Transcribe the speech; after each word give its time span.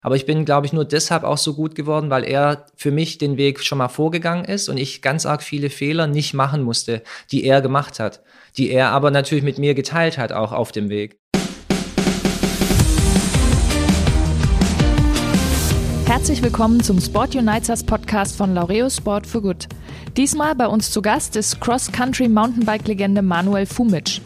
Aber 0.00 0.14
ich 0.14 0.26
bin, 0.26 0.44
glaube 0.44 0.64
ich, 0.64 0.72
nur 0.72 0.84
deshalb 0.84 1.24
auch 1.24 1.38
so 1.38 1.54
gut 1.54 1.74
geworden, 1.74 2.08
weil 2.08 2.22
er 2.22 2.66
für 2.76 2.92
mich 2.92 3.18
den 3.18 3.36
Weg 3.36 3.64
schon 3.64 3.78
mal 3.78 3.88
vorgegangen 3.88 4.44
ist 4.44 4.68
und 4.68 4.76
ich 4.76 5.02
ganz 5.02 5.26
arg 5.26 5.42
viele 5.42 5.70
Fehler 5.70 6.06
nicht 6.06 6.34
machen 6.34 6.62
musste, 6.62 7.02
die 7.32 7.42
er 7.42 7.60
gemacht 7.60 7.98
hat, 7.98 8.22
die 8.56 8.70
er 8.70 8.90
aber 8.90 9.10
natürlich 9.10 9.42
mit 9.42 9.58
mir 9.58 9.74
geteilt 9.74 10.16
hat, 10.16 10.30
auch 10.30 10.52
auf 10.52 10.70
dem 10.70 10.88
Weg. 10.88 11.18
Herzlich 16.06 16.42
willkommen 16.44 16.80
zum 16.80 17.00
Sport 17.00 17.34
Unites 17.34 17.82
Podcast 17.82 18.36
von 18.36 18.54
Laureus 18.54 18.98
Sport 18.98 19.26
for 19.26 19.42
Good. 19.42 19.66
Diesmal 20.16 20.54
bei 20.54 20.68
uns 20.68 20.92
zu 20.92 21.02
Gast 21.02 21.34
ist 21.34 21.60
Cross-Country 21.60 22.28
Mountainbike-Legende 22.28 23.22
Manuel 23.22 23.66
Fumic. 23.66 24.20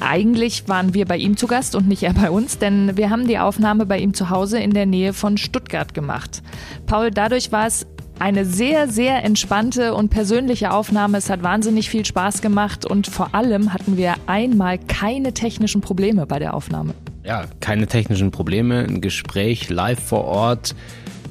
Eigentlich 0.00 0.68
waren 0.68 0.94
wir 0.94 1.06
bei 1.06 1.16
ihm 1.16 1.36
zu 1.36 1.46
Gast 1.46 1.74
und 1.74 1.88
nicht 1.88 2.02
er 2.02 2.12
bei 2.12 2.30
uns, 2.30 2.58
denn 2.58 2.96
wir 2.96 3.10
haben 3.10 3.26
die 3.26 3.38
Aufnahme 3.38 3.86
bei 3.86 3.98
ihm 3.98 4.12
zu 4.12 4.30
Hause 4.30 4.58
in 4.58 4.72
der 4.72 4.86
Nähe 4.86 5.12
von 5.12 5.38
Stuttgart 5.38 5.94
gemacht. 5.94 6.42
Paul, 6.86 7.10
dadurch 7.10 7.50
war 7.50 7.66
es 7.66 7.86
eine 8.18 8.44
sehr, 8.44 8.88
sehr 8.88 9.24
entspannte 9.24 9.94
und 9.94 10.08
persönliche 10.08 10.72
Aufnahme. 10.72 11.18
Es 11.18 11.30
hat 11.30 11.42
wahnsinnig 11.42 11.90
viel 11.90 12.04
Spaß 12.04 12.40
gemacht 12.40 12.84
und 12.84 13.06
vor 13.06 13.34
allem 13.34 13.72
hatten 13.72 13.96
wir 13.96 14.14
einmal 14.26 14.78
keine 14.78 15.32
technischen 15.34 15.80
Probleme 15.80 16.26
bei 16.26 16.38
der 16.38 16.54
Aufnahme. 16.54 16.94
Ja, 17.24 17.44
keine 17.60 17.86
technischen 17.86 18.30
Probleme. 18.30 18.86
Ein 18.88 19.00
Gespräch 19.00 19.68
live 19.68 20.00
vor 20.00 20.24
Ort. 20.24 20.74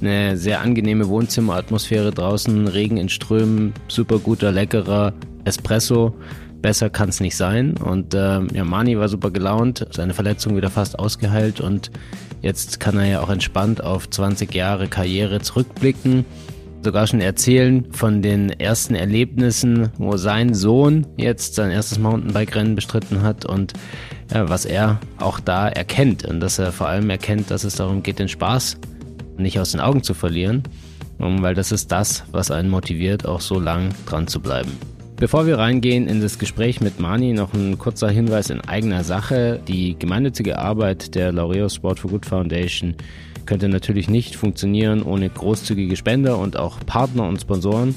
Eine 0.02 0.38
sehr 0.38 0.62
angenehme 0.62 1.08
Wohnzimmeratmosphäre 1.08 2.12
draußen, 2.12 2.68
Regen 2.68 2.98
in 2.98 3.10
Strömen, 3.10 3.74
super 3.88 4.20
guter, 4.20 4.52
leckerer 4.52 5.14
Espresso 5.46 6.14
besser 6.66 6.90
kann 6.90 7.10
es 7.10 7.20
nicht 7.20 7.36
sein. 7.36 7.78
Und 7.78 8.16
äh, 8.16 8.42
ja, 8.42 8.64
Mani 8.64 8.98
war 8.98 9.08
super 9.08 9.30
gelaunt, 9.30 9.86
seine 9.92 10.16
Verletzung 10.16 10.58
wieder 10.58 10.72
fast 10.72 10.98
ausgeheilt 10.98 11.62
und 11.62 11.92
jetzt 12.42 12.80
kann 12.80 12.98
er 12.98 13.06
ja 13.06 13.22
auch 13.22 13.30
entspannt 13.30 13.84
auf 13.84 14.10
20 14.10 14.52
Jahre 14.52 14.88
Karriere 14.88 15.42
zurückblicken. 15.42 16.26
Sogar 16.82 17.06
schon 17.06 17.22
erzählen 17.22 17.86
von 17.92 18.24
den 18.24 18.50
ersten 18.50 18.96
Erlebnissen, 18.96 19.92
wo 20.00 20.18
sein 20.18 20.56
Sohn 20.56 21.06
jetzt 21.18 21.54
sein 21.54 21.70
erstes 21.70 22.00
Mountainbike-Rennen 22.00 22.74
bestritten 22.74 23.22
hat 23.22 23.46
und 23.46 23.74
ja, 24.34 24.50
was 24.50 24.66
er 24.66 25.00
auch 25.20 25.40
da 25.40 25.68
erkennt. 25.68 26.26
Und 26.26 26.40
dass 26.40 26.58
er 26.58 26.72
vor 26.72 26.88
allem 26.88 27.12
erkennt, 27.12 27.52
dass 27.52 27.64
es 27.64 27.76
darum 27.76 28.02
geht, 28.02 28.18
den 28.18 28.28
Spaß 28.28 28.78
nicht 29.38 29.60
aus 29.60 29.74
den 29.74 29.82
Augen 29.82 30.02
zu 30.02 30.16
verlieren, 30.16 30.64
weil 31.20 31.54
das 31.54 31.72
ist 31.72 31.92
das, 31.92 32.24
was 32.32 32.50
einen 32.50 32.72
motiviert, 32.72 33.28
auch 33.28 33.42
so 33.42 33.60
lang 33.60 33.90
dran 34.08 34.26
zu 34.26 34.40
bleiben. 34.40 34.95
Bevor 35.18 35.48
wir 35.48 35.58
reingehen 35.58 36.10
in 36.10 36.20
das 36.20 36.40
Gespräch 36.40 36.82
mit 36.82 37.00
Mani, 37.00 37.32
noch 37.32 37.54
ein 37.54 37.78
kurzer 37.78 38.10
Hinweis 38.10 38.50
in 38.50 38.60
eigener 38.60 39.06
Sache. 39.06 39.62
Die 39.66 39.98
gemeinnützige 39.98 40.60
Arbeit 40.60 41.16
der 41.16 41.32
Laureo 41.32 41.70
Sport 41.70 42.00
for 42.00 42.12
Good 42.12 42.26
Foundation 42.26 42.96
könnte 43.46 43.70
natürlich 43.70 44.10
nicht 44.10 44.36
funktionieren 44.36 45.04
ohne 45.04 45.30
großzügige 45.30 45.96
Spender 45.96 46.38
und 46.38 46.58
auch 46.58 46.80
Partner 46.86 47.30
und 47.30 47.40
Sponsoren. 47.40 47.96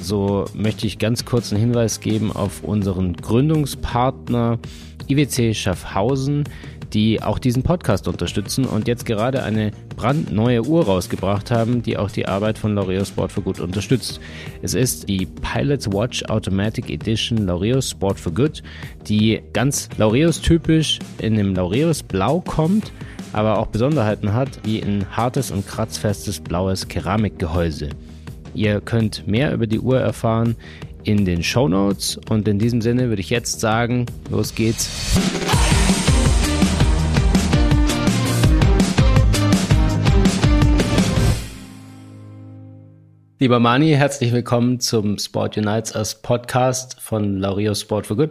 So 0.00 0.44
möchte 0.54 0.86
ich 0.86 1.00
ganz 1.00 1.24
kurz 1.24 1.52
einen 1.52 1.60
Hinweis 1.60 1.98
geben 1.98 2.30
auf 2.30 2.62
unseren 2.62 3.14
Gründungspartner 3.14 4.60
IWC 5.08 5.54
Schaffhausen 5.54 6.44
die 6.92 7.22
auch 7.22 7.38
diesen 7.38 7.62
Podcast 7.62 8.06
unterstützen 8.08 8.64
und 8.64 8.86
jetzt 8.86 9.06
gerade 9.06 9.42
eine 9.42 9.70
brandneue 9.96 10.64
Uhr 10.64 10.84
rausgebracht 10.84 11.50
haben, 11.50 11.82
die 11.82 11.96
auch 11.96 12.10
die 12.10 12.26
Arbeit 12.26 12.58
von 12.58 12.78
L'Oreal 12.78 13.06
Sport 13.06 13.32
for 13.32 13.42
Good 13.42 13.60
unterstützt. 13.60 14.20
Es 14.60 14.74
ist 14.74 15.08
die 15.08 15.26
Pilot's 15.26 15.90
Watch 15.90 16.24
Automatic 16.24 16.90
Edition 16.90 17.48
L'Oreal 17.48 17.82
Sport 17.82 18.18
for 18.20 18.32
Good, 18.32 18.62
die 19.08 19.40
ganz 19.52 19.88
Laureus 19.96 20.40
typisch 20.40 20.98
in 21.18 21.36
dem 21.36 21.54
Laureus 21.54 22.02
Blau 22.02 22.40
kommt, 22.40 22.92
aber 23.32 23.58
auch 23.58 23.68
Besonderheiten 23.68 24.34
hat, 24.34 24.60
wie 24.64 24.82
ein 24.82 25.06
hartes 25.10 25.50
und 25.50 25.66
kratzfestes 25.66 26.40
blaues 26.40 26.88
Keramikgehäuse. 26.88 27.90
Ihr 28.54 28.80
könnt 28.82 29.26
mehr 29.26 29.54
über 29.54 29.66
die 29.66 29.80
Uhr 29.80 29.98
erfahren 29.98 30.56
in 31.04 31.24
den 31.24 31.42
Show 31.42 31.68
Notes 31.68 32.20
und 32.28 32.46
in 32.46 32.58
diesem 32.58 32.82
Sinne 32.82 33.08
würde 33.08 33.22
ich 33.22 33.30
jetzt 33.30 33.60
sagen, 33.60 34.06
los 34.30 34.54
geht's. 34.54 34.90
Lieber 43.42 43.58
Mani, 43.58 43.88
herzlich 43.88 44.30
willkommen 44.30 44.78
zum 44.78 45.18
Sport 45.18 45.56
Unites 45.56 45.96
as 45.96 46.22
Podcast 46.22 47.00
von 47.00 47.40
Laurio 47.40 47.74
Sport 47.74 48.06
for 48.06 48.16
Good. 48.16 48.30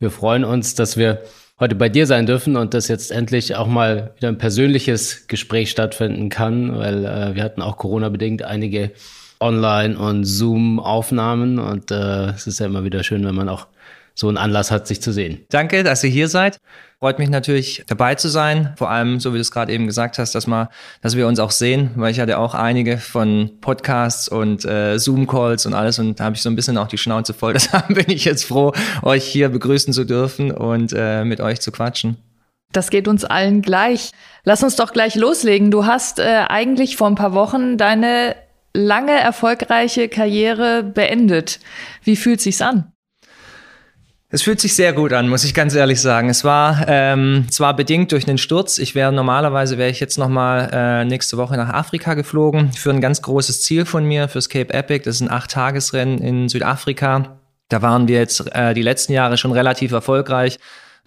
Wir 0.00 0.10
freuen 0.10 0.42
uns, 0.42 0.74
dass 0.74 0.96
wir 0.96 1.22
heute 1.60 1.76
bei 1.76 1.88
dir 1.88 2.08
sein 2.08 2.26
dürfen 2.26 2.56
und 2.56 2.74
dass 2.74 2.88
jetzt 2.88 3.12
endlich 3.12 3.54
auch 3.54 3.68
mal 3.68 4.14
wieder 4.16 4.26
ein 4.26 4.36
persönliches 4.36 5.28
Gespräch 5.28 5.70
stattfinden 5.70 6.28
kann, 6.28 6.76
weil 6.76 7.04
äh, 7.04 7.36
wir 7.36 7.44
hatten 7.44 7.62
auch 7.62 7.76
Corona-bedingt 7.76 8.42
einige 8.42 8.90
Online- 9.38 9.96
und 9.96 10.24
Zoom-Aufnahmen 10.24 11.60
und 11.60 11.92
äh, 11.92 12.30
es 12.30 12.48
ist 12.48 12.58
ja 12.58 12.66
immer 12.66 12.82
wieder 12.82 13.04
schön, 13.04 13.24
wenn 13.24 13.36
man 13.36 13.48
auch 13.48 13.68
so 14.16 14.26
einen 14.26 14.38
Anlass 14.38 14.72
hat, 14.72 14.88
sich 14.88 15.00
zu 15.00 15.12
sehen. 15.12 15.38
Danke, 15.50 15.84
dass 15.84 16.02
ihr 16.02 16.10
hier 16.10 16.26
seid. 16.26 16.58
Freut 17.00 17.20
mich 17.20 17.30
natürlich 17.30 17.84
dabei 17.86 18.16
zu 18.16 18.28
sein. 18.28 18.74
Vor 18.76 18.90
allem, 18.90 19.20
so 19.20 19.32
wie 19.32 19.36
du 19.36 19.40
es 19.40 19.52
gerade 19.52 19.72
eben 19.72 19.86
gesagt 19.86 20.18
hast, 20.18 20.34
dass 20.34 20.48
mal, 20.48 20.68
dass 21.00 21.14
wir 21.14 21.28
uns 21.28 21.38
auch 21.38 21.52
sehen, 21.52 21.92
weil 21.94 22.10
ich 22.10 22.18
hatte 22.18 22.38
auch 22.38 22.54
einige 22.54 22.98
von 22.98 23.52
Podcasts 23.60 24.28
und 24.28 24.64
äh, 24.64 24.98
Zoom-Calls 24.98 25.66
und 25.66 25.74
alles 25.74 26.00
und 26.00 26.18
da 26.18 26.24
habe 26.24 26.34
ich 26.34 26.42
so 26.42 26.50
ein 26.50 26.56
bisschen 26.56 26.76
auch 26.76 26.88
die 26.88 26.98
Schnauze 26.98 27.34
voll. 27.34 27.52
Deshalb 27.54 27.86
bin 27.86 28.06
ich 28.08 28.24
jetzt 28.24 28.46
froh, 28.46 28.72
euch 29.02 29.24
hier 29.24 29.48
begrüßen 29.48 29.92
zu 29.92 30.02
dürfen 30.02 30.50
und 30.50 30.92
äh, 30.92 31.24
mit 31.24 31.40
euch 31.40 31.60
zu 31.60 31.70
quatschen. 31.70 32.16
Das 32.72 32.90
geht 32.90 33.06
uns 33.06 33.24
allen 33.24 33.62
gleich. 33.62 34.10
Lass 34.42 34.64
uns 34.64 34.74
doch 34.74 34.92
gleich 34.92 35.14
loslegen. 35.14 35.70
Du 35.70 35.86
hast 35.86 36.18
äh, 36.18 36.46
eigentlich 36.48 36.96
vor 36.96 37.06
ein 37.06 37.14
paar 37.14 37.32
Wochen 37.32 37.78
deine 37.78 38.34
lange 38.74 39.12
erfolgreiche 39.12 40.08
Karriere 40.08 40.82
beendet. 40.82 41.60
Wie 42.02 42.16
fühlt 42.16 42.40
sich's 42.40 42.60
an? 42.60 42.92
Es 44.30 44.42
fühlt 44.42 44.60
sich 44.60 44.74
sehr 44.74 44.92
gut 44.92 45.14
an, 45.14 45.26
muss 45.30 45.44
ich 45.44 45.54
ganz 45.54 45.74
ehrlich 45.74 46.02
sagen. 46.02 46.28
Es 46.28 46.44
war 46.44 46.84
ähm, 46.86 47.46
zwar 47.50 47.74
bedingt 47.74 48.12
durch 48.12 48.28
einen 48.28 48.36
Sturz. 48.36 48.76
Ich 48.76 48.94
wäre 48.94 49.10
normalerweise 49.10 49.78
wäre 49.78 49.88
ich 49.88 50.00
jetzt 50.00 50.18
noch 50.18 50.28
mal 50.28 50.68
äh, 50.70 51.04
nächste 51.06 51.38
Woche 51.38 51.56
nach 51.56 51.70
Afrika 51.70 52.12
geflogen 52.12 52.70
für 52.72 52.90
ein 52.90 53.00
ganz 53.00 53.22
großes 53.22 53.62
Ziel 53.62 53.86
von 53.86 54.04
mir 54.04 54.28
fürs 54.28 54.50
Cape 54.50 54.74
Epic. 54.74 55.04
Das 55.06 55.14
ist 55.14 55.22
ein 55.22 55.30
acht 55.30 55.52
Tagesrennen 55.52 56.18
in 56.18 56.50
Südafrika. 56.50 57.38
Da 57.70 57.80
waren 57.80 58.06
wir 58.06 58.18
jetzt 58.18 58.54
äh, 58.54 58.74
die 58.74 58.82
letzten 58.82 59.14
Jahre 59.14 59.38
schon 59.38 59.52
relativ 59.52 59.92
erfolgreich 59.92 60.58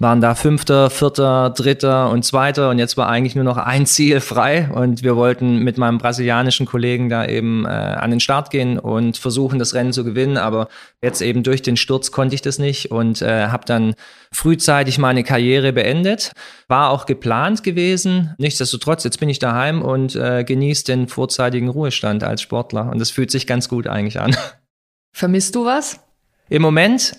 waren 0.01 0.19
da 0.19 0.33
Fünfter, 0.33 0.89
Vierter, 0.89 1.51
Dritter 1.51 2.09
und 2.09 2.25
Zweiter 2.25 2.71
und 2.71 2.79
jetzt 2.79 2.97
war 2.97 3.07
eigentlich 3.07 3.35
nur 3.35 3.43
noch 3.43 3.57
ein 3.57 3.85
Ziel 3.85 4.19
frei 4.19 4.69
und 4.73 5.03
wir 5.03 5.15
wollten 5.15 5.57
mit 5.57 5.77
meinem 5.77 5.99
brasilianischen 5.99 6.65
Kollegen 6.65 7.07
da 7.07 7.25
eben 7.25 7.65
äh, 7.65 7.69
an 7.69 8.09
den 8.09 8.19
Start 8.19 8.49
gehen 8.49 8.79
und 8.79 9.17
versuchen, 9.17 9.59
das 9.59 9.75
Rennen 9.75 9.93
zu 9.93 10.03
gewinnen, 10.03 10.37
aber 10.37 10.69
jetzt 11.03 11.21
eben 11.21 11.43
durch 11.43 11.61
den 11.61 11.77
Sturz 11.77 12.11
konnte 12.11 12.33
ich 12.33 12.41
das 12.41 12.57
nicht 12.57 12.89
und 12.91 13.21
äh, 13.21 13.47
habe 13.47 13.65
dann 13.65 13.93
frühzeitig 14.33 14.97
meine 14.97 15.23
Karriere 15.23 15.71
beendet. 15.71 16.31
War 16.67 16.89
auch 16.89 17.05
geplant 17.05 17.63
gewesen. 17.63 18.33
Nichtsdestotrotz, 18.37 19.03
jetzt 19.03 19.19
bin 19.19 19.29
ich 19.29 19.39
daheim 19.39 19.81
und 19.81 20.15
äh, 20.15 20.43
genieße 20.43 20.85
den 20.85 21.09
vorzeitigen 21.09 21.69
Ruhestand 21.69 22.23
als 22.23 22.41
Sportler 22.41 22.89
und 22.89 22.99
das 22.99 23.11
fühlt 23.11 23.29
sich 23.29 23.45
ganz 23.45 23.69
gut 23.69 23.85
eigentlich 23.85 24.19
an. 24.19 24.35
Vermisst 25.13 25.55
du 25.55 25.65
was? 25.65 25.99
Im 26.49 26.61
Moment, 26.63 27.15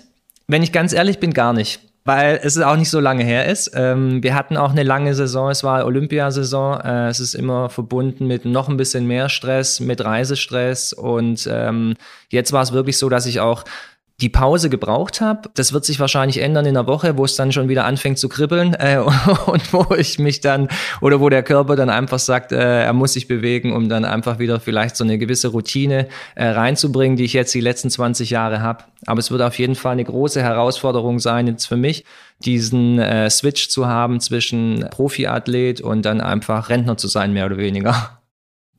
wenn 0.49 0.63
ich 0.63 0.73
ganz 0.73 0.93
ehrlich 0.93 1.19
bin, 1.21 1.33
gar 1.33 1.53
nicht 1.53 1.92
weil 2.05 2.41
es 2.43 2.59
auch 2.59 2.77
nicht 2.77 2.91
so 2.91 3.01
lange 3.01 3.25
her 3.25 3.47
ist. 3.47 3.71
Ähm, 3.75 4.23
wir 4.23 4.35
hatten 4.35 4.57
auch 4.57 4.73
eine 4.73 4.83
lange 4.83 5.15
Saison, 5.15 5.51
es 5.51 5.63
war 5.63 5.85
Olympiasaison. 5.87 6.81
Äh, 6.81 7.09
es 7.09 7.21
ist 7.21 7.35
immer 7.35 7.69
verbunden 7.69 8.27
mit 8.27 8.45
noch 8.45 8.69
ein 8.69 8.77
bisschen 8.77 9.07
mehr 9.07 9.29
Stress, 9.29 9.79
mit 9.81 10.05
Reisestress. 10.05 10.93
Und 10.93 11.49
ähm, 11.51 11.95
jetzt 12.29 12.53
war 12.53 12.63
es 12.63 12.73
wirklich 12.73 12.99
so, 12.99 13.09
dass 13.09 13.27
ich 13.27 13.41
auch 13.41 13.65
die 14.23 14.29
Pause 14.29 14.71
gebraucht 14.71 15.21
habe. 15.21 15.51
Das 15.55 15.73
wird 15.73 15.85
sich 15.85 15.99
wahrscheinlich 15.99 16.39
ändern 16.39 16.65
in 16.65 16.75
der 16.75 16.87
Woche, 16.87 17.19
wo 17.19 17.25
es 17.25 17.35
dann 17.35 17.51
schon 17.51 17.69
wieder 17.69 17.85
anfängt 17.85 18.19
zu 18.19 18.29
kribbeln 18.29 18.75
äh, 18.79 18.99
und 18.99 19.73
wo 19.73 19.95
ich 19.95 20.19
mich 20.19 20.41
dann 20.41 20.69
oder 21.01 21.21
wo 21.21 21.29
der 21.29 21.43
Körper 21.43 21.77
dann 21.77 21.91
einfach 21.91 22.21
sagt, 22.21 22.53
äh, 22.53 22.85
er 22.85 22.93
muss 22.93 23.15
sich 23.15 23.27
bewegen, 23.27 23.73
um 23.73 23.89
dann 23.89 24.05
einfach 24.05 24.39
wieder 24.39 24.61
vielleicht 24.61 24.97
so 24.97 25.05
eine 25.05 25.19
gewisse 25.19 25.49
Routine 25.49 26.07
äh, 26.37 26.47
reinzubringen, 26.47 27.17
die 27.17 27.25
ich 27.25 27.33
jetzt 27.33 27.53
die 27.53 27.61
letzten 27.61 27.91
20 27.91 28.31
Jahre 28.31 28.63
habe. 28.63 28.85
Aber 29.07 29.19
es 29.19 29.33
wird 29.33 29.43
auf 29.43 29.59
jeden 29.59 29.75
Fall 29.75 29.93
eine 29.93 30.05
große 30.05 30.41
Herausforderung 30.41 31.19
sein 31.19 31.49
jetzt 31.49 31.67
für 31.67 31.77
mich, 31.77 32.05
diesen 32.45 33.01
äh, 33.01 33.29
Switch 33.29 33.69
zu 33.69 33.89
haben 33.89 34.21
zwischen 34.21 34.87
Profiathlet 34.91 35.81
und 35.81 36.03
dann 36.03 36.21
einfach 36.21 36.69
Rentner 36.69 36.97
zu 36.97 37.09
sein, 37.09 37.33
mehr 37.33 37.47
oder 37.47 37.57
weniger. 37.57 38.22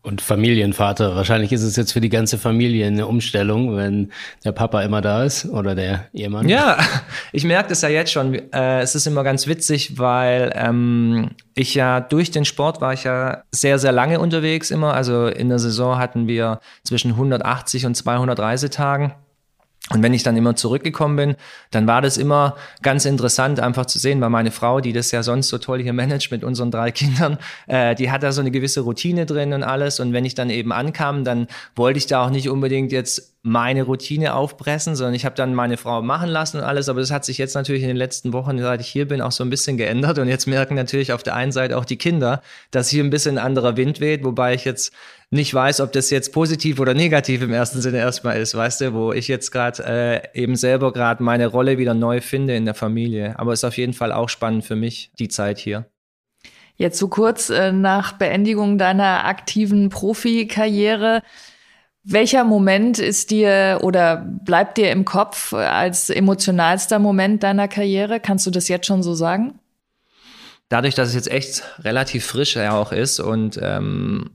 Und 0.04 0.22
Familienvater. 0.22 1.16
Wahrscheinlich 1.16 1.54
ist 1.54 1.64
es 1.64 1.78
jetzt 1.78 1.94
für 1.94 2.02
die 2.02 2.10
ganze 2.10 2.38
Familie 2.38 2.88
eine 2.88 3.08
Umstellung, 3.08 3.78
wenn 3.78 4.12
der 4.44 4.52
Papa 4.52 4.82
immer 4.82 5.00
da 5.00 5.24
ist 5.24 5.46
oder 5.46 5.76
der 5.76 6.10
Ehemann. 6.12 6.50
Ja, 6.50 6.78
ich 7.32 7.46
merke 7.46 7.70
das 7.70 7.84
ja 7.84 7.88
jetzt 7.88 8.12
schon. 8.12 8.34
Äh, 8.52 8.82
es 8.82 8.96
ist 8.96 9.08
immer 9.08 9.24
ganz 9.24 9.48
witzig, 9.48 9.98
weil 9.98 10.52
ähm, 10.56 11.30
ich 11.56 11.74
ja 11.74 12.02
durch 12.02 12.32
den 12.32 12.44
Sport 12.44 12.82
war 12.82 12.92
ich 12.92 13.06
ja 13.06 13.44
sehr, 13.52 13.80
sehr 13.80 13.94
lange 13.94 14.20
unterwegs 14.20 14.72
immer. 14.72 14.94
Also 14.94 15.28
in 15.28 15.48
der 15.48 15.60
Saison 15.60 15.98
hatten 15.98 16.28
wir 16.28 16.60
zwischen 16.84 17.12
180 17.12 17.86
und 17.86 17.96
200 17.96 18.38
Reisetagen. 18.38 19.14
Und 19.90 20.02
wenn 20.02 20.14
ich 20.14 20.24
dann 20.24 20.38
immer 20.38 20.56
zurückgekommen 20.56 21.18
bin, 21.18 21.36
dann 21.72 21.88
war 21.88 22.02
das 22.02 22.18
immer 22.18 22.56
ganz 22.82 23.04
interessant, 23.04 23.60
einfach 23.60 23.86
zu 23.86 24.00
sehen, 24.00 24.22
weil 24.22 24.30
meine 24.30 24.52
Frau, 24.52 24.80
die 24.80 24.94
das 24.94 25.12
ja 25.12 25.24
sonst 25.24 25.50
so 25.50 25.58
toll 25.58 25.82
hier 25.84 25.92
managt 25.92 26.32
mit 26.32 26.46
unseren 26.46 26.72
drei 26.72 26.92
Kindern, 26.92 27.38
äh, 27.68 27.94
die 27.94 28.10
hat 28.10 28.24
da 28.24 28.32
so 28.32 28.40
eine 28.40 28.52
gewisse 28.52 28.80
Routine 28.82 29.26
drin 29.26 29.52
und 29.52 29.64
alles. 29.64 30.00
Und 30.00 30.14
wenn 30.14 30.24
ich 30.24 30.36
dann 30.36 30.50
eben 30.50 30.72
ankam, 30.72 31.26
dann 31.26 31.48
wollte 31.76 31.98
ich 31.98 32.06
da 32.06 32.26
auch 32.26 32.30
nicht 32.30 32.48
unbedingt 32.48 32.94
jetzt 32.94 33.34
meine 33.46 33.84
Routine 33.84 34.36
aufpressen, 34.36 34.96
sondern 34.96 35.16
ich 35.16 35.26
habe 35.26 35.36
dann 35.36 35.54
meine 35.54 35.76
Frau 35.76 36.02
machen 36.02 36.30
lassen 36.30 36.60
und 36.60 36.64
alles. 36.64 36.88
Aber 36.88 37.02
das 37.02 37.12
hat 37.12 37.26
sich 37.26 37.38
jetzt 37.38 37.54
natürlich 37.54 37.82
in 37.82 37.90
den 37.90 37.98
letzten 37.98 38.32
Wochen, 38.32 38.58
seit 38.60 38.80
ich 38.80 38.88
hier 38.88 39.06
bin, 39.06 39.20
auch 39.20 39.34
so 39.34 39.44
ein 39.44 39.50
bisschen 39.50 39.76
geändert. 39.76 40.18
Und 40.18 40.30
jetzt 40.30 40.48
merken 40.48 40.76
natürlich 40.76 41.12
auf 41.12 41.24
der 41.24 41.36
einen 41.36 41.52
Seite 41.52 41.78
auch 41.78 41.84
die 41.84 41.98
Kinder, 41.98 42.42
dass 42.72 42.88
hier 42.88 43.04
ein 43.04 43.10
bisschen 43.10 43.38
anderer 43.38 43.76
Wind 43.76 44.00
weht, 44.00 44.24
wobei 44.24 44.54
ich 44.54 44.64
jetzt 44.64 44.94
nicht 45.34 45.54
weiß, 45.54 45.82
ob 45.82 45.92
das 45.92 46.10
jetzt 46.10 46.32
positiv 46.32 46.80
oder 46.80 46.94
negativ 46.94 47.42
im 47.42 47.52
ersten 47.52 47.82
Sinne 47.82 47.98
erstmal 47.98 48.40
ist, 48.40 48.56
weißt 48.56 48.82
du, 48.82 48.94
wo 48.94 49.14
ich 49.14 49.28
jetzt 49.28 49.52
gerade 49.52 49.84
äh, 49.86 50.42
eben 50.42 50.56
selber 50.56 50.94
gerade 50.94 51.22
meine 51.24 51.48
Rolle 51.48 51.78
wieder 51.78 51.94
neu 51.94 52.22
finde 52.22 52.56
in 52.56 52.66
der 52.66 52.74
Familie. 52.74 53.38
Aber 53.38 53.52
es 53.54 53.60
ist 53.60 53.66
auf 53.66 53.78
jeden 53.78 53.94
Fall 53.94 54.12
auch 54.12 54.30
spannend 54.30 54.64
für 54.64 54.76
mich, 54.76 55.12
die 55.20 55.28
Zeit 55.28 55.60
hier. 55.60 55.86
Jetzt 56.76 56.98
so 56.98 57.08
kurz 57.08 57.50
äh, 57.50 57.72
nach 57.72 58.14
Beendigung 58.14 58.78
deiner 58.78 59.26
aktiven 59.26 59.90
Profikarriere 59.90 61.22
welcher 62.04 62.44
Moment 62.44 63.00
ist 63.00 63.32
dir 63.32 63.80
oder 63.82 64.18
bleibt 64.18 64.78
dir 64.78 64.92
im 64.92 65.06
Kopf 65.06 65.54
als 65.54 66.10
emotionalster 66.10 67.00
Moment 67.00 67.44
deiner 67.44 67.70
Karriere? 67.70 68.20
Kannst 68.20 68.46
du 68.46 68.52
das 68.52 68.68
jetzt 68.68 68.88
schon 68.88 69.04
so 69.04 69.14
sagen? 69.14 69.60
Dadurch, 70.68 70.96
dass 70.96 71.10
es 71.10 71.16
jetzt 71.16 71.32
echt 71.32 71.64
relativ 71.80 72.26
frisch 72.26 72.56
ja 72.56 72.74
auch 72.74 72.92
ist 72.92 73.20
und 73.20 73.58
ähm, 73.62 74.32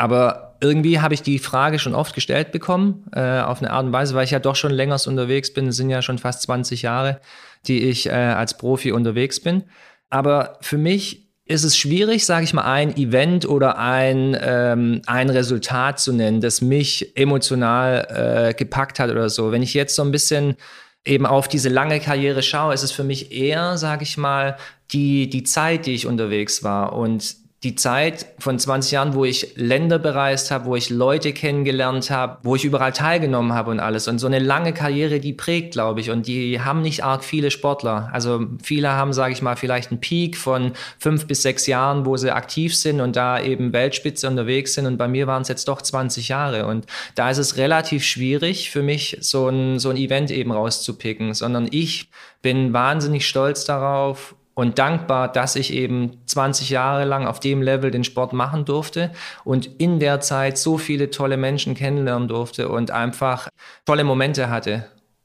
aber 0.00 0.56
irgendwie 0.62 0.98
habe 1.00 1.12
ich 1.12 1.20
die 1.20 1.38
Frage 1.38 1.78
schon 1.78 1.94
oft 1.94 2.14
gestellt 2.14 2.52
bekommen, 2.52 3.04
äh, 3.14 3.40
auf 3.40 3.60
eine 3.60 3.70
Art 3.70 3.84
und 3.84 3.92
Weise, 3.92 4.14
weil 4.14 4.24
ich 4.24 4.30
ja 4.30 4.38
doch 4.38 4.56
schon 4.56 4.72
länger 4.72 4.96
unterwegs 5.06 5.52
bin. 5.52 5.66
Es 5.68 5.76
sind 5.76 5.90
ja 5.90 6.00
schon 6.00 6.16
fast 6.16 6.40
20 6.42 6.80
Jahre, 6.80 7.20
die 7.66 7.82
ich 7.82 8.06
äh, 8.06 8.12
als 8.12 8.56
Profi 8.56 8.92
unterwegs 8.92 9.40
bin. 9.40 9.64
Aber 10.08 10.56
für 10.62 10.78
mich 10.78 11.28
ist 11.44 11.64
es 11.64 11.76
schwierig, 11.76 12.24
sage 12.24 12.44
ich 12.44 12.54
mal, 12.54 12.64
ein 12.64 12.96
Event 12.96 13.46
oder 13.46 13.76
ein, 13.76 14.34
ähm, 14.40 15.02
ein 15.04 15.28
Resultat 15.28 16.00
zu 16.00 16.14
nennen, 16.14 16.40
das 16.40 16.62
mich 16.62 17.14
emotional 17.18 18.06
äh, 18.48 18.54
gepackt 18.54 19.00
hat 19.00 19.10
oder 19.10 19.28
so. 19.28 19.52
Wenn 19.52 19.62
ich 19.62 19.74
jetzt 19.74 19.94
so 19.94 20.02
ein 20.02 20.12
bisschen 20.12 20.56
eben 21.04 21.26
auf 21.26 21.46
diese 21.46 21.68
lange 21.68 22.00
Karriere 22.00 22.42
schaue, 22.42 22.72
ist 22.72 22.84
es 22.84 22.92
für 22.92 23.04
mich 23.04 23.32
eher, 23.32 23.76
sage 23.76 24.04
ich 24.04 24.16
mal, 24.16 24.56
die, 24.92 25.28
die 25.28 25.42
Zeit, 25.42 25.84
die 25.84 25.92
ich 25.92 26.06
unterwegs 26.06 26.64
war 26.64 26.94
und 26.94 27.49
die 27.62 27.74
Zeit 27.74 28.24
von 28.38 28.58
20 28.58 28.92
Jahren, 28.92 29.14
wo 29.14 29.26
ich 29.26 29.52
Länder 29.54 29.98
bereist 29.98 30.50
habe, 30.50 30.64
wo 30.64 30.76
ich 30.76 30.88
Leute 30.88 31.34
kennengelernt 31.34 32.10
habe, 32.10 32.38
wo 32.42 32.56
ich 32.56 32.64
überall 32.64 32.92
teilgenommen 32.92 33.52
habe 33.52 33.70
und 33.70 33.80
alles. 33.80 34.08
Und 34.08 34.18
so 34.18 34.26
eine 34.26 34.38
lange 34.38 34.72
Karriere, 34.72 35.20
die 35.20 35.34
prägt, 35.34 35.72
glaube 35.72 36.00
ich. 36.00 36.10
Und 36.10 36.26
die 36.26 36.58
haben 36.62 36.80
nicht 36.80 37.04
arg 37.04 37.22
viele 37.22 37.50
Sportler. 37.50 38.08
Also 38.14 38.46
viele 38.62 38.92
haben, 38.92 39.12
sage 39.12 39.34
ich 39.34 39.42
mal, 39.42 39.56
vielleicht 39.56 39.90
einen 39.90 40.00
Peak 40.00 40.38
von 40.38 40.72
fünf 40.98 41.26
bis 41.26 41.42
sechs 41.42 41.66
Jahren, 41.66 42.06
wo 42.06 42.16
sie 42.16 42.32
aktiv 42.32 42.74
sind 42.74 43.02
und 43.02 43.14
da 43.14 43.38
eben 43.38 43.74
Weltspitze 43.74 44.26
unterwegs 44.26 44.72
sind. 44.72 44.86
Und 44.86 44.96
bei 44.96 45.06
mir 45.06 45.26
waren 45.26 45.42
es 45.42 45.48
jetzt 45.48 45.68
doch 45.68 45.82
20 45.82 46.28
Jahre. 46.28 46.64
Und 46.64 46.86
da 47.14 47.28
ist 47.28 47.38
es 47.38 47.58
relativ 47.58 48.04
schwierig 48.04 48.70
für 48.70 48.82
mich, 48.82 49.18
so 49.20 49.48
ein, 49.48 49.78
so 49.78 49.90
ein 49.90 49.98
Event 49.98 50.30
eben 50.30 50.50
rauszupicken, 50.50 51.34
sondern 51.34 51.68
ich 51.70 52.08
bin 52.40 52.72
wahnsinnig 52.72 53.28
stolz 53.28 53.66
darauf 53.66 54.34
und 54.60 54.78
dankbar, 54.78 55.32
dass 55.32 55.56
ich 55.56 55.72
eben 55.72 56.18
20 56.26 56.68
Jahre 56.68 57.06
lang 57.06 57.26
auf 57.26 57.40
dem 57.40 57.62
Level 57.62 57.90
den 57.90 58.04
Sport 58.04 58.34
machen 58.34 58.66
durfte 58.66 59.10
und 59.42 59.80
in 59.80 60.00
der 60.00 60.20
Zeit 60.20 60.58
so 60.58 60.76
viele 60.76 61.08
tolle 61.08 61.38
Menschen 61.38 61.74
kennenlernen 61.74 62.28
durfte 62.28 62.68
und 62.68 62.90
einfach 62.90 63.48
tolle 63.86 64.04
Momente 64.04 64.50
hatte. 64.50 64.84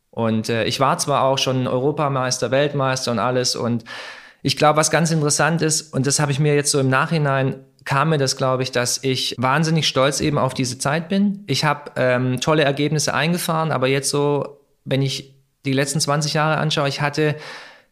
Und 0.09 0.47
äh, 0.47 0.63
ich 0.63 0.79
war 0.79 0.99
zwar 0.99 1.23
auch 1.23 1.37
schon 1.37 1.67
Europameister, 1.67 2.49
Weltmeister 2.49 3.11
und 3.11 3.19
alles 3.19 3.57
und 3.57 3.83
ich 4.41 4.55
glaube, 4.55 4.77
was 4.77 4.89
ganz 4.89 5.11
interessant 5.11 5.61
ist, 5.61 5.93
und 5.93 6.07
das 6.07 6.21
habe 6.21 6.31
ich 6.31 6.39
mir 6.39 6.55
jetzt 6.55 6.71
so 6.71 6.79
im 6.79 6.89
Nachhinein 6.89 7.57
kam 7.83 8.11
mir 8.11 8.17
das, 8.17 8.37
glaube 8.37 8.63
ich, 8.63 8.71
dass 8.71 9.03
ich 9.03 9.35
wahnsinnig 9.37 9.85
stolz 9.85 10.21
eben 10.21 10.37
auf 10.37 10.53
diese 10.53 10.79
Zeit 10.79 11.09
bin. 11.09 11.43
Ich 11.45 11.65
habe 11.65 11.91
ähm, 11.97 12.39
tolle 12.39 12.63
Ergebnisse 12.63 13.13
eingefahren, 13.13 13.73
aber 13.73 13.87
jetzt 13.87 14.09
so, 14.09 14.61
wenn 14.85 15.01
ich 15.01 15.35
die 15.65 15.73
letzten 15.73 15.99
20 15.99 16.33
Jahre 16.33 16.57
anschaue, 16.57 16.87
ich 16.87 17.01
hatte 17.01 17.35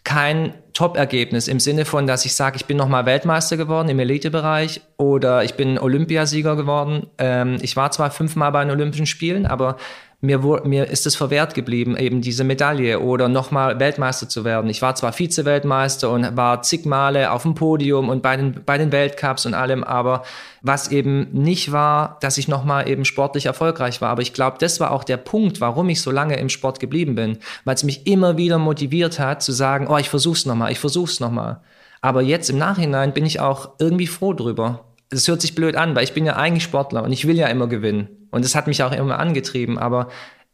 kein 0.04 0.54
Top-Ergebnis 0.74 1.48
im 1.48 1.60
Sinne 1.60 1.86
von, 1.86 2.08
dass 2.08 2.26
ich 2.26 2.34
sage, 2.34 2.58
ich 2.58 2.66
bin 2.66 2.78
nochmal 2.78 3.06
Weltmeister 3.06 3.58
geworden 3.58 3.90
im 3.90 4.00
Elitebereich 4.00 4.82
oder 4.98 5.44
ich 5.44 5.54
bin 5.54 5.78
Olympiasieger 5.78 6.56
geworden. 6.56 7.08
Ähm, 7.18 7.58
ich 7.62 7.76
war 7.76 7.92
zwar 7.92 8.12
fünfmal 8.12 8.52
bei 8.52 8.64
den 8.64 8.72
Olympischen 8.72 9.06
Spielen, 9.06 9.46
aber 9.46 9.78
mir, 10.24 10.40
mir 10.64 10.88
ist 10.88 11.06
es 11.06 11.18
verwehrt 11.18 11.54
geblieben, 11.54 11.98
eben 11.98 12.22
diese 12.22 12.46
Medaille 12.46 13.02
oder 13.02 13.28
nochmal 13.28 13.80
Weltmeister 13.82 14.30
zu 14.30 14.46
werden. 14.46 14.70
Ich 14.70 14.82
war 14.82 14.96
zwar 14.96 15.12
Vize-Weltmeister 15.12 16.10
und 16.10 16.38
war 16.38 16.62
zig 16.62 16.86
Male 16.86 17.32
auf 17.32 17.42
dem 17.44 17.56
Podium 17.56 18.08
und 18.08 18.22
bei 18.22 18.38
den, 18.38 18.64
bei 18.66 18.78
den 18.78 18.94
Weltcups 18.94 19.46
und 19.46 19.54
allem, 19.54 19.84
aber 19.84 20.24
was 20.62 20.88
eben 20.88 21.28
nicht 21.34 21.74
war, 21.74 22.18
dass 22.22 22.38
ich 22.38 22.48
nochmal 22.48 22.88
eben 22.88 23.04
sportlich 23.04 23.48
erfolgreich 23.48 24.00
war. 24.00 24.10
Aber 24.10 24.22
ich 24.22 24.32
glaube, 24.32 24.58
das 24.60 24.80
war 24.80 24.92
auch 24.92 25.04
der 25.04 25.18
Punkt, 25.18 25.60
warum 25.60 25.90
ich 25.90 26.02
so 26.02 26.10
lange 26.10 26.38
im 26.38 26.48
Sport 26.48 26.80
geblieben 26.80 27.16
bin, 27.16 27.40
weil 27.66 27.76
es 27.76 27.84
mich 27.84 28.08
immer 28.08 28.38
wieder 28.38 28.58
motiviert 28.58 29.20
hat, 29.20 29.44
zu 29.44 29.52
sagen, 29.52 29.88
oh, 29.90 29.98
ich 29.98 30.10
versuch's 30.10 30.46
nochmal, 30.46 30.72
ich 30.72 30.80
versuch's 30.80 31.20
nochmal. 31.20 31.60
Aber 32.00 32.22
jetzt 32.22 32.50
im 32.50 32.58
Nachhinein 32.58 33.14
bin 33.14 33.26
ich 33.26 33.42
auch 33.42 33.72
irgendwie 33.78 34.08
froh 34.08 34.32
drüber. 34.32 34.86
Es 35.10 35.28
hört 35.28 35.42
sich 35.42 35.54
blöd 35.54 35.76
an, 35.76 35.96
weil 35.96 36.06
ich 36.06 36.14
bin 36.14 36.26
ja 36.26 36.38
eigentlich 36.38 36.64
Sportler 36.64 37.04
und 37.04 37.12
ich 37.12 37.28
will 37.28 37.38
ja 37.38 37.48
immer 37.48 37.68
gewinnen. 37.68 38.23
Und 38.34 38.44
es 38.44 38.56
hat 38.56 38.66
mich 38.66 38.82
auch 38.82 38.92
immer 38.92 39.20
angetrieben. 39.20 39.78
Aber 39.78 40.10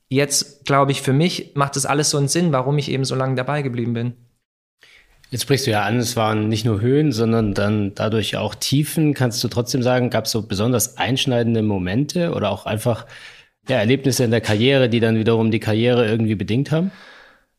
jetzt, 0.10 0.66
glaube 0.66 0.92
ich, 0.92 1.02
für 1.02 1.14
mich 1.14 1.52
macht 1.56 1.78
das 1.78 1.86
alles 1.86 2.10
so 2.10 2.18
einen 2.18 2.28
Sinn, 2.28 2.52
warum 2.52 2.78
ich 2.78 2.92
eben 2.92 3.06
so 3.06 3.16
lange 3.16 3.36
dabei 3.36 3.62
geblieben 3.62 3.94
bin. 3.94 4.14
Jetzt 5.32 5.44
sprichst 5.44 5.66
du 5.66 5.72
ja 5.72 5.84
an, 5.84 5.98
es 5.98 6.18
waren 6.18 6.50
nicht 6.50 6.66
nur 6.66 6.82
Höhen, 6.82 7.14
sondern 7.14 7.54
dann 7.54 7.94
dadurch 7.96 8.36
auch 8.36 8.54
Tiefen. 8.54 9.14
Kannst 9.14 9.42
du 9.44 9.48
trotzdem 9.48 9.82
sagen, 9.82 10.10
gab 10.10 10.26
es 10.26 10.32
so 10.32 10.42
besonders 10.42 10.98
einschneidende 10.98 11.62
Momente 11.62 12.34
oder 12.34 12.52
auch 12.52 12.66
einfach 12.66 13.06
ja, 13.70 13.78
Erlebnisse 13.78 14.26
in 14.26 14.32
der 14.32 14.42
Karriere, 14.42 14.90
die 14.90 15.00
dann 15.00 15.16
wiederum 15.16 15.50
die 15.50 15.62
Karriere 15.62 16.06
irgendwie 16.06 16.36
bedingt 16.36 16.72
haben? 16.72 16.92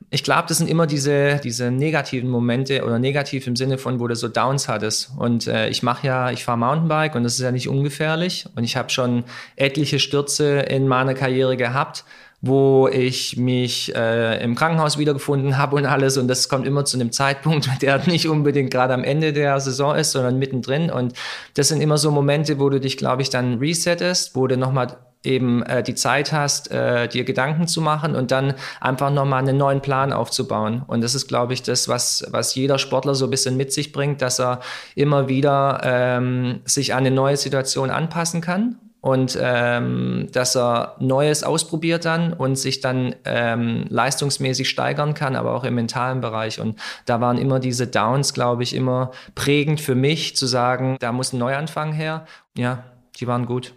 Ich 0.09 0.25
glaube, 0.25 0.45
das 0.49 0.59
sind 0.59 0.69
immer 0.69 0.87
diese, 0.87 1.41
diese 1.45 1.71
negativen 1.71 2.31
Momente 2.31 2.85
oder 2.85 2.99
negativ 2.99 3.47
im 3.47 3.55
Sinne 3.55 3.79
von, 3.79 4.01
wo 4.01 4.09
du 4.09 4.17
so 4.17 4.29
Downs 4.29 4.67
hattest. 4.67 5.11
Und 5.17 5.47
äh, 5.47 5.69
ich 5.69 5.83
mache 5.83 6.07
ja, 6.07 6.31
ich 6.31 6.45
fahre 6.45 6.59
Mountainbike 6.59 7.15
und 7.15 7.23
das 7.23 7.35
ist 7.35 7.41
ja 7.41 7.53
nicht 7.53 7.69
ungefährlich. 7.69 8.47
Und 8.57 8.65
ich 8.65 8.77
habe 8.77 8.91
schon 8.91 9.25
etliche 9.57 9.99
Stürze 10.01 10.61
in 10.61 10.89
meiner 10.89 11.15
Karriere 11.15 11.57
gehabt, 11.57 12.05
wo 12.43 12.89
ich 12.89 13.37
mich 13.37 13.95
äh, 13.95 14.43
im 14.43 14.55
Krankenhaus 14.55 14.99
wiedergefunden 14.99 15.59
habe 15.59 15.77
und 15.77 15.87
alles. 15.87 16.17
Und 16.17 16.29
das 16.29 16.49
kommt 16.49 16.67
immer 16.67 16.85
zu 16.85 16.97
einem 16.97 17.13
Zeitpunkt, 17.13 17.69
der 17.83 18.07
nicht 18.07 18.29
unbedingt 18.29 18.71
gerade 18.71 18.95
am 18.95 19.05
Ende 19.05 19.33
der 19.33 19.61
Saison 19.61 19.95
ist, 19.95 20.13
sondern 20.13 20.39
mittendrin. 20.39 20.91
Und 20.91 21.13
das 21.55 21.69
sind 21.69 21.81
immer 21.81 21.99
so 21.99 22.11
Momente, 22.11 22.59
wo 22.59 22.71
du 22.71 22.81
dich, 22.81 22.97
glaube 22.97 23.23
ich, 23.23 23.31
dann 23.31 23.59
resettest, 23.59 24.35
wo 24.37 24.47
du 24.47 24.57
nochmal 24.57 24.97
eben 25.23 25.63
äh, 25.65 25.83
die 25.83 25.95
Zeit 25.95 26.33
hast, 26.33 26.71
äh, 26.71 27.07
dir 27.07 27.25
Gedanken 27.25 27.69
zu 27.69 27.83
machen 27.83 28.15
und 28.15 28.31
dann 28.31 28.55
einfach 28.81 29.11
nochmal 29.11 29.41
einen 29.41 29.59
neuen 29.59 29.83
Plan 29.83 30.15
aufzubauen. 30.15 30.83
Und 30.87 31.03
das 31.03 31.15
ist, 31.15 31.29
glaube 31.29 31.53
ich, 31.53 31.63
das, 31.63 31.89
was, 31.89 32.27
was 32.31 32.55
jeder 32.55 32.79
Sportler 32.79 33.15
so 33.15 33.27
ein 33.27 33.31
bisschen 33.31 33.59
mit 33.59 33.71
sich 33.71 33.93
bringt, 33.93 34.23
dass 34.23 34.41
er 34.41 34.61
immer 34.95 35.29
wieder 35.29 35.83
ähm, 35.85 36.61
sich 36.65 36.95
an 36.95 37.01
eine 37.01 37.11
neue 37.11 37.37
Situation 37.37 37.91
anpassen 37.91 38.41
kann 38.41 38.79
und 39.01 39.39
ähm, 39.41 40.29
dass 40.33 40.57
er 40.57 40.97
Neues 40.99 41.43
ausprobiert 41.43 42.05
dann 42.05 42.33
und 42.33 42.57
sich 42.57 42.81
dann 42.81 43.15
ähm, 43.25 43.87
leistungsmäßig 43.89 44.69
steigern 44.69 45.15
kann, 45.15 45.37
aber 45.37 45.55
auch 45.55 45.65
im 45.65 45.75
mentalen 45.75 46.21
Bereich. 46.21 46.61
Und 46.61 46.79
da 47.07 47.21
waren 47.21 47.39
immer 47.39 47.61
diese 47.61 47.87
Downs, 47.87 48.35
glaube 48.35 48.63
ich, 48.63 48.75
immer 48.75 49.11
prägend 49.35 49.81
für 49.81 49.95
mich 49.95 50.37
zu 50.37 50.47
sagen, 50.47 50.97
da 51.01 51.13
muss 51.13 51.33
ein 51.33 51.39
Neuanfang 51.39 51.93
her. 51.93 52.27
Ja, 52.57 52.85
die 53.17 53.27
waren 53.27 53.47
gut. 53.47 53.73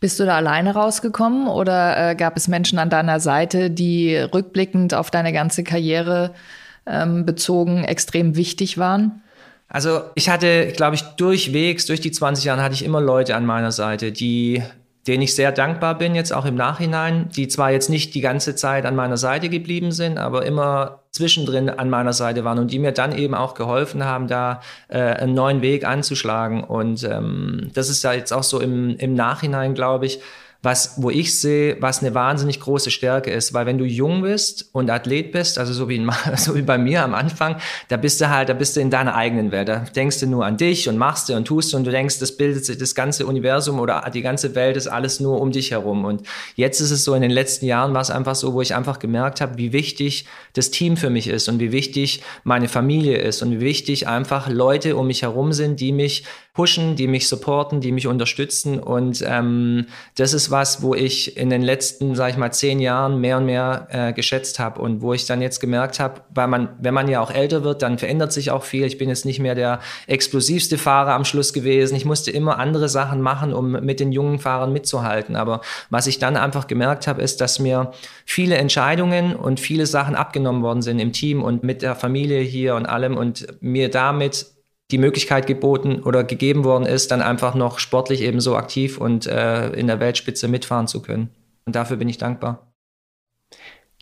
Bist 0.00 0.18
du 0.18 0.26
da 0.26 0.36
alleine 0.36 0.74
rausgekommen 0.74 1.46
oder 1.46 2.10
äh, 2.10 2.14
gab 2.16 2.36
es 2.36 2.48
Menschen 2.48 2.78
an 2.78 2.90
deiner 2.90 3.20
Seite, 3.20 3.70
die 3.70 4.16
rückblickend 4.16 4.94
auf 4.94 5.10
deine 5.10 5.32
ganze 5.32 5.62
Karriere 5.62 6.34
ähm, 6.86 7.24
bezogen 7.24 7.84
extrem 7.84 8.34
wichtig 8.34 8.78
waren? 8.78 9.22
Also 9.74 10.02
ich 10.14 10.28
hatte, 10.28 10.70
glaube 10.76 10.96
ich, 10.96 11.02
durchwegs, 11.16 11.86
durch 11.86 12.02
die 12.02 12.12
20 12.12 12.44
Jahre 12.44 12.62
hatte 12.62 12.74
ich 12.74 12.84
immer 12.84 13.00
Leute 13.00 13.34
an 13.36 13.46
meiner 13.46 13.72
Seite, 13.72 14.12
die 14.12 14.62
denen 15.06 15.22
ich 15.22 15.34
sehr 15.34 15.50
dankbar 15.50 15.98
bin, 15.98 16.14
jetzt 16.14 16.32
auch 16.32 16.44
im 16.44 16.54
Nachhinein, 16.54 17.28
die 17.34 17.48
zwar 17.48 17.72
jetzt 17.72 17.90
nicht 17.90 18.14
die 18.14 18.20
ganze 18.20 18.54
Zeit 18.54 18.86
an 18.86 18.94
meiner 18.94 19.16
Seite 19.16 19.48
geblieben 19.48 19.90
sind, 19.90 20.16
aber 20.16 20.46
immer 20.46 21.00
zwischendrin 21.10 21.68
an 21.68 21.90
meiner 21.90 22.12
Seite 22.12 22.44
waren 22.44 22.60
und 22.60 22.70
die 22.70 22.78
mir 22.78 22.92
dann 22.92 23.16
eben 23.16 23.34
auch 23.34 23.54
geholfen 23.54 24.04
haben, 24.04 24.28
da 24.28 24.60
äh, 24.88 24.98
einen 24.98 25.34
neuen 25.34 25.60
Weg 25.60 25.84
anzuschlagen. 25.84 26.62
Und 26.62 27.02
ähm, 27.02 27.70
das 27.74 27.88
ist 27.88 28.04
ja 28.04 28.12
jetzt 28.12 28.32
auch 28.32 28.44
so 28.44 28.60
im, 28.60 28.96
im 28.96 29.14
Nachhinein, 29.14 29.74
glaube 29.74 30.06
ich, 30.06 30.20
was, 30.62 30.94
wo 30.96 31.10
ich 31.10 31.38
sehe, 31.38 31.76
was 31.80 32.02
eine 32.02 32.14
wahnsinnig 32.14 32.60
große 32.60 32.92
Stärke 32.92 33.32
ist, 33.32 33.52
weil 33.52 33.66
wenn 33.66 33.78
du 33.78 33.84
jung 33.84 34.22
bist 34.22 34.68
und 34.70 34.90
Athlet 34.90 35.32
bist, 35.32 35.58
also 35.58 35.72
so 35.72 35.88
wie, 35.88 35.96
in, 35.96 36.10
so 36.36 36.54
wie 36.54 36.62
bei 36.62 36.78
mir 36.78 37.02
am 37.02 37.14
Anfang, 37.14 37.56
da 37.88 37.96
bist 37.96 38.20
du 38.20 38.30
halt, 38.30 38.48
da 38.48 38.54
bist 38.54 38.76
du 38.76 38.80
in 38.80 38.88
deiner 38.88 39.16
eigenen 39.16 39.50
Welt, 39.50 39.68
da 39.68 39.80
denkst 39.80 40.20
du 40.20 40.26
nur 40.26 40.46
an 40.46 40.56
dich 40.56 40.88
und 40.88 40.98
machst 40.98 41.28
du 41.28 41.34
und 41.34 41.46
tust 41.46 41.72
du 41.72 41.76
und 41.76 41.84
du 41.84 41.90
denkst, 41.90 42.20
das 42.20 42.36
bildet 42.36 42.64
sich, 42.64 42.78
das 42.78 42.94
ganze 42.94 43.26
Universum 43.26 43.80
oder 43.80 44.08
die 44.14 44.22
ganze 44.22 44.54
Welt 44.54 44.76
ist 44.76 44.86
alles 44.86 45.18
nur 45.18 45.40
um 45.40 45.50
dich 45.50 45.72
herum. 45.72 46.04
Und 46.04 46.22
jetzt 46.54 46.80
ist 46.80 46.92
es 46.92 47.02
so, 47.02 47.14
in 47.14 47.22
den 47.22 47.32
letzten 47.32 47.66
Jahren 47.66 47.92
war 47.92 48.00
es 48.00 48.10
einfach 48.10 48.36
so, 48.36 48.54
wo 48.54 48.62
ich 48.62 48.76
einfach 48.76 49.00
gemerkt 49.00 49.40
habe, 49.40 49.58
wie 49.58 49.72
wichtig 49.72 50.26
das 50.52 50.70
Team 50.70 50.96
für 50.96 51.10
mich 51.10 51.26
ist 51.26 51.48
und 51.48 51.58
wie 51.58 51.72
wichtig 51.72 52.22
meine 52.44 52.68
Familie 52.68 53.18
ist 53.18 53.42
und 53.42 53.50
wie 53.50 53.60
wichtig 53.60 54.06
einfach 54.06 54.48
Leute 54.48 54.96
um 54.96 55.08
mich 55.08 55.22
herum 55.22 55.52
sind, 55.52 55.80
die 55.80 55.90
mich 55.90 56.24
pushen, 56.54 56.96
die 56.96 57.06
mich 57.06 57.28
supporten, 57.28 57.80
die 57.80 57.92
mich 57.92 58.06
unterstützen. 58.06 58.78
Und 58.78 59.24
ähm, 59.26 59.86
das 60.16 60.34
ist 60.34 60.50
was, 60.50 60.82
wo 60.82 60.94
ich 60.94 61.38
in 61.38 61.48
den 61.48 61.62
letzten, 61.62 62.14
sag 62.14 62.30
ich 62.30 62.36
mal, 62.36 62.52
zehn 62.52 62.78
Jahren 62.78 63.22
mehr 63.22 63.38
und 63.38 63.46
mehr 63.46 63.88
äh, 63.90 64.12
geschätzt 64.12 64.58
habe 64.58 64.82
und 64.82 65.00
wo 65.00 65.14
ich 65.14 65.24
dann 65.24 65.40
jetzt 65.40 65.60
gemerkt 65.60 65.98
habe, 65.98 66.20
weil 66.34 66.48
man, 66.48 66.68
wenn 66.78 66.92
man 66.92 67.08
ja 67.08 67.22
auch 67.22 67.30
älter 67.30 67.64
wird, 67.64 67.80
dann 67.80 67.96
verändert 67.96 68.34
sich 68.34 68.50
auch 68.50 68.64
viel. 68.64 68.84
Ich 68.84 68.98
bin 68.98 69.08
jetzt 69.08 69.24
nicht 69.24 69.40
mehr 69.40 69.54
der 69.54 69.80
explosivste 70.06 70.76
Fahrer 70.76 71.14
am 71.14 71.24
Schluss 71.24 71.54
gewesen. 71.54 71.96
Ich 71.96 72.04
musste 72.04 72.30
immer 72.30 72.58
andere 72.58 72.90
Sachen 72.90 73.22
machen, 73.22 73.54
um 73.54 73.70
mit 73.70 73.98
den 73.98 74.12
jungen 74.12 74.38
Fahrern 74.38 74.74
mitzuhalten. 74.74 75.36
Aber 75.36 75.62
was 75.88 76.06
ich 76.06 76.18
dann 76.18 76.36
einfach 76.36 76.66
gemerkt 76.66 77.06
habe, 77.06 77.22
ist, 77.22 77.40
dass 77.40 77.60
mir 77.60 77.92
viele 78.26 78.56
Entscheidungen 78.56 79.34
und 79.34 79.58
viele 79.58 79.86
Sachen 79.86 80.14
abgenommen 80.14 80.62
worden 80.62 80.82
sind 80.82 80.98
im 80.98 81.12
Team 81.12 81.42
und 81.42 81.62
mit 81.62 81.80
der 81.80 81.96
Familie 81.96 82.40
hier 82.40 82.74
und 82.74 82.84
allem 82.84 83.16
und 83.16 83.46
mir 83.62 83.88
damit 83.88 84.52
die 84.92 84.98
Möglichkeit 84.98 85.46
geboten 85.46 86.02
oder 86.02 86.22
gegeben 86.22 86.64
worden 86.64 86.84
ist, 86.84 87.10
dann 87.10 87.22
einfach 87.22 87.54
noch 87.54 87.78
sportlich 87.78 88.20
eben 88.20 88.40
so 88.40 88.56
aktiv 88.56 88.98
und 88.98 89.26
äh, 89.26 89.70
in 89.70 89.86
der 89.86 89.98
Weltspitze 89.98 90.48
mitfahren 90.48 90.86
zu 90.86 91.00
können. 91.00 91.30
Und 91.64 91.74
dafür 91.74 91.96
bin 91.96 92.08
ich 92.08 92.18
dankbar. 92.18 92.72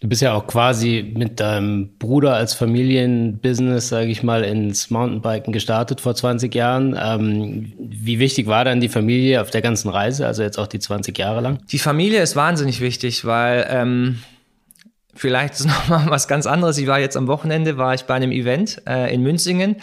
Du 0.01 0.09
bist 0.09 0.23
ja 0.23 0.33
auch 0.33 0.47
quasi 0.47 1.13
mit 1.15 1.41
deinem 1.41 1.99
Bruder 1.99 2.35
als 2.35 2.55
Familienbusiness, 2.55 3.91
sage 3.91 4.09
ich 4.09 4.23
mal, 4.23 4.45
ins 4.45 4.89
Mountainbiken 4.89 5.53
gestartet 5.53 6.01
vor 6.01 6.15
20 6.15 6.55
Jahren. 6.55 6.99
Ähm, 6.99 7.75
wie 7.79 8.19
wichtig 8.19 8.47
war 8.47 8.65
dann 8.65 8.81
die 8.81 8.89
Familie 8.89 9.43
auf 9.43 9.51
der 9.51 9.61
ganzen 9.61 9.91
Reise, 9.91 10.27
also 10.27 10.43
jetzt 10.43 10.59
auch 10.59 10.69
die 10.69 10.79
20 10.79 11.17
Jahre 11.19 11.43
lang? 11.43 11.59
Die 11.71 11.79
Familie 11.79 12.23
ist 12.23 12.35
wahnsinnig 12.35 12.81
wichtig, 12.81 13.27
weil 13.27 13.67
ähm, 13.69 14.21
vielleicht 15.15 15.55
ist 15.55 15.67
noch 15.67 15.89
mal 15.89 16.07
was 16.09 16.29
ganz 16.29 16.47
anderes. 16.47 16.79
Ich 16.79 16.87
war 16.87 16.99
jetzt 16.99 17.19
am 17.19 17.27
Wochenende, 17.27 17.77
war 17.77 17.93
ich 17.93 18.05
bei 18.05 18.15
einem 18.15 18.33
Event 18.33 18.81
äh, 18.89 19.13
in 19.15 19.23
Münzingen 19.23 19.77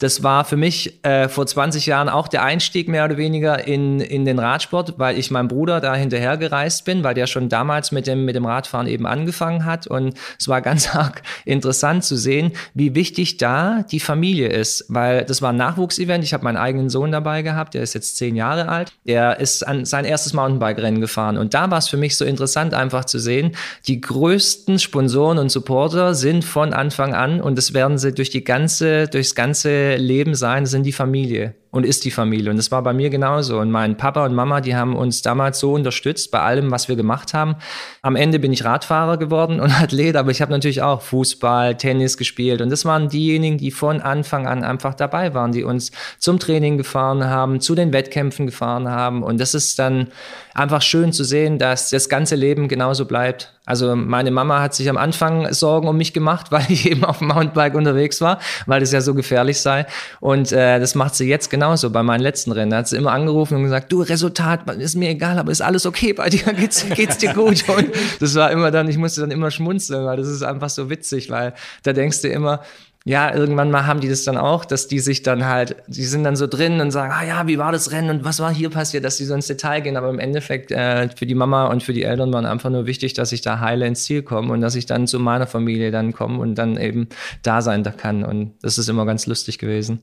das 0.00 0.22
war 0.22 0.44
für 0.46 0.56
mich 0.56 1.04
äh, 1.04 1.28
vor 1.28 1.46
20 1.46 1.84
Jahren 1.84 2.08
auch 2.08 2.26
der 2.26 2.42
Einstieg 2.42 2.88
mehr 2.88 3.04
oder 3.04 3.18
weniger 3.18 3.66
in, 3.66 4.00
in 4.00 4.24
den 4.24 4.38
Radsport, 4.38 4.94
weil 4.98 5.18
ich 5.18 5.30
meinem 5.30 5.48
Bruder 5.48 5.80
da 5.80 5.94
hinterher 5.94 6.38
gereist 6.38 6.86
bin, 6.86 7.04
weil 7.04 7.12
der 7.12 7.26
schon 7.26 7.50
damals 7.50 7.92
mit 7.92 8.06
dem, 8.06 8.24
mit 8.24 8.34
dem 8.34 8.46
Radfahren 8.46 8.86
eben 8.86 9.06
angefangen 9.06 9.66
hat. 9.66 9.86
Und 9.86 10.14
es 10.38 10.48
war 10.48 10.62
ganz 10.62 10.88
arg 10.94 11.22
interessant 11.44 12.04
zu 12.04 12.16
sehen, 12.16 12.52
wie 12.72 12.94
wichtig 12.94 13.36
da 13.36 13.84
die 13.90 14.00
Familie 14.00 14.48
ist, 14.48 14.86
weil 14.88 15.24
das 15.24 15.42
war 15.42 15.50
ein 15.50 15.56
Nachwuchsevent. 15.56 16.24
Ich 16.24 16.32
habe 16.32 16.44
meinen 16.44 16.56
eigenen 16.56 16.88
Sohn 16.88 17.12
dabei 17.12 17.42
gehabt, 17.42 17.74
der 17.74 17.82
ist 17.82 17.92
jetzt 17.92 18.16
zehn 18.16 18.36
Jahre 18.36 18.68
alt. 18.68 18.92
Der 19.04 19.38
ist 19.38 19.66
an 19.66 19.84
sein 19.84 20.06
erstes 20.06 20.32
Mountainbike-Rennen 20.32 21.02
gefahren. 21.02 21.36
Und 21.36 21.52
da 21.52 21.70
war 21.70 21.78
es 21.78 21.88
für 21.88 21.98
mich 21.98 22.16
so 22.16 22.24
interessant, 22.24 22.72
einfach 22.72 23.04
zu 23.04 23.18
sehen, 23.18 23.54
die 23.86 24.00
größten 24.00 24.78
Sponsoren 24.78 25.36
und 25.36 25.50
Supporter 25.50 26.14
sind 26.14 26.42
von 26.42 26.72
Anfang 26.72 27.14
an 27.14 27.42
und 27.42 27.58
das 27.58 27.74
werden 27.74 27.98
sie 27.98 28.14
durch 28.14 28.30
die 28.30 28.44
ganze, 28.44 29.06
durchs 29.06 29.34
ganze 29.34 29.89
Leben 29.96 30.34
sein, 30.34 30.66
sind 30.66 30.84
die 30.84 30.92
Familie 30.92 31.54
und 31.70 31.86
ist 31.86 32.04
die 32.04 32.10
Familie. 32.10 32.50
Und 32.50 32.56
das 32.56 32.70
war 32.70 32.82
bei 32.82 32.92
mir 32.92 33.10
genauso. 33.10 33.58
Und 33.58 33.70
mein 33.70 33.96
Papa 33.96 34.24
und 34.24 34.34
Mama, 34.34 34.60
die 34.60 34.74
haben 34.74 34.96
uns 34.96 35.22
damals 35.22 35.60
so 35.60 35.72
unterstützt 35.72 36.30
bei 36.30 36.40
allem, 36.40 36.70
was 36.70 36.88
wir 36.88 36.96
gemacht 36.96 37.32
haben. 37.32 37.56
Am 38.02 38.16
Ende 38.16 38.38
bin 38.38 38.52
ich 38.52 38.64
Radfahrer 38.64 39.16
geworden 39.16 39.60
und 39.60 39.70
Athlet, 39.80 40.16
aber 40.16 40.30
ich 40.30 40.42
habe 40.42 40.52
natürlich 40.52 40.82
auch 40.82 41.02
Fußball, 41.02 41.76
Tennis 41.76 42.16
gespielt. 42.16 42.60
Und 42.60 42.70
das 42.70 42.84
waren 42.84 43.08
diejenigen, 43.08 43.58
die 43.58 43.70
von 43.70 44.00
Anfang 44.00 44.46
an 44.46 44.64
einfach 44.64 44.94
dabei 44.94 45.34
waren, 45.34 45.52
die 45.52 45.64
uns 45.64 45.92
zum 46.18 46.38
Training 46.38 46.76
gefahren 46.76 47.24
haben, 47.24 47.60
zu 47.60 47.74
den 47.74 47.92
Wettkämpfen 47.92 48.46
gefahren 48.46 48.88
haben. 48.88 49.22
Und 49.22 49.40
das 49.40 49.54
ist 49.54 49.78
dann 49.78 50.08
einfach 50.54 50.82
schön 50.82 51.12
zu 51.12 51.24
sehen, 51.24 51.58
dass 51.58 51.90
das 51.90 52.08
ganze 52.08 52.34
Leben 52.34 52.68
genauso 52.68 53.04
bleibt. 53.04 53.52
Also 53.70 53.94
meine 53.94 54.32
Mama 54.32 54.60
hat 54.60 54.74
sich 54.74 54.90
am 54.90 54.96
Anfang 54.96 55.52
Sorgen 55.52 55.86
um 55.86 55.96
mich 55.96 56.12
gemacht, 56.12 56.46
weil 56.50 56.66
ich 56.68 56.90
eben 56.90 57.04
auf 57.04 57.18
dem 57.18 57.28
Mountainbike 57.28 57.74
unterwegs 57.74 58.20
war, 58.20 58.40
weil 58.66 58.82
es 58.82 58.90
ja 58.92 59.00
so 59.00 59.14
gefährlich 59.14 59.60
sei. 59.60 59.86
Und 60.18 60.50
äh, 60.52 60.80
das 60.80 60.94
macht 60.94 61.14
sie 61.14 61.28
jetzt 61.28 61.50
genauso 61.60 61.90
bei 61.90 62.02
meinen 62.02 62.22
letzten 62.22 62.52
Rennen. 62.52 62.70
Da 62.70 62.78
hat 62.78 62.88
sie 62.88 62.96
immer 62.96 63.12
angerufen 63.12 63.56
und 63.56 63.64
gesagt, 63.64 63.92
du 63.92 64.00
Resultat, 64.00 64.68
ist 64.78 64.96
mir 64.96 65.10
egal, 65.10 65.38
aber 65.38 65.52
ist 65.52 65.60
alles 65.60 65.84
okay 65.84 66.14
bei 66.14 66.30
dir, 66.30 66.52
geht's, 66.54 66.86
geht's 66.88 67.18
dir 67.18 67.34
gut? 67.34 67.68
Und 67.76 67.90
das 68.18 68.34
war 68.34 68.50
immer 68.50 68.70
dann, 68.70 68.88
ich 68.88 68.96
musste 68.96 69.20
dann 69.20 69.30
immer 69.30 69.50
schmunzeln, 69.50 70.06
weil 70.06 70.16
das 70.16 70.28
ist 70.28 70.42
einfach 70.42 70.70
so 70.70 70.88
witzig, 70.88 71.28
weil 71.28 71.52
da 71.82 71.92
denkst 71.92 72.22
du 72.22 72.28
immer, 72.28 72.62
ja, 73.04 73.34
irgendwann 73.34 73.70
mal 73.70 73.86
haben 73.86 74.00
die 74.00 74.08
das 74.08 74.24
dann 74.24 74.38
auch, 74.38 74.64
dass 74.64 74.88
die 74.88 75.00
sich 75.00 75.22
dann 75.22 75.44
halt, 75.44 75.76
die 75.86 76.04
sind 76.04 76.24
dann 76.24 76.34
so 76.34 76.46
drin 76.46 76.80
und 76.80 76.92
sagen, 76.92 77.12
ah 77.12 77.24
ja, 77.24 77.46
wie 77.46 77.58
war 77.58 77.72
das 77.72 77.92
Rennen 77.92 78.08
und 78.08 78.24
was 78.24 78.40
war 78.40 78.54
hier 78.54 78.70
passiert, 78.70 79.04
dass 79.04 79.18
die 79.18 79.24
so 79.26 79.34
ins 79.34 79.46
Detail 79.46 79.80
gehen. 79.80 79.98
Aber 79.98 80.08
im 80.08 80.18
Endeffekt 80.18 80.70
äh, 80.70 81.10
für 81.14 81.26
die 81.26 81.34
Mama 81.34 81.66
und 81.66 81.82
für 81.82 81.92
die 81.92 82.04
Eltern 82.04 82.32
waren 82.32 82.46
einfach 82.46 82.70
nur 82.70 82.86
wichtig, 82.86 83.12
dass 83.12 83.32
ich 83.32 83.42
da 83.42 83.60
heile 83.60 83.86
ins 83.86 84.04
Ziel 84.04 84.22
komme 84.22 84.50
und 84.52 84.62
dass 84.62 84.76
ich 84.76 84.86
dann 84.86 85.06
zu 85.06 85.18
meiner 85.18 85.46
Familie 85.46 85.90
dann 85.90 86.12
komme 86.12 86.38
und 86.38 86.54
dann 86.54 86.78
eben 86.78 87.08
da 87.42 87.60
sein 87.60 87.82
kann. 87.82 88.24
Und 88.24 88.54
das 88.62 88.78
ist 88.78 88.88
immer 88.88 89.04
ganz 89.04 89.26
lustig 89.26 89.58
gewesen. 89.58 90.02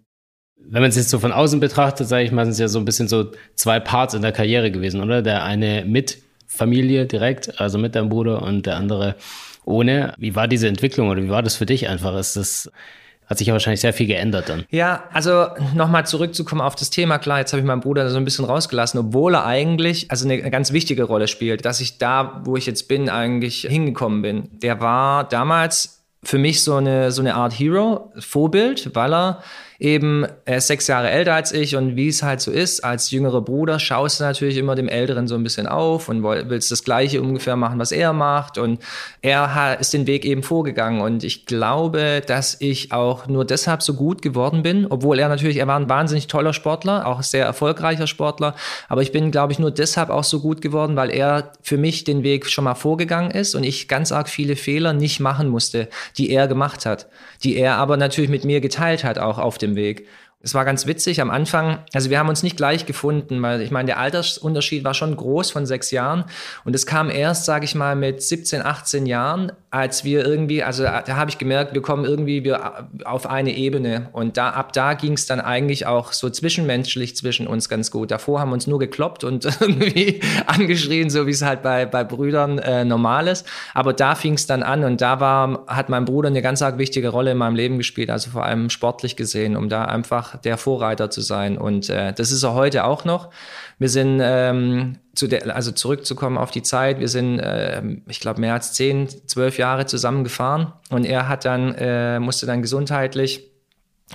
Wenn 0.60 0.82
man 0.82 0.90
es 0.90 0.98
jetzt 0.98 1.10
so 1.10 1.20
von 1.20 1.32
außen 1.32 1.60
betrachtet, 1.60 2.08
sage 2.08 2.26
ich 2.26 2.32
mal, 2.32 2.46
sind 2.46 2.54
es 2.54 2.60
ja 2.60 2.68
so 2.68 2.80
ein 2.80 2.86
bisschen 2.86 3.08
so 3.08 3.32
zwei 3.56 3.80
Parts 3.80 4.14
in 4.14 4.22
der 4.22 4.32
Karriere 4.32 4.72
gewesen, 4.72 5.02
oder? 5.02 5.22
Der 5.22 5.44
eine 5.44 5.86
mit 5.86 6.18
Familie 6.46 7.06
direkt, 7.06 7.60
also 7.62 7.78
mit 7.78 7.96
deinem 7.96 8.10
Bruder 8.10 8.42
und 8.42 8.66
der 8.66 8.76
andere 8.78 9.16
ohne. 9.64 10.14
Wie 10.18 10.36
war 10.36 10.48
diese 10.48 10.68
Entwicklung 10.68 11.10
oder 11.10 11.22
wie 11.22 11.30
war 11.30 11.44
das 11.44 11.56
für 11.56 11.66
dich 11.66 11.88
einfach? 11.88 12.18
Ist 12.18 12.36
das 12.36 12.72
hat 13.28 13.38
sich 13.38 13.48
ja 13.48 13.54
wahrscheinlich 13.54 13.82
sehr 13.82 13.94
viel 13.94 14.08
geändert 14.08 14.48
dann. 14.48 14.64
Ja, 14.70 15.04
also 15.12 15.48
nochmal 15.76 16.08
zurückzukommen 16.08 16.62
auf 16.62 16.76
das 16.76 16.90
Thema. 16.90 17.20
Klar, 17.20 17.40
jetzt 17.40 17.52
habe 17.52 17.60
ich 17.60 17.68
meinen 17.68 17.82
Bruder 17.82 18.10
so 18.10 18.18
ein 18.18 18.24
bisschen 18.24 18.46
rausgelassen, 18.46 19.00
obwohl 19.02 19.36
er 19.36 19.46
eigentlich, 19.46 20.10
also 20.10 20.26
eine, 20.26 20.50
ganz 20.50 20.72
wichtige 20.72 21.04
Rolle 21.04 21.28
spielt, 21.28 21.66
dass 21.66 21.82
ich 21.82 21.98
da, 21.98 22.42
wo 22.46 22.56
ich 22.56 22.66
jetzt 22.66 22.88
bin, 22.88 23.10
eigentlich 23.10 23.68
hingekommen 23.70 24.22
bin. 24.22 24.50
Der 24.54 24.80
war 24.80 25.26
damals 25.26 26.06
für 26.24 26.38
mich 26.38 26.64
so 26.64 26.76
eine, 26.76 27.12
so 27.12 27.22
eine 27.22 27.36
Art 27.36 27.52
Hero, 27.52 28.14
Vorbild, 28.18 28.96
weil 28.96 29.14
er 29.14 29.44
eben, 29.80 30.26
er 30.46 30.58
ist 30.58 30.68
sechs 30.68 30.88
Jahre 30.88 31.10
älter 31.10 31.36
als 31.36 31.52
ich 31.52 31.76
und 31.76 31.96
wie 31.96 32.08
es 32.08 32.24
halt 32.24 32.42
so 32.42 32.52
ist, 32.52 32.84
als 32.84 33.12
jüngerer 33.12 33.42
Bruder 33.42 33.80
schaust 33.80 34.20
du 34.20 34.24
natürlich 34.24 34.58
immer 34.58 34.76
dem 34.76 34.88
Älteren 34.88 35.28
so 35.28 35.36
ein 35.36 35.44
bisschen 35.44 35.68
auf 35.68 36.10
und 36.10 36.24
willst 36.24 36.72
das 36.72 36.84
Gleiche 36.84 37.22
ungefähr 37.22 37.56
machen, 37.56 37.78
was 37.80 37.92
er 37.92 38.14
macht 38.14 38.58
und 38.58 38.82
er 39.22 39.78
ist 39.80 39.94
den 39.94 40.08
Weg 40.08 40.26
eben 40.26 40.42
vorgegangen 40.42 41.02
und 41.02 41.24
ich 41.24 41.46
glaube, 41.46 42.22
dass 42.26 42.58
ich 42.60 42.92
auch 42.92 43.28
nur 43.28 43.46
deshalb 43.46 43.84
so 43.84 43.94
gut 43.94 44.22
geworden 44.22 44.64
bin, 44.64 44.88
obwohl 44.90 45.20
er 45.20 45.30
natürlich, 45.30 45.58
er 45.58 45.68
war 45.68 45.80
ein 45.80 45.90
wahnsinnig 45.90 46.28
toller 46.28 46.54
Sportler, 46.54 47.06
auch 47.06 47.22
sehr 47.22 47.46
erfolgreicher 47.46 48.08
Sportler, 48.08 48.56
aber 48.90 49.02
ich 49.02 49.12
bin, 49.12 49.32
glaube 49.32 49.54
ich, 49.54 49.60
nur 49.60 49.72
deshalb 49.72 50.10
auch 50.10 50.24
so 50.24 50.40
gut 50.40 50.62
geworden, 50.62 50.96
weil 50.96 51.12
er 51.12 51.52
für 51.62 51.78
mich 51.78 52.04
den 52.04 52.24
Weg 52.24 52.50
schon 52.50 52.64
mal 52.64 52.76
vorgegangen 52.76 53.32
ist 53.32 53.54
und 53.54 53.64
ich 53.64 53.88
ganz 53.88 54.12
arg 54.12 54.28
viele 54.28 54.56
Fehler 54.56 54.94
nicht 54.94 55.20
machen 55.20 55.50
musste, 55.50 55.88
die 56.18 56.32
er 56.32 56.48
gemacht 56.48 56.86
hat, 56.86 57.08
die 57.44 57.58
er 57.58 57.76
aber 57.76 57.98
natürlich 57.98 58.30
mit 58.30 58.44
mir 58.44 58.62
geteilt 58.62 59.04
hat, 59.04 59.20
auch 59.20 59.38
auf 59.38 59.58
dem 59.58 59.76
Weg. 59.76 60.08
Es 60.40 60.54
war 60.54 60.66
ganz 60.66 60.86
witzig 60.86 61.20
am 61.20 61.32
Anfang, 61.32 61.80
also 61.94 62.12
wir 62.12 62.20
haben 62.20 62.30
uns 62.30 62.44
nicht 62.44 62.58
gleich 62.58 62.86
gefunden, 62.86 63.42
weil 63.42 63.60
ich 63.60 63.72
meine, 63.72 63.88
der 63.88 63.98
Altersunterschied 63.98 64.84
war 64.84 64.94
schon 64.94 65.16
groß 65.16 65.50
von 65.50 65.66
sechs 65.66 65.90
Jahren 65.90 66.26
und 66.64 66.76
es 66.76 66.86
kam 66.86 67.10
erst, 67.10 67.46
sage 67.46 67.66
ich 67.66 67.74
mal, 67.74 67.96
mit 67.96 68.22
17, 68.22 68.62
18 68.62 69.08
Jahren, 69.08 69.52
als 69.72 70.04
wir 70.04 70.24
irgendwie, 70.24 70.62
also 70.62 70.84
da, 70.84 71.06
habe 71.08 71.32
ich 71.32 71.40
gemerkt, 71.40 71.74
wir 71.74 71.82
kommen 71.82 72.06
irgendwie 72.06 72.44
wir 72.44 72.88
auf 73.04 73.28
eine 73.28 73.56
Ebene 73.56 74.10
und 74.14 74.38
da 74.38 74.52
ab 74.52 74.74
da 74.74 74.94
ging 74.94 75.14
es 75.14 75.26
dann 75.26 75.42
eigentlich 75.42 75.88
auch 75.88 76.14
so 76.14 76.30
zwischenmenschlich 76.30 77.16
zwischen 77.16 77.48
uns 77.48 77.68
ganz 77.68 77.90
gut. 77.90 78.12
Davor 78.12 78.40
haben 78.40 78.52
uns 78.52 78.68
nur 78.68 78.78
gekloppt 78.78 79.24
und 79.24 79.44
irgendwie 79.60 80.22
angeschrien, 80.46 81.10
so 81.10 81.26
wie 81.26 81.32
es 81.32 81.42
halt 81.42 81.64
bei, 81.64 81.88
bei 81.88 82.04
Brüdern 82.04 82.60
äh, 82.60 82.86
normal 82.86 83.28
ist. 83.28 83.46
Aber 83.74 83.92
da 83.92 84.14
fing 84.14 84.34
es 84.34 84.46
dann 84.46 84.62
an 84.62 84.84
und 84.84 85.02
da 85.02 85.20
war, 85.20 85.66
hat 85.68 85.90
mein 85.90 86.06
Bruder 86.06 86.28
eine 86.28 86.44
ganz 86.44 86.62
arg 86.62 86.78
wichtige 86.78 87.10
Rolle 87.10 87.32
in 87.32 87.38
meinem 87.38 87.56
Leben 87.56 87.78
gespielt, 87.78 88.12
also 88.12 88.30
vor 88.30 88.46
allem 88.46 88.70
sportlich 88.70 89.16
gesehen, 89.16 89.58
um 89.58 89.68
da 89.68 89.86
einfach 89.86 90.27
der 90.36 90.58
Vorreiter 90.58 91.10
zu 91.10 91.22
sein. 91.22 91.58
Und 91.58 91.90
äh, 91.90 92.14
das 92.14 92.32
ist 92.32 92.44
er 92.44 92.54
heute 92.54 92.84
auch 92.84 93.06
noch. 93.06 93.30
Wir 93.80 93.90
sind 93.90 94.20
ähm, 94.22 94.98
zu 95.16 95.28
der, 95.28 95.56
also 95.56 95.72
zurückzukommen 95.72 96.38
auf 96.38 96.52
die 96.52 96.64
Zeit, 96.64 97.00
wir 97.00 97.08
sind, 97.08 97.40
äh, 97.40 97.82
ich 98.08 98.20
glaube, 98.20 98.42
mehr 98.42 98.54
als 98.54 98.74
zehn, 98.74 99.08
zwölf 99.28 99.58
Jahre 99.58 99.86
zusammen 99.86 100.24
gefahren 100.24 100.74
und 100.90 101.06
er 101.06 101.28
hat 101.28 101.46
dann, 101.46 101.74
äh, 101.76 102.20
musste 102.20 102.46
dann 102.46 102.62
gesundheitlich, 102.62 103.52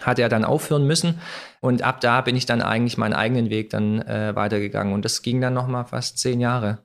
hat 0.00 0.18
er 0.18 0.28
dann 0.28 0.44
aufhören 0.44 0.86
müssen 0.86 1.20
und 1.60 1.82
ab 1.82 2.00
da 2.00 2.20
bin 2.20 2.36
ich 2.36 2.46
dann 2.46 2.62
eigentlich 2.62 2.98
meinen 2.98 3.14
eigenen 3.14 3.50
Weg 3.50 3.70
dann 3.70 4.00
äh, 4.02 4.34
weitergegangen 4.34 4.94
und 4.94 5.04
das 5.04 5.22
ging 5.22 5.40
dann 5.40 5.54
nochmal 5.54 5.84
fast 5.84 6.18
zehn 6.18 6.40
Jahre. 6.40 6.78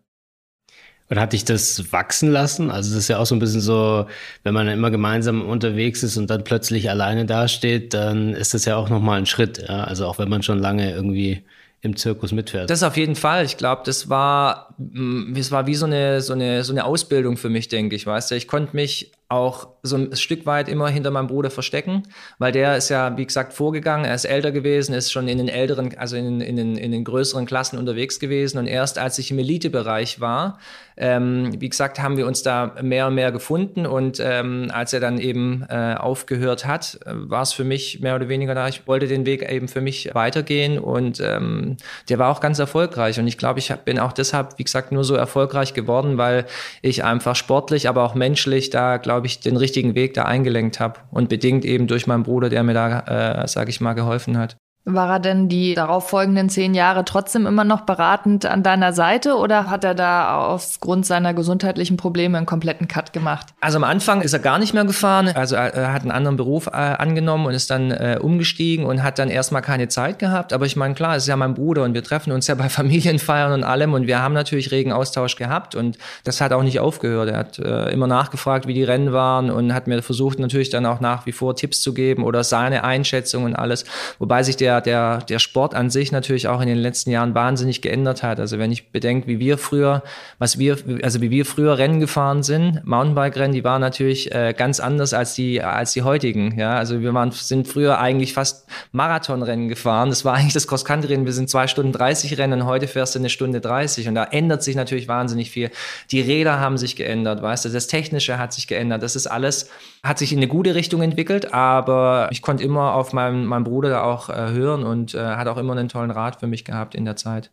Und 1.09 1.19
hat 1.19 1.31
dich 1.31 1.45
das 1.45 1.93
wachsen 1.93 2.31
lassen? 2.31 2.69
Also 2.69 2.89
das 2.89 2.99
ist 2.99 3.07
ja 3.07 3.17
auch 3.17 3.25
so 3.25 3.33
ein 3.33 3.39
bisschen 3.39 3.61
so, 3.61 4.07
wenn 4.43 4.53
man 4.53 4.67
immer 4.67 4.91
gemeinsam 4.91 5.47
unterwegs 5.47 6.03
ist 6.03 6.17
und 6.17 6.29
dann 6.29 6.43
plötzlich 6.43 6.89
alleine 6.89 7.25
dasteht, 7.25 7.93
dann 7.93 8.33
ist 8.33 8.53
das 8.53 8.65
ja 8.65 8.75
auch 8.75 8.89
nochmal 8.89 9.19
ein 9.19 9.25
Schritt. 9.25 9.57
Ja? 9.57 9.85
Also 9.85 10.05
auch 10.05 10.19
wenn 10.19 10.27
man 10.27 10.43
schon 10.43 10.59
lange 10.59 10.91
irgendwie 10.91 11.43
im 11.81 11.95
Zirkus 11.95 12.31
mitfährst. 12.31 12.69
Das 12.69 12.83
auf 12.83 12.97
jeden 12.97 13.15
Fall. 13.15 13.45
Ich 13.45 13.55
glaube, 13.55 13.83
das 13.85 14.09
war, 14.09 14.75
mm, 14.77 15.33
es 15.37 15.51
war 15.51 15.65
wie 15.67 15.75
so 15.75 15.85
eine, 15.85 16.21
so 16.21 16.33
eine, 16.33 16.63
so 16.63 16.73
eine 16.73 16.83
Ausbildung 16.83 17.37
für 17.37 17.49
mich, 17.49 17.69
denke 17.69 17.95
ich, 17.95 18.05
weißt 18.05 18.31
du. 18.31 18.35
Ich 18.35 18.47
konnte 18.47 18.75
mich 18.75 19.11
auch 19.29 19.67
so 19.83 19.97
ein 19.97 20.15
Stück 20.15 20.45
weit 20.45 20.69
immer 20.69 20.87
hinter 20.87 21.11
meinem 21.11 21.27
Bruder 21.27 21.49
verstecken, 21.49 22.03
weil 22.39 22.51
der 22.53 22.77
ist 22.77 22.89
ja, 22.89 23.17
wie 23.17 23.25
gesagt, 23.25 23.53
vorgegangen, 23.53 24.05
er 24.05 24.15
ist 24.15 24.25
älter 24.25 24.51
gewesen, 24.51 24.93
ist 24.93 25.11
schon 25.11 25.27
in 25.27 25.37
den 25.37 25.49
älteren, 25.49 25.97
also 25.97 26.15
in, 26.15 26.39
in, 26.39 26.55
den, 26.55 26.77
in 26.77 26.91
den 26.91 27.03
größeren 27.03 27.45
Klassen 27.45 27.77
unterwegs 27.77 28.19
gewesen. 28.19 28.57
Und 28.57 28.67
erst 28.67 28.99
als 28.99 29.19
ich 29.19 29.31
im 29.31 29.39
Elitebereich 29.39 30.21
war, 30.21 30.59
ähm, 30.95 31.61
wie 31.61 31.69
gesagt, 31.69 31.99
haben 31.99 32.17
wir 32.17 32.25
uns 32.25 32.41
da 32.41 32.75
mehr 32.81 33.07
und 33.07 33.15
mehr 33.15 33.31
gefunden. 33.31 33.85
Und 33.85 34.19
ähm, 34.19 34.69
als 34.73 34.93
er 34.93 34.99
dann 34.99 35.19
eben 35.19 35.65
äh, 35.69 35.95
aufgehört 35.95 36.65
hat, 36.65 36.99
äh, 37.05 37.11
war 37.13 37.41
es 37.41 37.53
für 37.53 37.63
mich 37.63 37.99
mehr 37.99 38.15
oder 38.15 38.29
weniger 38.29 38.55
da, 38.55 38.67
ich 38.67 38.87
wollte 38.87 39.07
den 39.07 39.25
Weg 39.25 39.47
eben 39.49 39.67
für 39.67 39.81
mich 39.81 40.09
weitergehen 40.13 40.79
und 40.79 41.19
ähm, 41.19 41.77
der 42.09 42.17
war 42.17 42.31
auch 42.31 42.39
ganz 42.39 42.59
erfolgreich. 42.59 43.19
Und 43.19 43.27
ich 43.27 43.37
glaube, 43.37 43.59
ich 43.59 43.73
bin 43.85 43.99
auch 43.99 44.13
deshalb, 44.13 44.57
wie 44.57 44.63
gesagt, 44.63 44.91
nur 44.91 45.03
so 45.03 45.15
erfolgreich 45.15 45.73
geworden, 45.73 46.17
weil 46.17 46.45
ich 46.81 47.03
einfach 47.03 47.35
sportlich, 47.35 47.87
aber 47.87 48.03
auch 48.03 48.15
menschlich 48.15 48.69
da, 48.69 48.97
glaube 48.97 49.16
glaube 49.17 49.25
ich, 49.25 49.39
den 49.39 49.57
richtigen 49.57 49.95
Weg 49.95 50.13
da 50.13 50.25
eingelenkt 50.25 50.79
habe 50.79 50.99
und 51.09 51.27
bedingt 51.27 51.65
eben 51.65 51.87
durch 51.87 52.05
meinen 52.05 52.21
Bruder, 52.21 52.49
der 52.49 52.61
mir 52.61 52.75
da, 52.75 53.41
äh, 53.41 53.47
sage 53.47 53.71
ich 53.71 53.81
mal, 53.81 53.93
geholfen 53.93 54.37
hat. 54.37 54.57
War 54.89 55.09
er 55.09 55.19
denn 55.19 55.49
die 55.49 55.73
darauffolgenden 55.73 56.47
zehn 56.47 56.73
Jahre 56.73 57.03
trotzdem 57.03 57.45
immer 57.45 57.65
noch 57.65 57.81
beratend 57.81 58.45
an 58.45 58.63
deiner 58.63 58.93
Seite 58.93 59.35
oder 59.35 59.69
hat 59.69 59.83
er 59.83 59.93
da 59.93 60.47
aufgrund 60.47 61.05
seiner 61.05 61.33
gesundheitlichen 61.33 61.97
Probleme 61.97 62.37
einen 62.37 62.45
kompletten 62.45 62.87
Cut 62.87 63.11
gemacht? 63.11 63.47
Also 63.59 63.79
am 63.79 63.83
Anfang 63.83 64.21
ist 64.21 64.31
er 64.31 64.39
gar 64.39 64.59
nicht 64.59 64.73
mehr 64.73 64.85
gefahren. 64.85 65.27
Also 65.35 65.57
er 65.57 65.91
hat 65.91 66.03
einen 66.03 66.11
anderen 66.11 66.37
Beruf 66.37 66.67
äh, 66.67 66.71
angenommen 66.71 67.47
und 67.47 67.53
ist 67.53 67.69
dann 67.69 67.91
äh, 67.91 68.17
umgestiegen 68.21 68.85
und 68.85 69.03
hat 69.03 69.19
dann 69.19 69.29
erstmal 69.29 69.61
keine 69.61 69.89
Zeit 69.89 70.19
gehabt. 70.19 70.53
Aber 70.53 70.65
ich 70.65 70.77
meine, 70.77 70.93
klar, 70.93 71.17
es 71.17 71.23
ist 71.23 71.27
ja 71.27 71.35
mein 71.35 71.53
Bruder 71.53 71.83
und 71.83 71.93
wir 71.93 72.03
treffen 72.03 72.31
uns 72.31 72.47
ja 72.47 72.55
bei 72.55 72.69
Familienfeiern 72.69 73.51
und 73.51 73.65
allem 73.65 73.93
und 73.93 74.07
wir 74.07 74.21
haben 74.21 74.33
natürlich 74.33 74.71
regen 74.71 74.93
Austausch 74.93 75.35
gehabt 75.35 75.75
und 75.75 75.97
das 76.23 76.39
hat 76.39 76.53
auch 76.53 76.63
nicht 76.63 76.79
aufgehört. 76.79 77.27
Er 77.27 77.39
hat 77.39 77.59
äh, 77.59 77.89
immer 77.89 78.07
nachgefragt, 78.07 78.67
wie 78.67 78.73
die 78.73 78.85
Rennen 78.85 79.11
waren 79.11 79.51
und 79.51 79.73
hat 79.73 79.87
mir 79.87 80.01
versucht 80.01 80.39
natürlich 80.39 80.69
dann 80.69 80.85
auch 80.85 81.01
nach 81.01 81.25
wie 81.25 81.33
vor 81.33 81.57
Tipps 81.57 81.81
zu 81.81 81.93
geben 81.93 82.23
oder 82.23 82.45
seine 82.45 82.85
Einschätzung 82.85 83.43
und 83.43 83.53
alles. 83.53 83.83
Wobei 84.17 84.43
sich 84.43 84.55
der 84.55 84.76
der, 84.81 85.19
der, 85.19 85.39
Sport 85.39 85.75
an 85.75 85.89
sich 85.89 86.11
natürlich 86.11 86.47
auch 86.47 86.61
in 86.61 86.67
den 86.67 86.77
letzten 86.77 87.11
Jahren 87.11 87.35
wahnsinnig 87.35 87.81
geändert 87.81 88.23
hat. 88.23 88.39
Also 88.39 88.59
wenn 88.59 88.71
ich 88.71 88.91
bedenke, 88.91 89.27
wie 89.27 89.39
wir 89.39 89.57
früher, 89.57 90.03
was 90.39 90.57
wir, 90.57 90.77
also 91.03 91.21
wie 91.21 91.29
wir 91.29 91.45
früher 91.45 91.77
Rennen 91.77 91.99
gefahren 91.99 92.43
sind, 92.43 92.81
Mountainbike-Rennen, 92.85 93.53
die 93.53 93.63
waren 93.63 93.81
natürlich 93.81 94.33
äh, 94.33 94.53
ganz 94.57 94.79
anders 94.79 95.13
als 95.13 95.35
die, 95.35 95.61
als 95.61 95.93
die 95.93 96.01
heutigen. 96.01 96.57
Ja, 96.57 96.75
also 96.75 97.01
wir 97.01 97.13
waren, 97.13 97.31
sind 97.31 97.67
früher 97.67 97.99
eigentlich 97.99 98.33
fast 98.33 98.67
Marathonrennen 98.91 99.69
gefahren. 99.69 100.09
Das 100.09 100.25
war 100.25 100.33
eigentlich 100.33 100.53
das 100.53 100.67
Cross-Country-Rennen. 100.67 101.25
Wir 101.25 101.33
sind 101.33 101.49
zwei 101.49 101.67
Stunden 101.67 101.91
30 101.91 102.37
Rennen. 102.37 102.65
Heute 102.65 102.87
fährst 102.87 103.15
du 103.15 103.19
eine 103.19 103.29
Stunde 103.29 103.61
30 103.61 104.07
und 104.07 104.15
da 104.15 104.23
ändert 104.23 104.63
sich 104.63 104.75
natürlich 104.75 105.07
wahnsinnig 105.07 105.51
viel. 105.51 105.71
Die 106.11 106.21
Räder 106.21 106.59
haben 106.59 106.77
sich 106.77 106.95
geändert, 106.95 107.41
weißt 107.41 107.65
du, 107.65 107.69
das 107.69 107.87
Technische 107.87 108.37
hat 108.37 108.53
sich 108.53 108.67
geändert. 108.67 109.03
Das 109.03 109.15
ist 109.15 109.27
alles, 109.27 109.69
hat 110.03 110.17
sich 110.17 110.31
in 110.31 110.39
eine 110.39 110.47
gute 110.47 110.75
Richtung 110.75 111.01
entwickelt, 111.01 111.53
aber 111.53 112.29
ich 112.31 112.41
konnte 112.41 112.63
immer 112.63 112.93
auf 112.93 113.13
meinen, 113.13 113.45
meinen 113.45 113.63
Bruder 113.63 113.89
da 113.89 114.03
auch 114.03 114.29
äh, 114.29 114.51
hören 114.51 114.66
hören 114.67 114.83
und 114.83 115.15
äh, 115.15 115.19
hat 115.19 115.47
auch 115.47 115.57
immer 115.57 115.73
einen 115.73 115.89
tollen 115.89 116.11
Rat 116.11 116.39
für 116.39 116.47
mich 116.47 116.65
gehabt 116.65 116.95
in 116.95 117.05
der 117.05 117.15
Zeit. 117.15 117.51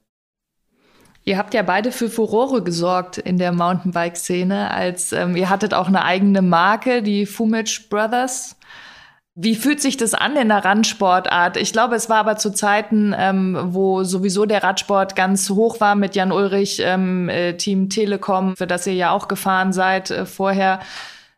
Ihr 1.27 1.39
habt 1.39 1.55
ja 1.55 1.63
beide 1.63 1.91
für 1.91 2.11
Furore 2.11 2.63
gesorgt 2.63 3.17
in 3.17 3.39
der 3.39 3.53
Mountainbike-Szene, 3.53 4.71
als 4.71 5.13
ähm, 5.13 5.37
ihr 5.37 5.49
hattet 5.49 5.73
auch 5.73 5.89
eine 5.89 6.05
eigene 6.05 6.43
Marke, 6.43 7.03
die 7.03 7.25
Fumage 7.25 7.87
Brothers. 7.89 8.57
Wie 9.35 9.57
fühlt 9.57 9.81
sich 9.81 9.97
das 9.97 10.15
an 10.15 10.37
in 10.37 10.49
der 10.49 10.65
Randsportart? 10.65 11.57
Ich 11.57 11.73
glaube, 11.73 11.97
es 11.97 12.09
war 12.09 12.19
aber 12.19 12.37
zu 12.37 12.53
Zeiten, 12.53 13.15
ähm, 13.19 13.59
wo 13.71 14.05
sowieso 14.05 14.45
der 14.45 14.63
Radsport 14.63 15.17
ganz 15.17 15.49
hoch 15.51 15.81
war 15.81 15.95
mit 15.95 16.15
Jan 16.15 16.31
Ulrich, 16.31 16.81
ähm, 16.85 17.29
äh, 17.31 17.55
Team 17.57 17.89
Telekom, 17.89 18.55
für 18.57 18.67
das 18.67 18.87
ihr 18.87 18.95
ja 18.95 19.11
auch 19.11 19.27
gefahren 19.27 19.73
seid 19.73 20.11
äh, 20.11 20.27
vorher 20.27 20.79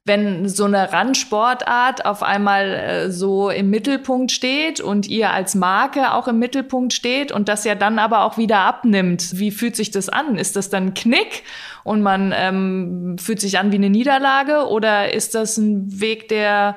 wenn 0.06 0.48
so 0.48 0.64
eine 0.64 0.92
Randsportart 0.92 2.06
auf 2.06 2.22
einmal 2.22 2.66
äh, 2.66 3.10
so 3.10 3.50
im 3.50 3.70
Mittelpunkt 3.70 4.30
steht 4.30 4.80
und 4.80 5.08
ihr 5.08 5.32
als 5.32 5.56
Marke 5.56 6.14
auch 6.14 6.28
im 6.28 6.38
Mittelpunkt 6.38 6.92
steht 6.92 7.32
und 7.32 7.48
das 7.48 7.64
ja 7.64 7.74
dann 7.74 7.98
aber 7.98 8.24
auch 8.24 8.38
wieder 8.38 8.60
abnimmt, 8.60 9.38
wie 9.38 9.50
fühlt 9.50 9.74
sich 9.74 9.90
das 9.90 10.08
an? 10.08 10.38
Ist 10.38 10.54
das 10.54 10.70
dann 10.70 10.86
ein 10.86 10.94
Knick 10.94 11.42
und 11.82 12.02
man 12.02 12.32
ähm, 12.36 13.16
fühlt 13.18 13.40
sich 13.40 13.58
an 13.58 13.72
wie 13.72 13.76
eine 13.76 13.90
Niederlage 13.90 14.68
oder 14.68 15.12
ist 15.12 15.34
das 15.34 15.56
ein 15.56 16.00
Weg, 16.00 16.28
der 16.28 16.76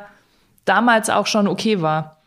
damals 0.65 1.11
auch 1.11 1.27
schon 1.27 1.47
okay 1.47 1.81
war? 1.83 2.17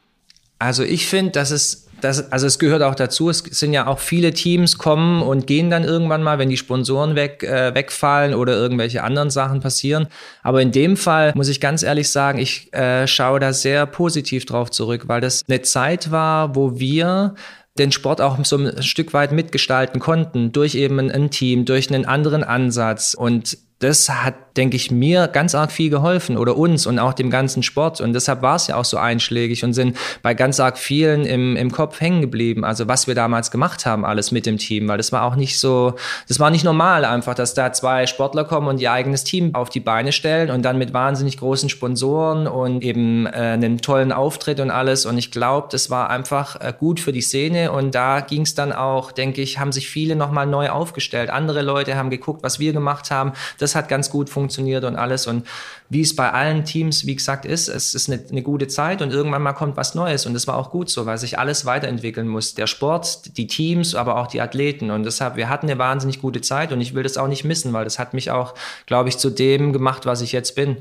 Also 0.61 0.85
ich 0.85 1.09
finde, 1.09 1.33
dass 1.33 1.51
es 1.51 1.82
das, 2.03 2.33
also 2.33 2.47
es 2.47 2.59
gehört 2.59 2.83
auch 2.83 2.95
dazu, 2.95 3.31
es 3.31 3.39
sind 3.39 3.73
ja 3.73 3.87
auch 3.87 4.01
viele 4.01 4.33
Teams 4.33 4.77
kommen 4.77 5.23
und 5.23 5.47
gehen 5.47 5.71
dann 5.71 5.85
irgendwann 5.85 6.23
mal, 6.23 6.39
wenn 6.39 6.51
die 6.51 6.57
Sponsoren 6.57 7.15
weg, 7.15 7.43
äh, 7.45 7.75
wegfallen 7.75 8.35
oder 8.35 8.55
irgendwelche 8.55 9.03
anderen 9.05 9.31
Sachen 9.31 9.61
passieren. 9.61 10.09
Aber 10.43 10.61
in 10.61 10.73
dem 10.73 10.97
Fall 10.97 11.33
muss 11.35 11.49
ich 11.49 11.61
ganz 11.61 11.83
ehrlich 11.83 12.11
sagen, 12.11 12.39
ich 12.39 12.73
äh, 12.75 13.07
schaue 13.07 13.41
da 13.41 13.53
sehr 13.53 13.87
positiv 13.87 14.45
drauf 14.45 14.71
zurück, 14.71 15.05
weil 15.07 15.21
das 15.21 15.45
eine 15.49 15.63
Zeit 15.63 16.11
war, 16.11 16.57
wo 16.57 16.79
wir 16.79 17.35
den 17.79 17.93
Sport 17.93 18.21
auch 18.21 18.45
so 18.45 18.57
ein 18.59 18.83
Stück 18.83 19.15
weit 19.15 19.33
mitgestalten 19.33 20.01
konnten, 20.01 20.53
durch 20.53 20.75
eben 20.75 20.99
ein 20.99 21.31
Team, 21.31 21.65
durch 21.65 21.93
einen 21.93 22.05
anderen 22.05 22.45
Ansatz. 22.45 23.15
Und 23.15 23.57
das 23.83 24.09
hat, 24.09 24.57
denke 24.57 24.77
ich, 24.77 24.91
mir 24.91 25.29
ganz 25.29 25.55
arg 25.55 25.73
viel 25.73 25.91
geholfen 25.91 26.37
oder 26.37 26.57
uns 26.57 26.87
und 26.87 26.99
auch 26.99 27.13
dem 27.13 27.31
ganzen 27.31 27.63
Sport. 27.63 28.01
Und 28.01 28.13
deshalb 28.13 28.43
war 28.43 28.57
es 28.57 28.69
ja 28.69 28.77
auch 28.77 28.85
so 28.85 28.97
einschlägig 28.97 29.65
und 29.65 29.73
sind 29.73 29.97
bei 30.23 30.35
ganz 30.35 30.61
arg 30.61 30.79
vielen 30.79 31.25
im, 31.25 31.57
im 31.57 31.73
Kopf 31.73 32.01
hängen 32.01 32.21
geblieben. 32.21 32.65
Also 32.65 32.87
was 32.87 33.07
wir 33.07 33.15
damals 33.15 33.51
gemacht 33.51 33.85
haben, 33.85 34.05
alles 34.05 34.31
mit 34.31 34.47
dem 34.47 34.59
Team, 34.59 34.89
weil 34.89 34.99
das 34.99 35.11
war 35.11 35.25
auch 35.25 35.35
nicht 35.35 35.59
so, 35.59 35.95
das 36.29 36.39
war 36.39 36.51
nicht 36.51 36.65
normal 36.65 37.05
einfach, 37.05 37.35
dass 37.35 37.55
da 37.55 37.73
zwei 37.73 38.07
Sportler 38.07 38.45
kommen 38.45 38.69
und 38.69 38.81
ihr 38.81 38.93
eigenes 38.93 39.25
Team 39.25 39.55
auf 39.55 39.69
die 39.69 39.81
Beine 39.81 40.13
stellen 40.13 40.51
und 40.51 40.63
dann 40.63 40.79
mit 40.79 40.93
wahnsinnig 40.93 41.39
großen 41.39 41.69
Sponsoren 41.69 42.47
und 42.47 42.83
eben 42.83 43.27
äh, 43.27 43.31
einem 43.31 43.81
tollen 43.81 44.13
Auftritt 44.13 44.61
und 44.61 44.71
alles. 44.71 45.07
Und 45.07 45.19
ich 45.19 45.31
glaube, 45.31 45.69
das 45.71 45.91
war 45.91 46.11
einfach 46.11 46.61
äh, 46.61 46.73
gut 46.79 47.01
für 47.01 47.13
die 47.13 47.21
Szene 47.21 47.73
und 47.73 47.95
da 47.95 48.21
ging 48.21 48.43
es 48.43 48.55
dann 48.55 48.73
auch, 48.73 49.11
denke 49.13 49.43
ich, 49.43 49.59
haben 49.59 49.73
sich 49.73 49.89
viele 49.89 50.15
nochmal 50.15 50.47
neu 50.47 50.71
aufgestellt. 50.71 51.31
Andere 51.31 51.63
Leute 51.63 51.97
haben 51.97 52.11
geguckt, 52.11 52.43
was 52.43 52.59
wir 52.59 52.73
gemacht 52.73 53.11
haben. 53.11 53.33
Das 53.59 53.72
das 53.73 53.77
hat 53.77 53.89
ganz 53.89 54.11
gut 54.11 54.29
funktioniert 54.31 54.85
und 54.85 54.97
alles. 54.97 55.27
Und 55.27 55.47
wie 55.89 56.01
es 56.03 56.15
bei 56.15 56.31
allen 56.31 56.65
Teams, 56.65 57.07
wie 57.07 57.15
gesagt, 57.15 57.45
ist, 57.45 57.69
es 57.69 57.95
ist 57.95 58.11
eine, 58.11 58.23
eine 58.31 58.43
gute 58.43 58.69
Zeit 58.69 59.03
und 59.03 59.13
irgendwann 59.13 59.43
mal 59.43 59.53
kommt 59.53 59.77
was 59.77 59.95
Neues. 59.95 60.27
Und 60.27 60.35
das 60.35 60.47
war 60.47 60.57
auch 60.57 60.71
gut 60.71 60.91
so, 60.91 61.07
weil 61.07 61.19
sich 61.19 61.39
alles 61.39 61.65
weiterentwickeln 61.65 62.29
muss. 62.29 62.55
Der 62.55 62.67
Sport, 62.67 63.37
die 63.37 63.47
Teams, 63.47 63.95
aber 63.95 64.19
auch 64.19 64.27
die 64.27 64.41
Athleten. 64.41 64.91
Und 64.91 65.05
deshalb, 65.05 65.37
wir 65.37 65.49
hatten 65.49 65.69
eine 65.69 65.79
wahnsinnig 65.79 66.21
gute 66.21 66.41
Zeit 66.41 66.73
und 66.73 66.81
ich 66.81 66.95
will 66.95 67.03
das 67.03 67.17
auch 67.17 67.29
nicht 67.29 67.45
missen, 67.45 67.73
weil 67.73 67.85
das 67.85 67.99
hat 67.99 68.15
mich 68.15 68.31
auch, 68.31 68.55
glaube 68.87 69.09
ich, 69.09 69.19
zu 69.19 69.31
dem 69.31 69.73
gemacht, 69.73 70.07
was 70.07 70.21
ich 70.21 70.33
jetzt 70.33 70.55
bin. 70.55 70.77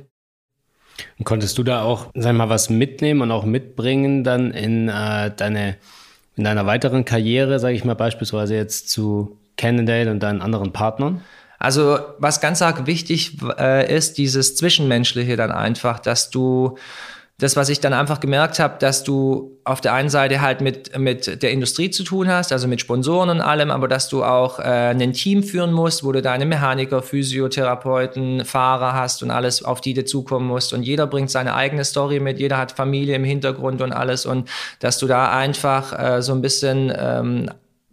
Und 1.18 1.26
konntest 1.26 1.58
du 1.58 1.64
da 1.64 1.82
auch, 1.82 2.08
sag 2.14 2.36
mal, 2.36 2.50
was 2.50 2.70
mitnehmen 2.70 3.22
und 3.22 3.32
auch 3.32 3.46
mitbringen 3.46 4.24
dann 4.24 4.52
in 4.52 4.90
äh, 4.90 5.32
deine 5.36 5.78
in 6.38 6.46
deiner 6.46 6.66
weiteren 6.66 7.06
Karriere, 7.06 7.60
sage 7.60 7.76
ich 7.76 7.84
mal 7.84 7.94
beispielsweise 7.94 8.56
jetzt 8.56 8.90
zu 8.90 9.38
Cannondale 9.58 10.10
und 10.10 10.22
deinen 10.24 10.42
anderen 10.42 10.72
Partnern? 10.72 11.22
Also 11.62 12.00
was 12.18 12.42
ganz 12.42 12.62
arg 12.62 12.88
wichtig 12.88 13.38
äh, 13.60 13.96
ist, 13.96 14.18
dieses 14.18 14.56
Zwischenmenschliche 14.56 15.36
dann 15.36 15.52
einfach, 15.52 16.00
dass 16.00 16.32
du 16.32 16.78
das, 17.42 17.56
was 17.56 17.70
ich 17.70 17.80
dann 17.80 17.94
einfach 17.94 18.20
gemerkt 18.20 18.60
habe, 18.60 18.76
dass 18.80 19.04
du 19.04 19.60
auf 19.64 19.82
der 19.82 19.94
einen 19.94 20.10
Seite 20.10 20.42
halt 20.42 20.62
mit, 20.62 20.98
mit 20.98 21.42
der 21.42 21.52
Industrie 21.52 21.90
zu 21.90 22.04
tun 22.04 22.30
hast, 22.30 22.52
also 22.52 22.68
mit 22.68 22.82
Sponsoren 22.82 23.30
und 23.30 23.42
allem, 23.42 23.72
aber 23.72 23.88
dass 23.88 24.10
du 24.10 24.24
auch 24.24 24.60
äh, 24.60 24.64
ein 24.64 25.14
Team 25.14 25.42
führen 25.44 25.74
musst, 25.74 26.04
wo 26.04 26.12
du 26.12 26.22
deine 26.22 26.46
Mechaniker, 26.46 27.02
Physiotherapeuten, 27.02 28.46
Fahrer 28.46 28.94
hast 28.94 29.24
und 29.24 29.32
alles, 29.32 29.64
auf 29.64 29.82
die 29.82 29.96
du 29.96 30.06
zukommen 30.06 30.48
musst. 30.48 30.72
Und 30.74 30.84
jeder 30.84 31.08
bringt 31.08 31.32
seine 31.32 31.56
eigene 31.56 31.84
Story 31.84 32.20
mit, 32.20 32.40
jeder 32.40 32.58
hat 32.58 32.74
Familie 32.74 33.16
im 33.16 33.24
Hintergrund 33.24 33.82
und 33.82 33.92
alles. 33.92 34.28
Und 34.28 34.48
dass 34.80 35.00
du 35.00 35.08
da 35.08 35.32
einfach 35.32 35.98
äh, 35.98 36.22
so 36.22 36.34
ein 36.34 36.42
bisschen 36.42 36.94
ähm, 36.96 37.50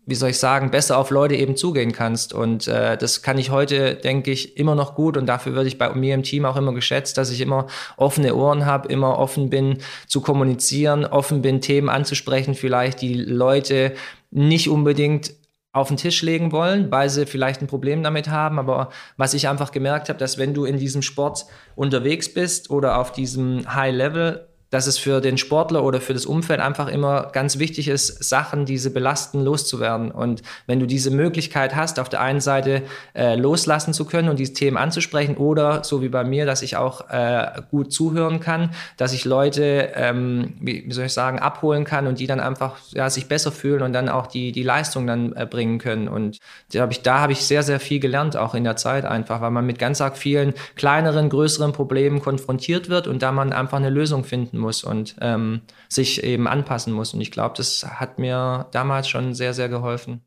wie 0.08 0.14
soll 0.14 0.30
ich 0.30 0.38
sagen, 0.38 0.70
besser 0.70 0.96
auf 0.96 1.10
Leute 1.10 1.36
eben 1.36 1.54
zugehen 1.54 1.92
kannst. 1.92 2.32
Und 2.32 2.66
äh, 2.66 2.96
das 2.96 3.20
kann 3.20 3.36
ich 3.36 3.50
heute, 3.50 3.94
denke 3.94 4.30
ich, 4.30 4.56
immer 4.56 4.74
noch 4.74 4.94
gut. 4.94 5.18
Und 5.18 5.26
dafür 5.26 5.52
würde 5.52 5.68
ich 5.68 5.76
bei 5.76 5.94
mir 5.94 6.14
im 6.14 6.22
Team 6.22 6.46
auch 6.46 6.56
immer 6.56 6.72
geschätzt, 6.72 7.18
dass 7.18 7.30
ich 7.30 7.42
immer 7.42 7.66
offene 7.98 8.34
Ohren 8.34 8.64
habe, 8.64 8.88
immer 8.88 9.18
offen 9.18 9.50
bin 9.50 9.78
zu 10.06 10.22
kommunizieren, 10.22 11.04
offen 11.04 11.42
bin, 11.42 11.60
Themen 11.60 11.90
anzusprechen, 11.90 12.54
vielleicht 12.54 13.02
die 13.02 13.16
Leute 13.16 13.92
nicht 14.30 14.70
unbedingt 14.70 15.34
auf 15.72 15.88
den 15.88 15.98
Tisch 15.98 16.22
legen 16.22 16.52
wollen, 16.52 16.90
weil 16.90 17.10
sie 17.10 17.26
vielleicht 17.26 17.60
ein 17.60 17.66
Problem 17.66 18.02
damit 18.02 18.30
haben. 18.30 18.58
Aber 18.58 18.88
was 19.18 19.34
ich 19.34 19.46
einfach 19.46 19.72
gemerkt 19.72 20.08
habe, 20.08 20.18
dass 20.18 20.38
wenn 20.38 20.54
du 20.54 20.64
in 20.64 20.78
diesem 20.78 21.02
Sport 21.02 21.44
unterwegs 21.76 22.32
bist 22.32 22.70
oder 22.70 22.98
auf 22.98 23.12
diesem 23.12 23.74
High 23.74 23.94
Level, 23.94 24.47
dass 24.70 24.86
es 24.86 24.98
für 24.98 25.20
den 25.20 25.38
Sportler 25.38 25.82
oder 25.82 26.00
für 26.00 26.12
das 26.12 26.26
Umfeld 26.26 26.60
einfach 26.60 26.88
immer 26.88 27.30
ganz 27.32 27.58
wichtig 27.58 27.88
ist, 27.88 28.22
Sachen, 28.22 28.66
diese 28.66 28.90
belasten, 28.90 29.42
loszuwerden. 29.42 30.10
Und 30.10 30.42
wenn 30.66 30.80
du 30.80 30.86
diese 30.86 31.10
Möglichkeit 31.10 31.74
hast, 31.74 31.98
auf 31.98 32.08
der 32.08 32.20
einen 32.20 32.40
Seite 32.40 32.82
äh, 33.14 33.34
loslassen 33.34 33.94
zu 33.94 34.04
können 34.04 34.28
und 34.28 34.38
diese 34.38 34.52
Themen 34.52 34.76
anzusprechen 34.76 35.36
oder 35.36 35.84
so 35.84 36.02
wie 36.02 36.08
bei 36.08 36.24
mir, 36.24 36.44
dass 36.44 36.62
ich 36.62 36.76
auch 36.76 37.08
äh, 37.10 37.62
gut 37.70 37.92
zuhören 37.92 38.40
kann, 38.40 38.70
dass 38.96 39.12
ich 39.12 39.24
Leute, 39.24 39.92
ähm, 39.94 40.54
wie, 40.60 40.84
wie, 40.86 40.92
soll 40.92 41.06
ich 41.06 41.12
sagen, 41.12 41.38
abholen 41.38 41.84
kann 41.84 42.06
und 42.06 42.18
die 42.18 42.26
dann 42.26 42.40
einfach 42.40 42.76
ja, 42.92 43.08
sich 43.08 43.26
besser 43.26 43.52
fühlen 43.52 43.82
und 43.82 43.92
dann 43.92 44.08
auch 44.08 44.26
die, 44.26 44.52
die 44.52 44.62
Leistung 44.62 45.06
dann 45.06 45.34
äh, 45.34 45.46
bringen 45.46 45.78
können. 45.78 46.08
Und 46.08 46.38
da 46.72 46.82
habe 46.82 46.92
ich, 46.92 47.02
da 47.02 47.20
habe 47.20 47.32
ich 47.32 47.46
sehr, 47.46 47.62
sehr 47.62 47.80
viel 47.80 48.00
gelernt, 48.00 48.36
auch 48.36 48.54
in 48.54 48.64
der 48.64 48.76
Zeit 48.76 49.04
einfach, 49.04 49.40
weil 49.40 49.50
man 49.50 49.64
mit 49.64 49.78
ganz 49.78 50.00
arg 50.00 50.18
vielen 50.18 50.52
kleineren, 50.76 51.30
größeren 51.30 51.72
Problemen 51.72 52.20
konfrontiert 52.20 52.88
wird 52.88 53.06
und 53.06 53.22
da 53.22 53.32
man 53.32 53.52
einfach 53.52 53.78
eine 53.78 53.90
Lösung 53.90 54.24
finden 54.24 54.57
muss 54.58 54.84
und 54.84 55.16
ähm, 55.20 55.62
sich 55.88 56.22
eben 56.22 56.46
anpassen 56.46 56.92
muss. 56.92 57.14
Und 57.14 57.20
ich 57.20 57.30
glaube, 57.30 57.54
das 57.56 57.84
hat 57.84 58.18
mir 58.18 58.66
damals 58.72 59.08
schon 59.08 59.34
sehr, 59.34 59.54
sehr 59.54 59.68
geholfen. 59.68 60.22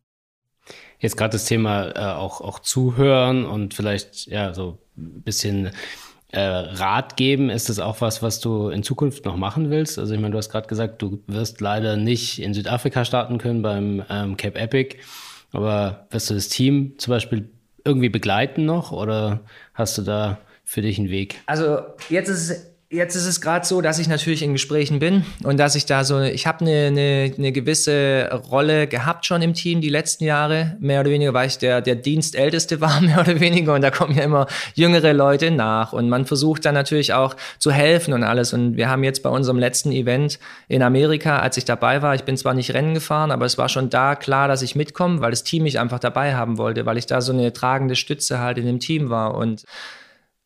Jetzt 0.99 1.17
gerade 1.17 1.33
das 1.33 1.45
Thema 1.45 1.89
äh, 1.95 2.15
auch, 2.15 2.41
auch 2.41 2.59
zuhören 2.59 3.45
und 3.45 3.73
vielleicht 3.73 4.27
ja 4.27 4.53
so 4.53 4.79
ein 4.97 5.21
bisschen 5.23 5.71
äh, 6.31 6.39
Rat 6.39 7.17
geben. 7.17 7.49
Ist 7.49 7.69
das 7.69 7.79
auch 7.79 8.01
was, 8.01 8.21
was 8.21 8.39
du 8.39 8.69
in 8.69 8.83
Zukunft 8.83 9.25
noch 9.25 9.35
machen 9.35 9.69
willst? 9.69 9.99
Also 9.99 10.13
ich 10.13 10.19
meine, 10.19 10.31
du 10.31 10.37
hast 10.37 10.49
gerade 10.49 10.67
gesagt, 10.67 11.01
du 11.01 11.21
wirst 11.27 11.61
leider 11.61 11.97
nicht 11.97 12.39
in 12.39 12.53
Südafrika 12.53 13.05
starten 13.05 13.37
können 13.37 13.61
beim 13.61 14.03
ähm, 14.09 14.37
Cape 14.37 14.59
Epic, 14.59 14.97
aber 15.51 16.07
wirst 16.11 16.29
du 16.29 16.33
das 16.33 16.49
Team 16.49 16.93
zum 16.97 17.11
Beispiel 17.11 17.49
irgendwie 17.83 18.09
begleiten 18.09 18.65
noch 18.65 18.91
oder 18.91 19.41
hast 19.73 19.97
du 19.97 20.03
da 20.03 20.37
für 20.63 20.81
dich 20.81 20.99
einen 20.99 21.09
Weg? 21.09 21.41
Also 21.47 21.79
jetzt 22.09 22.29
ist 22.29 22.49
es 22.49 22.70
Jetzt 22.93 23.15
ist 23.15 23.25
es 23.25 23.39
gerade 23.39 23.65
so, 23.65 23.79
dass 23.79 23.99
ich 23.99 24.09
natürlich 24.09 24.43
in 24.43 24.51
Gesprächen 24.51 24.99
bin 24.99 25.23
und 25.43 25.57
dass 25.57 25.75
ich 25.75 25.85
da 25.85 26.03
so, 26.03 26.19
ich 26.19 26.45
habe 26.45 26.65
eine, 26.65 26.87
eine, 26.87 27.33
eine 27.37 27.53
gewisse 27.53 28.29
Rolle 28.51 28.85
gehabt 28.85 29.25
schon 29.25 29.41
im 29.41 29.53
Team 29.53 29.79
die 29.79 29.87
letzten 29.87 30.25
Jahre, 30.25 30.75
mehr 30.81 30.99
oder 30.99 31.09
weniger, 31.09 31.33
weil 31.33 31.47
ich 31.47 31.57
der, 31.57 31.79
der 31.79 31.95
Dienstälteste 31.95 32.81
war, 32.81 32.99
mehr 32.99 33.21
oder 33.21 33.39
weniger. 33.39 33.75
Und 33.75 33.81
da 33.81 33.91
kommen 33.91 34.13
ja 34.17 34.23
immer 34.23 34.45
jüngere 34.75 35.13
Leute 35.13 35.51
nach 35.51 35.93
und 35.93 36.09
man 36.09 36.25
versucht 36.25 36.65
dann 36.65 36.73
natürlich 36.73 37.13
auch 37.13 37.37
zu 37.59 37.71
helfen 37.71 38.13
und 38.13 38.23
alles. 38.23 38.51
Und 38.51 38.75
wir 38.75 38.89
haben 38.89 39.05
jetzt 39.05 39.23
bei 39.23 39.29
unserem 39.29 39.57
letzten 39.57 39.93
Event 39.93 40.37
in 40.67 40.83
Amerika, 40.83 41.39
als 41.39 41.55
ich 41.55 41.63
dabei 41.63 42.01
war, 42.01 42.13
ich 42.15 42.25
bin 42.25 42.35
zwar 42.35 42.55
nicht 42.55 42.73
Rennen 42.73 42.93
gefahren, 42.93 43.31
aber 43.31 43.45
es 43.45 43.57
war 43.57 43.69
schon 43.69 43.89
da 43.89 44.15
klar, 44.15 44.49
dass 44.49 44.63
ich 44.63 44.75
mitkomme, 44.75 45.21
weil 45.21 45.31
das 45.31 45.45
Team 45.45 45.63
mich 45.63 45.79
einfach 45.79 45.99
dabei 45.99 46.35
haben 46.35 46.57
wollte, 46.57 46.85
weil 46.85 46.97
ich 46.97 47.05
da 47.05 47.21
so 47.21 47.31
eine 47.31 47.53
tragende 47.53 47.95
Stütze 47.95 48.39
halt 48.39 48.57
in 48.57 48.65
dem 48.65 48.81
Team 48.81 49.09
war 49.09 49.35
und 49.35 49.63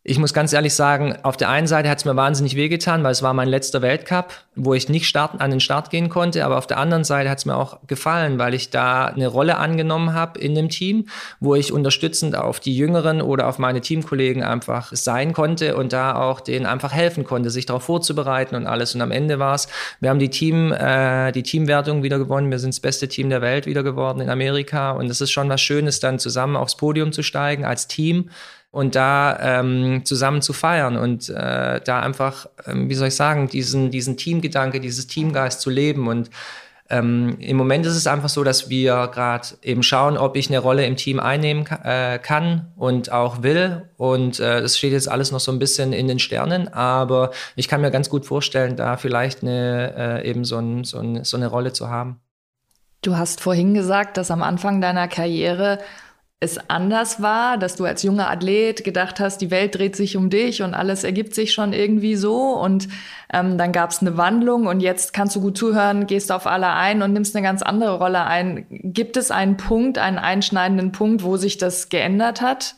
ich 0.08 0.20
muss 0.20 0.36
ganz 0.36 0.54
ehrlich 0.54 0.76
sagen, 0.76 1.16
auf 1.24 1.36
der 1.36 1.50
einen 1.50 1.66
Seite 1.66 1.90
hat 1.90 1.98
es 1.98 2.06
mir 2.06 2.16
wahnsinnig 2.16 2.56
wehgetan, 2.56 3.04
weil 3.04 3.12
es 3.12 3.24
war 3.24 3.34
mein 3.34 3.48
letzter 3.48 3.82
Weltcup, 3.82 4.34
wo 4.56 4.76
ich 4.76 4.88
nicht 4.88 5.08
starten, 5.08 5.40
an 5.40 5.50
den 5.50 5.60
Start 5.60 5.90
gehen 5.90 6.10
konnte. 6.10 6.46
Aber 6.46 6.60
auf 6.60 6.68
der 6.68 6.78
anderen 6.78 7.04
Seite 7.04 7.28
hat 7.28 7.40
es 7.40 7.46
mir 7.46 7.58
auch 7.58 7.80
gefallen, 7.88 8.38
weil 8.38 8.54
ich 8.54 8.70
da 8.70 9.06
eine 9.06 9.26
Rolle 9.26 9.58
angenommen 9.58 10.14
habe 10.14 10.40
in 10.40 10.54
dem 10.54 10.70
Team, 10.70 11.08
wo 11.40 11.56
ich 11.56 11.74
unterstützend 11.74 12.36
auf 12.36 12.60
die 12.60 12.78
Jüngeren 12.78 13.20
oder 13.20 13.48
auf 13.48 13.58
meine 13.58 13.82
Teamkollegen 13.82 14.44
einfach 14.44 14.92
sein 14.94 15.34
konnte 15.34 15.76
und 15.76 15.92
da 15.92 16.22
auch 16.22 16.40
denen 16.40 16.68
einfach 16.68 16.94
helfen 16.94 17.24
konnte, 17.24 17.50
sich 17.50 17.66
darauf 17.66 17.82
vorzubereiten 17.82 18.56
und 18.56 18.68
alles. 18.68 18.94
Und 18.94 19.02
am 19.02 19.10
Ende 19.10 19.40
war 19.40 19.56
es, 19.56 19.68
wir 20.02 20.12
haben 20.12 20.20
die 20.20 20.30
Team, 20.30 20.72
äh, 20.72 21.32
die 21.32 21.42
Teamwertung 21.42 22.04
wieder 22.04 22.20
gewonnen. 22.20 22.52
Wir 22.52 22.60
sind 22.60 22.76
das 22.76 22.80
beste 22.80 23.08
Team 23.08 23.32
der 23.32 23.42
Welt 23.42 23.66
wieder 23.66 23.82
geworden 23.82 24.22
in 24.22 24.30
Amerika. 24.30 24.92
Und 24.92 25.10
es 25.10 25.20
ist 25.20 25.32
schon 25.32 25.50
was 25.50 25.62
Schönes, 25.62 26.00
dann 26.00 26.20
zusammen 26.20 26.58
aufs 26.58 26.78
Podium 26.78 27.12
zu 27.12 27.24
steigen 27.24 27.66
als 27.66 27.88
Team 27.88 28.30
und 28.76 28.94
da 28.94 29.38
ähm, 29.40 30.02
zusammen 30.04 30.42
zu 30.42 30.52
feiern 30.52 30.98
und 30.98 31.30
äh, 31.30 31.80
da 31.80 32.02
einfach, 32.02 32.48
ähm, 32.68 32.90
wie 32.90 32.96
soll 32.96 33.08
ich 33.08 33.16
sagen, 33.16 33.48
diesen, 33.48 33.90
diesen 33.90 34.18
Teamgedanke, 34.18 34.82
dieses 34.82 35.08
Teamgeist 35.08 35.62
zu 35.62 35.70
leben. 35.70 36.10
Und 36.10 36.30
ähm, 36.90 37.38
im 37.40 37.56
Moment 37.56 37.86
ist 37.86 37.96
es 37.96 38.06
einfach 38.06 38.28
so, 38.28 38.44
dass 38.44 38.68
wir 38.68 39.10
gerade 39.14 39.48
eben 39.62 39.82
schauen, 39.82 40.18
ob 40.18 40.36
ich 40.36 40.50
eine 40.50 40.60
Rolle 40.60 40.86
im 40.86 40.98
Team 40.98 41.22
einnehmen 41.22 41.66
äh, 41.86 42.20
kann 42.20 42.74
und 42.76 43.14
auch 43.14 43.44
will. 43.44 43.84
Und 43.96 44.42
äh, 44.42 44.62
das 44.62 44.78
steht 44.78 44.92
jetzt 44.92 45.10
alles 45.10 45.32
noch 45.32 45.40
so 45.40 45.54
ein 45.54 45.60
bisschen 45.60 45.94
in 45.94 46.10
den 46.10 46.20
Sternen, 46.20 46.68
aber 46.68 47.32
ich 47.56 47.70
kann 47.70 47.80
mir 47.80 47.92
ganz 47.92 48.10
gut 48.10 48.26
vorstellen, 48.26 48.76
da 48.76 48.98
vielleicht 48.98 49.42
eine, 49.42 49.94
äh, 50.22 50.30
eben 50.30 50.44
so, 50.44 50.58
ein, 50.58 50.84
so, 50.84 51.00
ein, 51.00 51.24
so 51.24 51.38
eine 51.38 51.48
Rolle 51.48 51.72
zu 51.72 51.90
haben. 51.90 52.20
Du 53.02 53.16
hast 53.16 53.40
vorhin 53.40 53.74
gesagt, 53.74 54.18
dass 54.18 54.32
am 54.32 54.44
Anfang 54.44 54.82
deiner 54.82 55.08
Karriere 55.08 55.80
es 56.46 56.70
anders 56.70 57.22
war, 57.22 57.58
dass 57.58 57.76
du 57.76 57.84
als 57.84 58.04
junger 58.04 58.30
Athlet 58.30 58.84
gedacht 58.84 59.20
hast, 59.20 59.42
die 59.42 59.52
Welt 59.52 59.76
dreht 59.76 59.96
sich 59.96 60.16
um 60.16 60.30
dich 60.30 60.62
und 60.62 60.74
alles 60.74 61.04
ergibt 61.04 61.36
sich 61.36 61.52
schon 61.52 61.74
irgendwie 61.74 62.16
so 62.16 62.54
und 62.54 62.88
ähm, 63.34 63.58
dann 63.58 63.72
gab 63.72 63.92
es 63.92 64.00
eine 64.00 64.16
Wandlung 64.16 64.68
und 64.68 64.80
jetzt 64.80 65.14
kannst 65.14 65.36
du 65.36 65.42
gut 65.42 65.58
zuhören, 65.58 66.08
gehst 66.08 66.32
auf 66.32 66.48
alle 66.48 66.70
ein 66.70 67.02
und 67.02 67.12
nimmst 67.12 67.36
eine 67.36 67.44
ganz 67.44 67.62
andere 67.62 67.98
Rolle 67.98 68.24
ein. 68.24 68.66
Gibt 68.70 69.18
es 69.18 69.32
einen 69.32 69.58
Punkt, 69.58 69.98
einen 69.98 70.18
einschneidenden 70.18 70.92
Punkt, 70.92 71.24
wo 71.24 71.36
sich 71.36 71.58
das 71.58 71.90
geändert 71.90 72.42
hat? 72.42 72.76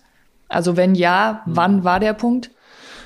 Also 0.49 0.77
wenn 0.77 0.95
ja, 0.95 1.43
wann 1.45 1.84
war 1.84 1.99
der 1.99 2.13
Punkt? 2.13 2.51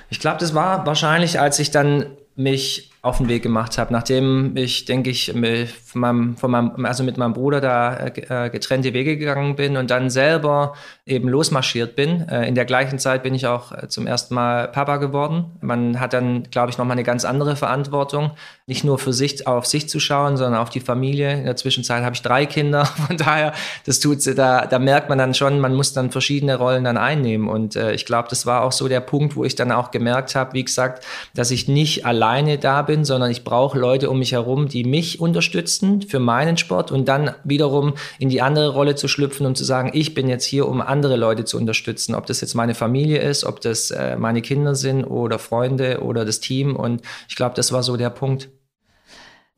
Ich 0.10 0.20
glaube, 0.20 0.38
das 0.40 0.54
war 0.54 0.86
wahrscheinlich, 0.86 1.40
als 1.40 1.60
ich 1.60 1.72
dann 1.72 2.06
mich 2.36 2.91
auf 3.04 3.18
den 3.18 3.30
Weg 3.30 3.42
gemacht 3.42 3.80
habe, 3.80 3.92
nachdem 3.92 4.56
ich, 4.56 4.86
denke 4.86 5.10
ich, 5.10 5.32
von 5.32 6.02
meinem, 6.02 6.38
von 6.38 6.52
meinem, 6.52 6.86
also 6.86 7.04
mit 7.04 7.18
meinem 7.18 7.34
Bruder 7.34 7.60
da 7.60 8.06
äh, 8.06 8.50
getrennte 8.52 8.94
Wege 8.94 9.18
gegangen 9.18 9.56
bin 9.56 9.76
und 9.76 9.90
dann 9.90 10.12
selber 10.12 10.76
eben 11.12 11.28
losmarschiert 11.28 11.96
bin. 11.96 12.28
Äh, 12.30 12.48
in 12.48 12.56
der 12.56 12.66
gleichen 12.66 12.98
Zeit 12.98 13.24
bin 13.24 13.36
ich 13.36 13.46
auch 13.46 13.72
äh, 13.72 13.88
zum 13.88 14.08
ersten 14.08 14.34
Mal 14.34 14.70
Papa 14.70 14.98
geworden. 14.98 15.46
Man 15.62 16.00
hat 16.00 16.14
dann, 16.14 16.44
glaube 16.44 16.72
ich, 16.72 16.78
nochmal 16.78 16.94
eine 16.94 17.04
ganz 17.04 17.26
andere 17.26 17.56
Verantwortung, 17.56 18.32
nicht 18.66 18.84
nur 18.84 18.98
für 18.98 19.14
sich 19.14 19.46
auf 19.46 19.66
sich 19.66 19.90
zu 19.90 20.00
schauen, 20.00 20.38
sondern 20.38 20.62
auf 20.62 20.70
die 20.70 20.80
Familie. 20.80 21.34
In 21.34 21.46
der 21.46 21.56
Zwischenzeit 21.56 22.04
habe 22.04 22.16
ich 22.16 22.22
drei 22.22 22.46
Kinder, 22.46 22.86
von 23.08 23.18
daher, 23.18 23.54
das 23.86 24.00
tut 24.00 24.22
da, 24.38 24.66
da 24.66 24.80
merkt 24.80 25.10
man 25.10 25.18
dann 25.18 25.34
schon, 25.34 25.60
man 25.60 25.74
muss 25.76 25.94
dann 25.94 26.12
verschiedene 26.12 26.56
Rollen 26.56 26.84
dann 26.84 26.98
einnehmen. 26.98 27.48
Und 27.50 27.76
äh, 27.76 27.94
ich 27.94 28.06
glaube, 28.06 28.30
das 28.30 28.46
war 28.46 28.64
auch 28.64 28.72
so 28.72 28.88
der 28.88 29.02
Punkt, 29.02 29.36
wo 29.36 29.44
ich 29.44 29.56
dann 29.56 29.72
auch 29.72 29.92
gemerkt 29.92 30.36
habe, 30.36 30.54
wie 30.54 30.64
gesagt, 30.64 31.04
dass 31.34 31.52
ich 31.52 31.68
nicht 31.68 32.06
alleine 32.06 32.58
da 32.58 32.82
bin, 32.82 33.04
sondern 33.04 33.32
ich 33.32 33.44
brauche 33.44 33.78
Leute 33.78 34.10
um 34.10 34.20
mich 34.20 34.32
herum, 34.32 34.68
die 34.68 34.84
mich 34.84 35.20
unterstützen 35.20 36.02
für 36.02 36.20
meinen 36.20 36.58
Sport 36.58 36.92
und 36.92 37.08
dann 37.08 37.32
wiederum 37.44 37.96
in 38.20 38.30
die 38.30 38.42
andere 38.42 38.70
Rolle 38.70 38.96
zu 38.96 39.08
schlüpfen 39.08 39.46
und 39.46 39.58
zu 39.58 39.64
sagen, 39.64 39.92
ich 39.94 40.14
bin 40.14 40.30
jetzt 40.30 40.46
hier, 40.46 40.68
um 40.68 40.82
andere 40.82 41.01
Leute 41.08 41.46
zu 41.46 41.58
unterstützen, 41.58 42.16
ob 42.16 42.26
das 42.26 42.42
jetzt 42.42 42.54
meine 42.54 42.76
Familie 42.76 43.20
ist, 43.20 43.44
ob 43.44 43.62
das 43.62 43.92
äh, 43.92 44.16
meine 44.16 44.42
Kinder 44.42 44.76
sind 44.76 45.04
oder 45.04 45.40
Freunde 45.40 46.02
oder 46.02 46.26
das 46.26 46.40
Team. 46.40 46.76
Und 46.76 47.02
ich 47.28 47.36
glaube, 47.36 47.56
das 47.56 47.72
war 47.72 47.84
so 47.84 47.98
der 47.98 48.10
Punkt. 48.10 48.50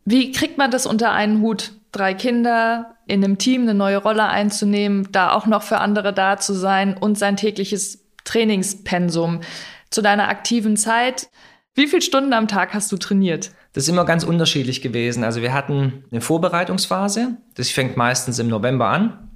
Wie 0.06 0.32
kriegt 0.32 0.58
man 0.58 0.71
das 0.71 0.86
unter 0.86 1.12
einen 1.12 1.41
Hut? 1.41 1.71
Drei 1.91 2.13
Kinder, 2.13 2.95
in 3.06 3.23
einem 3.23 3.38
Team 3.38 3.63
eine 3.63 3.73
neue 3.73 3.97
Rolle 3.97 4.25
einzunehmen, 4.25 5.08
da 5.12 5.34
auch 5.34 5.45
noch 5.45 5.63
für 5.63 5.77
andere 5.77 6.13
da 6.13 6.38
zu 6.38 6.53
sein 6.53 6.97
und 6.97 7.17
sein 7.17 7.38
tägliches 7.38 8.03
Trainingspensum. 8.23 9.41
Zu 9.89 10.01
deiner 10.01 10.27
aktiven 10.27 10.75
Zeit, 10.75 11.29
wie 11.75 11.88
viele 11.88 12.01
Stunden 12.01 12.34
am 12.34 12.47
Tag 12.47 12.73
hast 12.73 12.91
du 12.91 12.97
trainiert? 12.97 13.51
Das 13.73 13.84
ist 13.84 13.89
immer 13.89 14.06
ganz 14.06 14.23
unterschiedlich 14.23 14.82
gewesen. 14.82 15.23
Also 15.23 15.41
wir 15.41 15.53
hatten 15.53 16.03
eine 16.12 16.21
Vorbereitungsphase, 16.21 17.38
das 17.56 17.69
fängt 17.69 17.97
meistens 17.97 18.39
im 18.39 18.47
November 18.47 18.88
an, 18.88 19.32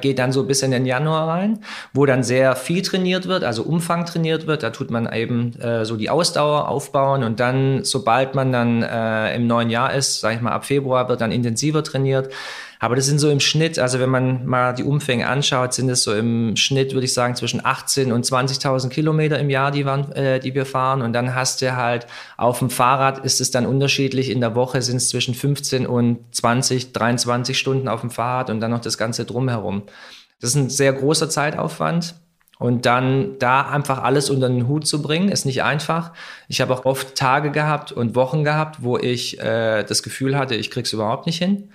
geht 0.00 0.18
dann 0.18 0.32
so 0.32 0.44
bis 0.44 0.62
in 0.62 0.70
den 0.70 0.84
Januar 0.84 1.28
rein, 1.28 1.60
wo 1.94 2.04
dann 2.04 2.22
sehr 2.22 2.56
viel 2.56 2.82
trainiert 2.82 3.26
wird, 3.26 3.42
also 3.42 3.62
Umfang 3.62 4.04
trainiert 4.04 4.46
wird. 4.46 4.62
Da 4.62 4.70
tut 4.70 4.90
man 4.90 5.10
eben 5.10 5.58
äh, 5.60 5.84
so 5.84 5.96
die 5.96 6.10
Ausdauer 6.10 6.68
aufbauen 6.68 7.24
und 7.24 7.40
dann, 7.40 7.82
sobald 7.82 8.34
man 8.34 8.52
dann 8.52 8.82
äh, 8.82 9.34
im 9.34 9.46
neuen 9.46 9.70
Jahr 9.70 9.94
ist, 9.94 10.20
sage 10.20 10.36
ich 10.36 10.40
mal 10.42 10.52
ab 10.52 10.66
Februar, 10.66 11.08
wird 11.08 11.20
dann 11.20 11.32
intensiver 11.32 11.82
trainiert. 11.82 12.30
Aber 12.78 12.94
das 12.94 13.06
sind 13.06 13.18
so 13.18 13.30
im 13.30 13.40
Schnitt, 13.40 13.78
also 13.78 14.00
wenn 14.00 14.10
man 14.10 14.44
mal 14.44 14.74
die 14.74 14.84
Umfänge 14.84 15.26
anschaut, 15.26 15.72
sind 15.72 15.88
es 15.88 16.02
so 16.02 16.14
im 16.14 16.56
Schnitt, 16.56 16.92
würde 16.92 17.06
ich 17.06 17.14
sagen, 17.14 17.34
zwischen 17.34 17.64
18 17.64 18.12
und 18.12 18.24
20.000 18.24 18.90
Kilometer 18.90 19.38
im 19.38 19.48
Jahr, 19.48 19.70
die, 19.70 19.86
waren, 19.86 20.12
äh, 20.12 20.40
die 20.40 20.54
wir 20.54 20.66
fahren. 20.66 21.02
Und 21.02 21.12
dann 21.12 21.34
hast 21.34 21.62
du 21.62 21.76
halt 21.76 22.06
auf 22.36 22.58
dem 22.58 22.70
Fahrrad 22.70 23.24
ist 23.24 23.40
es 23.40 23.50
dann 23.50 23.66
unterschiedlich. 23.66 24.30
In 24.30 24.40
der 24.40 24.54
Woche 24.54 24.82
sind 24.82 24.96
es 24.96 25.08
zwischen 25.08 25.34
15 25.34 25.86
und 25.86 26.18
20, 26.34 26.92
23 26.92 27.58
Stunden 27.58 27.88
auf 27.88 28.02
dem 28.02 28.10
Fahrrad 28.10 28.50
und 28.50 28.60
dann 28.60 28.70
noch 28.70 28.80
das 28.80 28.98
Ganze 28.98 29.24
drumherum. 29.24 29.84
Das 30.40 30.50
ist 30.50 30.56
ein 30.56 30.70
sehr 30.70 30.92
großer 30.92 31.30
Zeitaufwand. 31.30 32.16
Und 32.58 32.86
dann 32.86 33.38
da 33.38 33.68
einfach 33.68 34.02
alles 34.02 34.30
unter 34.30 34.48
den 34.48 34.66
Hut 34.66 34.86
zu 34.86 35.02
bringen, 35.02 35.28
ist 35.28 35.44
nicht 35.44 35.62
einfach. 35.62 36.12
Ich 36.48 36.62
habe 36.62 36.72
auch 36.72 36.86
oft 36.86 37.14
Tage 37.14 37.50
gehabt 37.50 37.92
und 37.92 38.14
Wochen 38.14 38.44
gehabt, 38.44 38.82
wo 38.82 38.96
ich 38.96 39.38
äh, 39.40 39.84
das 39.84 40.02
Gefühl 40.02 40.38
hatte, 40.38 40.54
ich 40.54 40.70
krieg's 40.70 40.94
überhaupt 40.94 41.26
nicht 41.26 41.36
hin 41.36 41.70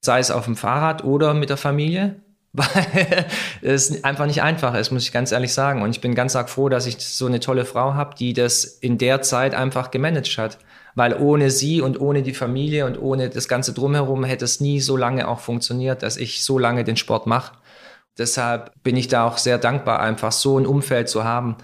sei 0.00 0.18
es 0.18 0.30
auf 0.30 0.44
dem 0.44 0.56
Fahrrad 0.56 1.04
oder 1.04 1.34
mit 1.34 1.50
der 1.50 1.56
Familie, 1.56 2.16
weil 2.52 3.26
es 3.62 4.04
einfach 4.04 4.26
nicht 4.26 4.42
einfach 4.42 4.74
ist, 4.74 4.90
muss 4.90 5.04
ich 5.04 5.12
ganz 5.12 5.32
ehrlich 5.32 5.52
sagen. 5.52 5.82
Und 5.82 5.90
ich 5.90 6.00
bin 6.00 6.14
ganz 6.14 6.34
arg 6.34 6.48
froh, 6.48 6.68
dass 6.68 6.86
ich 6.86 6.98
so 6.98 7.26
eine 7.26 7.40
tolle 7.40 7.64
Frau 7.64 7.94
habe, 7.94 8.14
die 8.16 8.32
das 8.32 8.64
in 8.64 8.98
der 8.98 9.22
Zeit 9.22 9.54
einfach 9.54 9.90
gemanagt 9.90 10.38
hat. 10.38 10.58
Weil 10.94 11.14
ohne 11.14 11.50
sie 11.50 11.80
und 11.80 12.00
ohne 12.00 12.22
die 12.22 12.34
Familie 12.34 12.86
und 12.86 13.00
ohne 13.00 13.28
das 13.28 13.46
Ganze 13.46 13.72
drumherum 13.72 14.24
hätte 14.24 14.44
es 14.44 14.60
nie 14.60 14.80
so 14.80 14.96
lange 14.96 15.28
auch 15.28 15.38
funktioniert, 15.38 16.02
dass 16.02 16.16
ich 16.16 16.42
so 16.42 16.58
lange 16.58 16.82
den 16.82 16.96
Sport 16.96 17.26
mache. 17.26 17.52
Deshalb 18.16 18.72
bin 18.82 18.96
ich 18.96 19.06
da 19.06 19.24
auch 19.24 19.38
sehr 19.38 19.58
dankbar, 19.58 20.00
einfach 20.00 20.32
so 20.32 20.58
ein 20.58 20.66
Umfeld 20.66 21.08
zu 21.08 21.22
haben. 21.22 21.56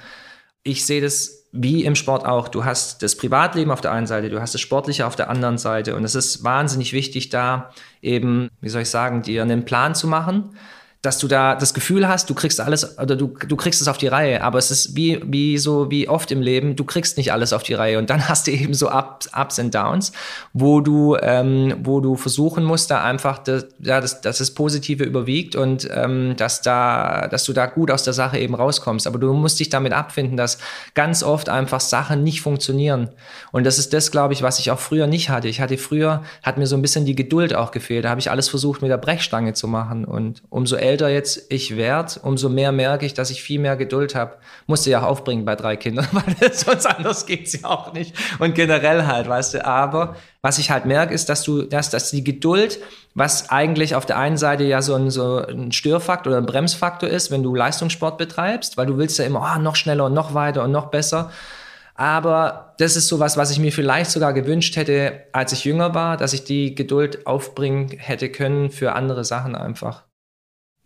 Ich 0.63 0.87
sehe 0.87 1.01
das 1.01 1.44
wie 1.57 1.85
im 1.85 1.95
Sport 1.95 2.27
auch, 2.27 2.49
du 2.49 2.65
hast 2.65 3.03
das 3.03 3.17
Privatleben 3.17 3.71
auf 3.71 3.81
der 3.81 3.93
einen 3.93 4.09
Seite, 4.09 4.29
du 4.29 4.41
hast 4.41 4.55
das 4.55 4.61
Sportliche 4.61 5.07
auf 5.07 5.15
der 5.15 5.31
anderen 5.31 5.57
Seite. 5.57 5.95
Und 5.95 6.03
es 6.03 6.17
ist 6.17 6.43
wahnsinnig 6.43 6.93
wichtig, 6.93 7.29
da 7.29 7.71
eben, 8.03 8.51
wie 8.61 8.69
soll 8.69 8.83
ich 8.83 8.91
sagen, 8.91 9.23
dir 9.23 9.43
einen 9.43 9.65
Plan 9.65 9.95
zu 9.95 10.09
machen 10.09 10.57
dass 11.05 11.19
du 11.19 11.29
da 11.29 11.55
das 11.55 11.75
Gefühl 11.75 12.09
hast, 12.09 12.31
du 12.31 12.35
kriegst 12.35 12.61
alles 12.61 12.99
oder 12.99 13.17
du, 13.17 13.35
du 13.47 13.57
kriegst 13.57 13.83
es 13.83 13.89
auf 13.89 13.99
die 13.99 14.07
Reihe, 14.07 14.43
aber 14.43 14.59
es 14.59 14.71
ist 14.71 14.97
wie, 14.97 15.21
wie 15.25 15.59
so 15.59 15.91
wie 15.91 16.09
oft 16.09 16.31
im 16.33 16.41
Leben, 16.41 16.77
du 16.77 16.85
kriegst 16.85 17.19
nicht 17.19 17.33
alles 17.33 17.53
auf 17.53 17.63
die 17.63 17.75
Reihe 17.75 17.99
und 17.99 18.11
dann 18.11 18.29
hast 18.29 18.47
du 18.47 18.53
eben 18.53 18.75
so 18.75 18.91
Ups, 18.91 19.29
Ups 19.37 19.59
and 19.59 19.75
Downs, 19.75 20.13
wo 20.53 20.81
du, 20.81 21.17
ähm, 21.21 21.77
wo 21.83 22.01
du 22.01 22.17
versuchen 22.17 22.65
musst, 22.65 22.91
da 22.91 23.03
einfach, 23.03 23.39
das, 23.39 23.67
ja, 23.81 24.01
dass, 24.01 24.21
dass 24.21 24.39
das 24.39 24.53
Positive 24.53 25.05
überwiegt 25.05 25.57
und 25.57 25.89
ähm, 25.93 26.35
dass 26.37 26.63
da, 26.63 27.29
dass 27.29 27.45
du 27.45 27.53
da 27.53 27.67
gut 27.67 27.91
aus 27.91 28.03
der 28.03 28.15
Sache 28.15 28.39
eben 28.39 28.55
rauskommst. 28.55 29.07
Aber 29.07 29.19
du 29.19 29.33
musst 29.33 29.61
dich 29.61 29.69
damit 29.69 29.93
abfinden, 29.93 30.37
dass 30.37 30.59
ganz 30.95 31.23
oft 31.23 31.49
einfach 31.49 31.81
Sachen 31.81 32.23
nicht 32.23 32.41
funktionieren. 32.41 33.11
Und 33.53 33.65
das 33.65 33.79
ist 33.79 33.93
das, 33.93 34.11
glaube 34.11 34.33
ich, 34.33 34.43
was 34.43 34.59
ich 34.59 34.71
auch 34.71 34.79
früher 34.79 35.07
nicht 35.07 35.31
hatte. 35.31 35.49
Ich 35.49 35.61
hatte 35.61 35.77
früher, 35.77 36.23
hat 36.43 36.57
mir 36.57 36.67
so 36.67 36.77
ein 36.77 36.83
bisschen 36.83 37.05
die 37.05 37.15
Geduld 37.15 37.55
auch 37.55 37.71
gefehlt. 37.71 38.05
Da 38.05 38.11
habe 38.11 38.21
ich 38.21 38.31
alles 38.31 38.49
versucht 38.49 38.83
mit 38.83 38.91
der 38.91 38.99
Brechstange 38.99 39.53
zu 39.53 39.69
machen 39.69 40.05
und 40.05 40.43
umso 40.51 40.77
älter 40.77 40.94
älter 40.95 41.09
jetzt 41.09 41.47
ich 41.49 41.77
werde, 41.77 42.21
umso 42.23 42.49
mehr 42.49 42.71
merke 42.71 43.05
ich, 43.05 43.15
dass 43.15 43.31
ich 43.31 43.43
viel 43.43 43.59
mehr 43.59 43.77
Geduld 43.77 44.15
habe. 44.15 44.37
Musste 44.67 44.91
ja 44.91 45.01
auch 45.01 45.09
aufbringen 45.09 45.45
bei 45.45 45.57
drei 45.57 45.77
Kindern, 45.77 46.07
weil 46.13 46.53
sonst 46.53 46.87
anders 46.87 47.27
geht 47.27 47.47
es 47.47 47.61
ja 47.61 47.69
auch 47.69 47.93
nicht. 47.93 48.15
Und 48.39 48.55
generell 48.55 49.07
halt, 49.07 49.29
weißt 49.29 49.55
du. 49.55 49.67
Aber 49.67 50.15
was 50.41 50.59
ich 50.59 50.71
halt 50.71 50.87
merke, 50.87 51.13
ist, 51.13 51.29
dass 51.29 51.43
du, 51.43 51.63
dass, 51.63 51.91
dass 51.91 52.13
die 52.13 52.23
Geduld, 52.23 52.79
was 53.15 53.51
eigentlich 53.51 53.97
auf 53.97 54.07
der 54.07 54.19
einen 54.19 54.37
Seite 54.37 54.63
ja 54.63 54.83
so 54.83 54.95
ein, 54.95 55.11
so 55.11 55.39
ein 55.39 55.73
Störfaktor 55.73 56.33
oder 56.33 56.41
ein 56.41 56.47
Bremsfaktor 56.47 57.09
ist, 57.09 57.31
wenn 57.31 57.43
du 57.43 57.55
Leistungssport 57.55 58.17
betreibst, 58.17 58.77
weil 58.77 58.87
du 58.87 58.97
willst 58.97 59.19
ja 59.19 59.25
immer 59.25 59.55
oh, 59.57 59.61
noch 59.61 59.77
schneller 59.77 60.05
und 60.05 60.15
noch 60.15 60.35
weiter 60.35 60.63
und 60.63 60.71
noch 60.71 60.87
besser. 60.87 61.31
Aber 61.97 62.75
das 62.79 62.97
ist 62.97 63.09
sowas, 63.09 63.37
was 63.37 63.51
ich 63.51 63.59
mir 63.59 63.73
vielleicht 63.73 64.11
sogar 64.11 64.33
gewünscht 64.33 64.77
hätte, 64.77 65.25
als 65.33 65.53
ich 65.53 65.65
jünger 65.65 65.95
war, 65.95 66.17
dass 66.17 66.33
ich 66.33 66.45
die 66.45 66.75
Geduld 66.75 67.27
aufbringen 67.27 67.91
hätte 67.99 68.31
können 68.31 68.71
für 68.71 68.93
andere 68.95 69.25
Sachen 69.25 69.55
einfach. 69.55 70.05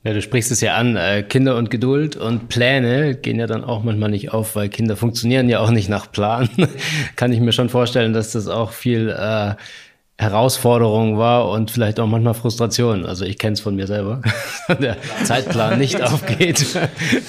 Ja, 0.05 0.13
du 0.13 0.23
sprichst 0.23 0.53
es 0.53 0.61
ja 0.61 0.77
an, 0.77 0.95
äh, 0.95 1.25
Kinder 1.25 1.57
und 1.57 1.71
Geduld 1.71 2.15
und 2.15 2.49
Pläne 2.49 3.17
gehen 3.17 3.41
ja 3.41 3.49
dann 3.49 3.65
auch 3.65 3.83
manchmal 3.83 4.11
nicht 4.11 4.33
auf, 4.33 4.55
weil 4.55 4.69
Kinder 4.69 4.97
funktionieren 4.97 5.49
ja 5.49 5.59
auch 5.59 5.71
nicht 5.71 5.89
nach 5.89 6.13
Plan. 6.13 6.49
Kann 7.17 7.33
ich 7.33 7.41
mir 7.41 7.53
schon 7.53 7.69
vorstellen, 7.69 8.13
dass 8.13 8.33
das 8.33 8.47
auch 8.47 8.71
viel 8.71 9.09
äh, 9.09 9.55
Herausforderung 10.21 11.17
war 11.17 11.49
und 11.49 11.71
vielleicht 11.71 12.01
auch 12.01 12.07
manchmal 12.09 12.35
Frustration. 12.35 13.07
Also 13.07 13.25
ich 13.25 13.39
kenne 13.39 13.53
es 13.53 13.61
von 13.61 13.77
mir 13.77 13.87
selber, 13.87 14.21
der 14.81 14.97
Zeitplan 15.23 15.79
nicht 15.79 16.03
aufgeht. 16.03 16.77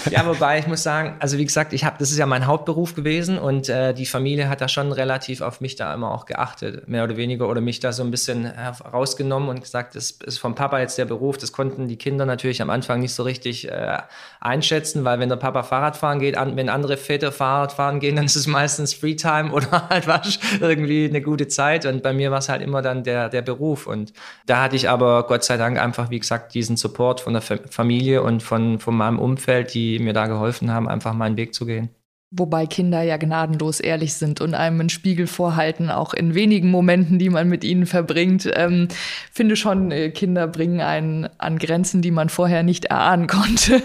ja, 0.10 0.26
wobei 0.26 0.58
ich 0.58 0.66
muss 0.66 0.82
sagen, 0.82 1.16
also 1.20 1.38
wie 1.38 1.46
gesagt, 1.46 1.72
ich 1.74 1.86
habe, 1.86 1.98
das 2.00 2.10
ist 2.10 2.18
ja 2.18 2.26
mein 2.26 2.48
Hauptberuf 2.48 2.96
gewesen 2.96 3.38
und 3.38 3.70
äh, 3.70 3.94
die 3.94 4.08
Familie 4.08 4.50
hat 4.50 4.62
da 4.62 4.68
schon 4.68 4.92
relativ 4.92 5.42
auf 5.42 5.62
mich 5.62 5.76
da 5.76 5.94
immer 5.94 6.12
auch 6.12 6.26
geachtet, 6.26 6.88
mehr 6.88 7.04
oder 7.04 7.16
weniger, 7.16 7.48
oder 7.48 7.62
mich 7.62 7.80
da 7.80 7.94
so 7.94 8.02
ein 8.02 8.10
bisschen 8.10 8.52
rausgenommen 8.92 9.50
und 9.50 9.62
gesagt, 9.62 9.96
das 9.96 10.10
ist 10.10 10.40
vom 10.40 10.56
Papa 10.56 10.80
jetzt 10.80 10.98
der 10.98 11.06
Beruf. 11.06 11.38
Das 11.38 11.52
konnten 11.52 11.88
die 11.88 11.98
Kinder 11.98 12.26
natürlich 12.26 12.60
am 12.60 12.72
Anfang 12.72 13.02
nicht 13.02 13.14
so 13.14 13.22
richtig 13.22 13.70
äh, 13.70 14.00
einschätzen, 14.40 15.06
weil 15.06 15.20
wenn 15.20 15.30
der 15.30 15.36
Papa 15.36 15.62
Fahrrad 15.62 15.96
fahren 15.96 16.20
geht, 16.20 16.38
an, 16.38 16.56
wenn 16.56 16.70
andere 16.70 16.98
Väter 16.98 17.32
Fahrrad 17.32 17.72
fahren 17.72 18.00
gehen, 18.00 18.16
dann 18.16 18.26
ist 18.26 18.36
es 18.36 18.48
meistens 18.48 18.96
Freetime 18.96 19.52
oder 19.52 19.88
halt 19.90 20.08
was, 20.08 20.40
irgendwie 20.60 21.08
eine 21.08 21.22
gute 21.22 21.48
Zeit. 21.48 21.86
Und 21.86 22.02
bei 22.02 22.14
mir 22.14 22.32
war 22.32 22.40
es 22.40 22.50
halt 22.50 22.64
immer 22.64 22.79
immer 22.80 22.82
dann 22.82 23.04
der, 23.04 23.30
der 23.30 23.42
Beruf. 23.42 23.88
Und 23.88 24.14
da 24.46 24.64
hatte 24.64 24.76
ich 24.76 24.90
aber 24.90 25.28
Gott 25.28 25.44
sei 25.44 25.58
Dank 25.58 25.80
einfach, 25.80 26.10
wie 26.10 26.20
gesagt, 26.20 26.54
diesen 26.54 26.78
Support 26.78 27.22
von 27.22 27.34
der 27.34 27.42
Familie 27.42 28.24
und 28.24 28.42
von, 28.42 28.80
von 28.80 28.96
meinem 28.96 29.20
Umfeld, 29.20 29.74
die 29.74 30.00
mir 30.00 30.14
da 30.14 30.28
geholfen 30.28 30.72
haben, 30.72 30.88
einfach 30.88 31.14
meinen 31.14 31.38
Weg 31.38 31.54
zu 31.54 31.66
gehen. 31.66 31.90
Wobei 32.32 32.68
Kinder 32.68 33.02
ja 33.02 33.18
gnadenlos 33.18 33.80
ehrlich 33.80 34.14
sind 34.14 34.40
und 34.40 34.54
einem 34.54 34.80
einen 34.80 34.90
Spiegel 34.90 35.26
vorhalten, 35.26 35.90
auch 35.90 36.14
in 36.14 36.36
wenigen 36.36 36.70
Momenten, 36.70 37.18
die 37.18 37.32
man 37.32 37.50
mit 37.50 37.64
ihnen 37.64 37.88
verbringt. 37.88 38.48
Ähm, 38.54 38.88
finde 39.32 39.56
schon, 39.56 39.90
äh, 39.90 40.12
Kinder 40.12 40.46
bringen 40.46 40.80
einen 40.80 41.28
an 41.40 41.58
Grenzen, 41.58 42.04
die 42.04 42.12
man 42.12 42.30
vorher 42.30 42.62
nicht 42.62 42.86
erahnen 42.86 43.26
konnte. 43.26 43.82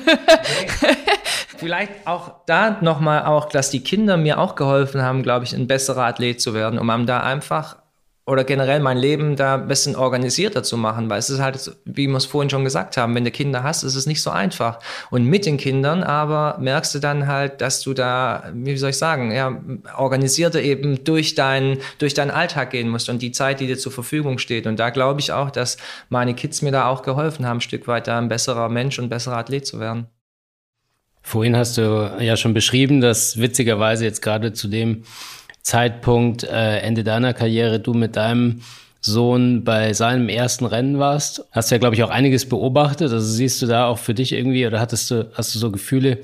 Vielleicht 1.56 2.06
auch 2.06 2.44
da 2.44 2.76
nochmal 2.82 3.24
auch, 3.24 3.48
dass 3.48 3.70
die 3.70 3.80
Kinder 3.80 4.18
mir 4.18 4.38
auch 4.38 4.56
geholfen 4.56 5.00
haben, 5.00 5.22
glaube 5.22 5.46
ich, 5.46 5.54
ein 5.54 5.66
besserer 5.66 6.04
Athlet 6.04 6.38
zu 6.38 6.52
werden, 6.52 6.78
um 6.78 6.90
einem 6.90 7.06
da 7.06 7.20
einfach 7.20 7.76
oder 8.26 8.44
generell 8.44 8.80
mein 8.80 8.96
Leben 8.96 9.36
da 9.36 9.54
ein 9.56 9.68
bisschen 9.68 9.96
organisierter 9.96 10.62
zu 10.62 10.78
machen, 10.78 11.10
weil 11.10 11.18
es 11.18 11.28
ist 11.28 11.40
halt, 11.40 11.76
wie 11.84 12.06
wir 12.06 12.16
es 12.16 12.24
vorhin 12.24 12.48
schon 12.48 12.64
gesagt 12.64 12.96
haben, 12.96 13.14
wenn 13.14 13.24
du 13.24 13.30
Kinder 13.30 13.62
hast, 13.62 13.82
ist 13.82 13.96
es 13.96 14.06
nicht 14.06 14.22
so 14.22 14.30
einfach. 14.30 14.78
Und 15.10 15.26
mit 15.26 15.44
den 15.44 15.58
Kindern 15.58 16.02
aber 16.02 16.56
merkst 16.58 16.94
du 16.94 17.00
dann 17.00 17.26
halt, 17.26 17.60
dass 17.60 17.82
du 17.82 17.92
da, 17.92 18.50
wie 18.54 18.78
soll 18.78 18.90
ich 18.90 18.98
sagen, 18.98 19.30
ja, 19.30 19.60
organisierter 19.98 20.62
eben 20.62 21.04
durch, 21.04 21.34
dein, 21.34 21.78
durch 21.98 22.14
deinen 22.14 22.30
Alltag 22.30 22.70
gehen 22.70 22.88
musst 22.88 23.10
und 23.10 23.20
die 23.20 23.32
Zeit, 23.32 23.60
die 23.60 23.66
dir 23.66 23.76
zur 23.76 23.92
Verfügung 23.92 24.38
steht. 24.38 24.66
Und 24.66 24.78
da 24.78 24.88
glaube 24.88 25.20
ich 25.20 25.30
auch, 25.32 25.50
dass 25.50 25.76
meine 26.08 26.34
Kids 26.34 26.62
mir 26.62 26.72
da 26.72 26.86
auch 26.86 27.02
geholfen 27.02 27.46
haben, 27.46 27.58
ein 27.58 27.60
Stück 27.60 27.86
weit 27.88 28.06
da 28.08 28.16
ein 28.16 28.28
besserer 28.28 28.70
Mensch 28.70 28.98
und 28.98 29.10
besserer 29.10 29.36
Athlet 29.36 29.66
zu 29.66 29.80
werden. 29.80 30.06
Vorhin 31.20 31.56
hast 31.56 31.76
du 31.76 32.16
ja 32.20 32.36
schon 32.36 32.54
beschrieben, 32.54 33.00
dass 33.00 33.38
witzigerweise 33.38 34.04
jetzt 34.04 34.20
gerade 34.20 34.52
zu 34.52 34.68
dem 34.68 35.04
Zeitpunkt, 35.64 36.44
äh, 36.44 36.78
Ende 36.78 37.02
deiner 37.02 37.34
Karriere, 37.34 37.80
du 37.80 37.94
mit 37.94 38.16
deinem 38.16 38.60
Sohn 39.00 39.64
bei 39.64 39.92
seinem 39.92 40.28
ersten 40.28 40.64
Rennen 40.66 40.98
warst. 40.98 41.44
Hast 41.52 41.70
ja, 41.70 41.78
glaube 41.78 41.94
ich, 41.94 42.02
auch 42.02 42.10
einiges 42.10 42.48
beobachtet. 42.48 43.12
Also 43.12 43.26
siehst 43.26 43.60
du 43.60 43.66
da 43.66 43.86
auch 43.86 43.98
für 43.98 44.14
dich 44.14 44.32
irgendwie 44.32 44.66
oder 44.66 44.80
hattest 44.80 45.10
du, 45.10 45.30
hast 45.34 45.54
du 45.54 45.58
so 45.58 45.70
Gefühle, 45.70 46.20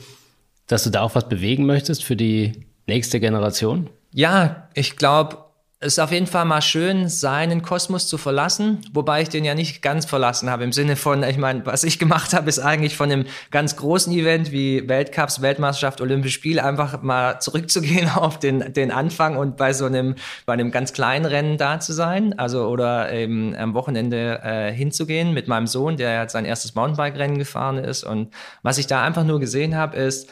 dass 0.67 0.85
du 0.85 0.91
da 0.91 1.03
auch 1.03 1.15
was 1.15 1.29
bewegen 1.29 1.67
möchtest 1.67 2.05
für 2.05 2.17
die 2.17 2.67
nächste 2.87 3.19
Generation? 3.19 3.91
Ja, 4.13 4.69
ich 4.75 4.97
glaube, 4.97 5.39
es 5.83 5.95
ist 5.95 5.99
auf 5.99 6.13
jeden 6.13 6.27
Fall 6.27 6.45
mal 6.45 6.61
schön, 6.61 7.09
seinen 7.09 7.63
Kosmos 7.63 8.07
zu 8.07 8.19
verlassen, 8.19 8.83
wobei 8.93 9.23
ich 9.23 9.31
den 9.31 9.47
ja 9.47 9.55
nicht 9.55 9.81
ganz 9.81 10.05
verlassen 10.05 10.51
habe. 10.51 10.63
Im 10.63 10.73
Sinne 10.73 10.95
von, 10.95 11.23
ich 11.23 11.39
meine, 11.39 11.65
was 11.65 11.85
ich 11.85 11.99
gemacht 11.99 12.35
habe, 12.35 12.51
ist 12.51 12.59
eigentlich 12.59 12.95
von 12.95 13.11
einem 13.11 13.25
ganz 13.51 13.77
großen 13.77 14.13
Event 14.13 14.53
wie 14.53 14.87
Weltcups, 14.87 15.41
Weltmeisterschaft, 15.41 16.03
Olympische 16.03 16.35
Spiele 16.35 16.65
einfach 16.67 17.01
mal 17.01 17.41
zurückzugehen 17.41 18.11
auf 18.15 18.39
den, 18.39 18.75
den 18.75 18.91
Anfang 18.91 19.39
und 19.39 19.57
bei 19.57 19.73
so 19.73 19.87
einem, 19.87 20.17
bei 20.45 20.53
einem 20.53 20.71
ganz 20.71 20.93
kleinen 20.93 21.25
Rennen 21.25 21.57
da 21.57 21.81
zu 21.81 21.95
sein. 21.95 22.39
Also 22.39 22.67
oder 22.67 23.11
eben 23.11 23.57
am 23.57 23.73
Wochenende 23.73 24.41
äh, 24.45 24.73
hinzugehen 24.73 25.33
mit 25.33 25.49
meinem 25.49 25.67
Sohn, 25.67 25.97
der 25.97 26.21
jetzt 26.21 26.33
sein 26.33 26.45
erstes 26.45 26.75
Mountainbike-Rennen 26.75 27.39
gefahren 27.39 27.79
ist. 27.79 28.05
Und 28.05 28.35
was 28.63 28.77
ich 28.77 28.87
da 28.87 29.03
einfach 29.03 29.25
nur 29.25 29.41
gesehen 29.41 29.75
habe, 29.77 29.97
ist, 29.97 30.29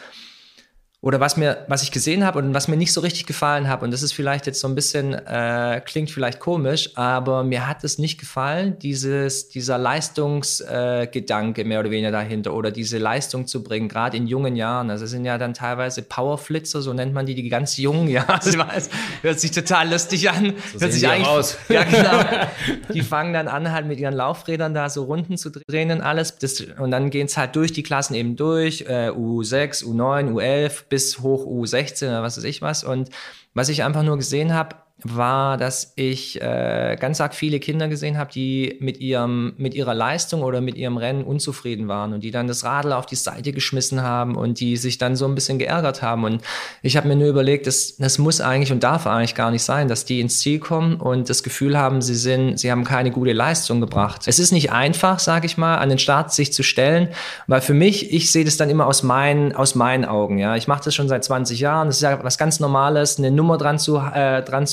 oder 1.00 1.20
was 1.20 1.36
mir, 1.36 1.64
was 1.68 1.84
ich 1.84 1.92
gesehen 1.92 2.24
habe 2.24 2.40
und 2.40 2.54
was 2.54 2.66
mir 2.66 2.76
nicht 2.76 2.92
so 2.92 3.00
richtig 3.00 3.26
gefallen 3.26 3.68
hat, 3.68 3.84
und 3.84 3.92
das 3.92 4.02
ist 4.02 4.12
vielleicht 4.12 4.46
jetzt 4.46 4.58
so 4.58 4.66
ein 4.66 4.74
bisschen, 4.74 5.14
äh, 5.14 5.80
klingt 5.84 6.10
vielleicht 6.10 6.40
komisch, 6.40 6.90
aber 6.96 7.44
mir 7.44 7.68
hat 7.68 7.84
es 7.84 7.98
nicht 7.98 8.18
gefallen, 8.18 8.80
dieses, 8.80 9.48
dieser 9.48 9.78
Leistungsgedanke 9.78 11.60
äh, 11.60 11.64
mehr 11.64 11.78
oder 11.78 11.92
weniger 11.92 12.10
dahinter 12.10 12.52
oder 12.52 12.72
diese 12.72 12.98
Leistung 12.98 13.46
zu 13.46 13.62
bringen, 13.62 13.88
gerade 13.88 14.16
in 14.16 14.26
jungen 14.26 14.56
Jahren. 14.56 14.90
Also 14.90 15.04
es 15.04 15.12
sind 15.12 15.24
ja 15.24 15.38
dann 15.38 15.54
teilweise 15.54 16.02
Powerflitzer, 16.02 16.82
so 16.82 16.92
nennt 16.92 17.14
man 17.14 17.26
die, 17.26 17.36
die 17.36 17.48
ganz 17.48 17.76
jungen, 17.76 18.08
ja, 18.08 18.24
also 18.26 18.58
weiß, 18.58 18.90
hört 19.22 19.38
sich 19.38 19.52
total 19.52 19.92
lustig 19.92 20.28
an. 20.28 20.54
So 20.72 20.80
hört 20.80 20.92
sich 20.92 21.06
eigentlich, 21.06 21.28
aus. 21.28 21.56
Ja, 21.68 21.84
genau. 21.84 22.24
die 22.92 23.02
fangen 23.02 23.32
dann 23.32 23.46
an, 23.46 23.70
halt 23.70 23.86
mit 23.86 24.00
ihren 24.00 24.14
Laufrädern 24.14 24.74
da 24.74 24.88
so 24.88 25.04
Runden 25.04 25.36
zu 25.38 25.50
drehen 25.50 25.92
und 25.92 26.00
alles. 26.00 26.38
Das, 26.38 26.60
und 26.60 26.90
dann 26.90 27.10
gehen 27.10 27.26
es 27.26 27.36
halt 27.36 27.54
durch 27.54 27.72
die 27.72 27.84
Klassen 27.84 28.14
eben 28.14 28.34
durch, 28.34 28.80
äh, 28.88 29.10
U6, 29.10 29.84
U9, 29.84 30.32
U11, 30.32 30.87
bis 30.88 31.20
hoch 31.20 31.46
U16 31.46 32.08
oder 32.08 32.22
was 32.22 32.36
weiß 32.36 32.44
ich 32.44 32.62
was. 32.62 32.84
Und 32.84 33.10
was 33.54 33.68
ich 33.68 33.82
einfach 33.82 34.02
nur 34.02 34.16
gesehen 34.16 34.54
habe, 34.54 34.76
war, 35.04 35.56
dass 35.56 35.92
ich 35.94 36.42
äh, 36.42 36.96
ganz 36.98 37.20
arg 37.20 37.34
viele 37.34 37.60
Kinder 37.60 37.86
gesehen 37.86 38.18
habe, 38.18 38.32
die 38.32 38.76
mit 38.80 38.98
ihrem 38.98 39.54
mit 39.56 39.74
ihrer 39.74 39.94
Leistung 39.94 40.42
oder 40.42 40.60
mit 40.60 40.76
ihrem 40.76 40.96
Rennen 40.96 41.22
unzufrieden 41.22 41.86
waren 41.86 42.12
und 42.12 42.24
die 42.24 42.32
dann 42.32 42.48
das 42.48 42.64
Radl 42.64 42.92
auf 42.92 43.06
die 43.06 43.14
Seite 43.14 43.52
geschmissen 43.52 44.02
haben 44.02 44.34
und 44.34 44.58
die 44.58 44.76
sich 44.76 44.98
dann 44.98 45.14
so 45.14 45.26
ein 45.26 45.36
bisschen 45.36 45.58
geärgert 45.58 46.02
haben 46.02 46.24
und 46.24 46.42
ich 46.82 46.96
habe 46.96 47.06
mir 47.06 47.14
nur 47.14 47.28
überlegt, 47.28 47.68
das, 47.68 47.96
das 47.96 48.18
muss 48.18 48.40
eigentlich 48.40 48.72
und 48.72 48.82
darf 48.82 49.06
eigentlich 49.06 49.36
gar 49.36 49.52
nicht 49.52 49.62
sein, 49.62 49.86
dass 49.86 50.04
die 50.04 50.20
ins 50.20 50.40
Ziel 50.40 50.58
kommen 50.58 50.96
und 50.96 51.30
das 51.30 51.44
Gefühl 51.44 51.78
haben, 51.78 52.02
sie 52.02 52.16
sind 52.16 52.58
sie 52.58 52.70
haben 52.70 52.82
keine 52.82 53.12
gute 53.12 53.32
Leistung 53.32 53.80
gebracht. 53.80 54.22
Es 54.26 54.40
ist 54.40 54.50
nicht 54.50 54.72
einfach, 54.72 55.20
sage 55.20 55.46
ich 55.46 55.56
mal, 55.56 55.76
an 55.76 55.90
den 55.90 55.98
Start 55.98 56.32
sich 56.32 56.52
zu 56.52 56.64
stellen, 56.64 57.08
weil 57.46 57.60
für 57.60 57.74
mich, 57.74 58.12
ich 58.12 58.32
sehe 58.32 58.44
das 58.44 58.56
dann 58.56 58.68
immer 58.68 58.86
aus 58.86 59.04
meinen 59.04 59.54
aus 59.54 59.76
meinen 59.76 60.04
Augen, 60.04 60.38
ja. 60.38 60.56
Ich 60.56 60.66
mache 60.66 60.82
das 60.84 60.94
schon 60.96 61.06
seit 61.06 61.22
20 61.22 61.60
Jahren, 61.60 61.86
das 61.86 61.96
ist 61.96 62.02
ja 62.02 62.24
was 62.24 62.36
ganz 62.36 62.58
normales, 62.58 63.18
eine 63.18 63.30
Nummer 63.30 63.58
dran 63.58 63.78
zu 63.78 63.98
äh, 63.98 64.42
dran 64.42 64.66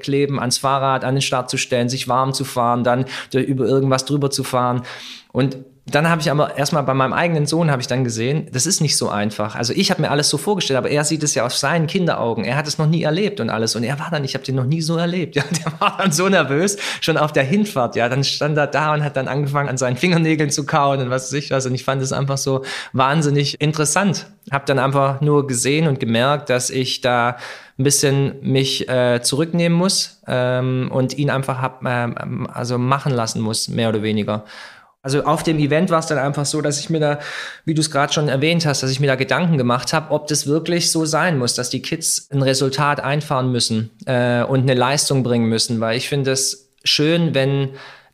kleben, 0.00 0.38
ans 0.38 0.58
Fahrrad, 0.58 1.04
an 1.04 1.14
den 1.14 1.22
Start 1.22 1.50
zu 1.50 1.56
stellen, 1.56 1.88
sich 1.88 2.08
warm 2.08 2.32
zu 2.32 2.44
fahren, 2.44 2.84
dann 2.84 3.06
über 3.32 3.64
irgendwas 3.64 4.04
drüber 4.04 4.30
zu 4.30 4.44
fahren. 4.44 4.82
Und 5.32 5.58
Dann 5.90 6.08
habe 6.08 6.20
ich 6.20 6.30
aber 6.30 6.56
erstmal 6.56 6.82
bei 6.82 6.94
meinem 6.94 7.12
eigenen 7.12 7.46
Sohn 7.46 7.70
habe 7.70 7.80
ich 7.82 7.88
dann 7.88 8.04
gesehen, 8.04 8.46
das 8.52 8.66
ist 8.66 8.80
nicht 8.80 8.96
so 8.96 9.08
einfach. 9.08 9.56
Also 9.56 9.72
ich 9.74 9.90
habe 9.90 10.02
mir 10.02 10.10
alles 10.10 10.28
so 10.28 10.38
vorgestellt, 10.38 10.78
aber 10.78 10.90
er 10.90 11.04
sieht 11.04 11.22
es 11.22 11.34
ja 11.34 11.44
aus 11.44 11.58
seinen 11.58 11.86
Kinderaugen. 11.86 12.44
Er 12.44 12.56
hat 12.56 12.66
es 12.68 12.78
noch 12.78 12.86
nie 12.86 13.02
erlebt 13.02 13.40
und 13.40 13.50
alles. 13.50 13.74
Und 13.74 13.82
er 13.82 13.98
war 13.98 14.08
dann, 14.10 14.24
ich 14.24 14.34
habe 14.34 14.44
den 14.44 14.54
noch 14.54 14.64
nie 14.64 14.80
so 14.80 14.96
erlebt. 14.96 15.36
Ja, 15.40 15.44
der 15.64 15.80
war 15.80 15.96
dann 15.96 16.12
so 16.12 16.28
nervös, 16.28 16.76
schon 17.00 17.16
auf 17.16 17.32
der 17.32 17.44
Hinfahrt. 17.44 17.96
Ja, 17.96 18.10
dann 18.10 18.24
stand 18.24 18.58
er 18.58 18.66
da 18.66 18.92
und 18.92 19.02
hat 19.02 19.16
dann 19.16 19.26
angefangen, 19.26 19.70
an 19.70 19.78
seinen 19.78 19.96
Fingernägeln 19.96 20.50
zu 20.50 20.66
kauen 20.66 21.00
und 21.00 21.08
was 21.08 21.28
weiß 21.28 21.32
ich 21.32 21.50
was. 21.50 21.64
Und 21.64 21.74
ich 21.74 21.84
fand 21.84 22.02
es 22.02 22.12
einfach 22.12 22.36
so 22.36 22.62
wahnsinnig 22.92 23.58
interessant. 23.60 24.26
Habe 24.50 24.64
dann 24.66 24.78
einfach 24.78 25.22
nur 25.22 25.46
gesehen 25.46 25.86
und 25.86 25.98
gemerkt, 25.98 26.50
dass 26.50 26.68
ich 26.68 27.00
da 27.00 27.38
ein 27.78 27.84
bisschen 27.84 28.34
mich 28.42 28.86
äh, 28.90 29.22
zurücknehmen 29.22 29.76
muss 29.76 30.20
ähm, 30.26 30.90
und 30.92 31.16
ihn 31.16 31.30
einfach 31.30 31.62
hab, 31.62 31.82
äh, 31.84 32.08
also 32.52 32.76
machen 32.76 33.12
lassen 33.12 33.40
muss, 33.40 33.68
mehr 33.68 33.88
oder 33.88 34.02
weniger. 34.02 34.44
Also 35.02 35.24
auf 35.24 35.42
dem 35.42 35.58
Event 35.58 35.88
war 35.88 36.00
es 36.00 36.06
dann 36.06 36.18
einfach 36.18 36.44
so, 36.44 36.60
dass 36.60 36.78
ich 36.78 36.90
mir 36.90 37.00
da, 37.00 37.18
wie 37.64 37.72
du 37.72 37.80
es 37.80 37.90
gerade 37.90 38.12
schon 38.12 38.28
erwähnt 38.28 38.66
hast, 38.66 38.82
dass 38.82 38.90
ich 38.90 39.00
mir 39.00 39.06
da 39.06 39.14
Gedanken 39.14 39.56
gemacht 39.56 39.94
habe, 39.94 40.10
ob 40.10 40.26
das 40.26 40.46
wirklich 40.46 40.90
so 40.90 41.06
sein 41.06 41.38
muss, 41.38 41.54
dass 41.54 41.70
die 41.70 41.80
Kids 41.80 42.28
ein 42.30 42.42
Resultat 42.42 43.00
einfahren 43.00 43.50
müssen 43.50 43.90
äh, 44.04 44.42
und 44.42 44.60
eine 44.60 44.74
Leistung 44.74 45.22
bringen 45.22 45.48
müssen. 45.48 45.80
Weil 45.80 45.96
ich 45.96 46.08
finde 46.08 46.32
es 46.32 46.68
schön, 46.84 47.34
wenn 47.34 47.70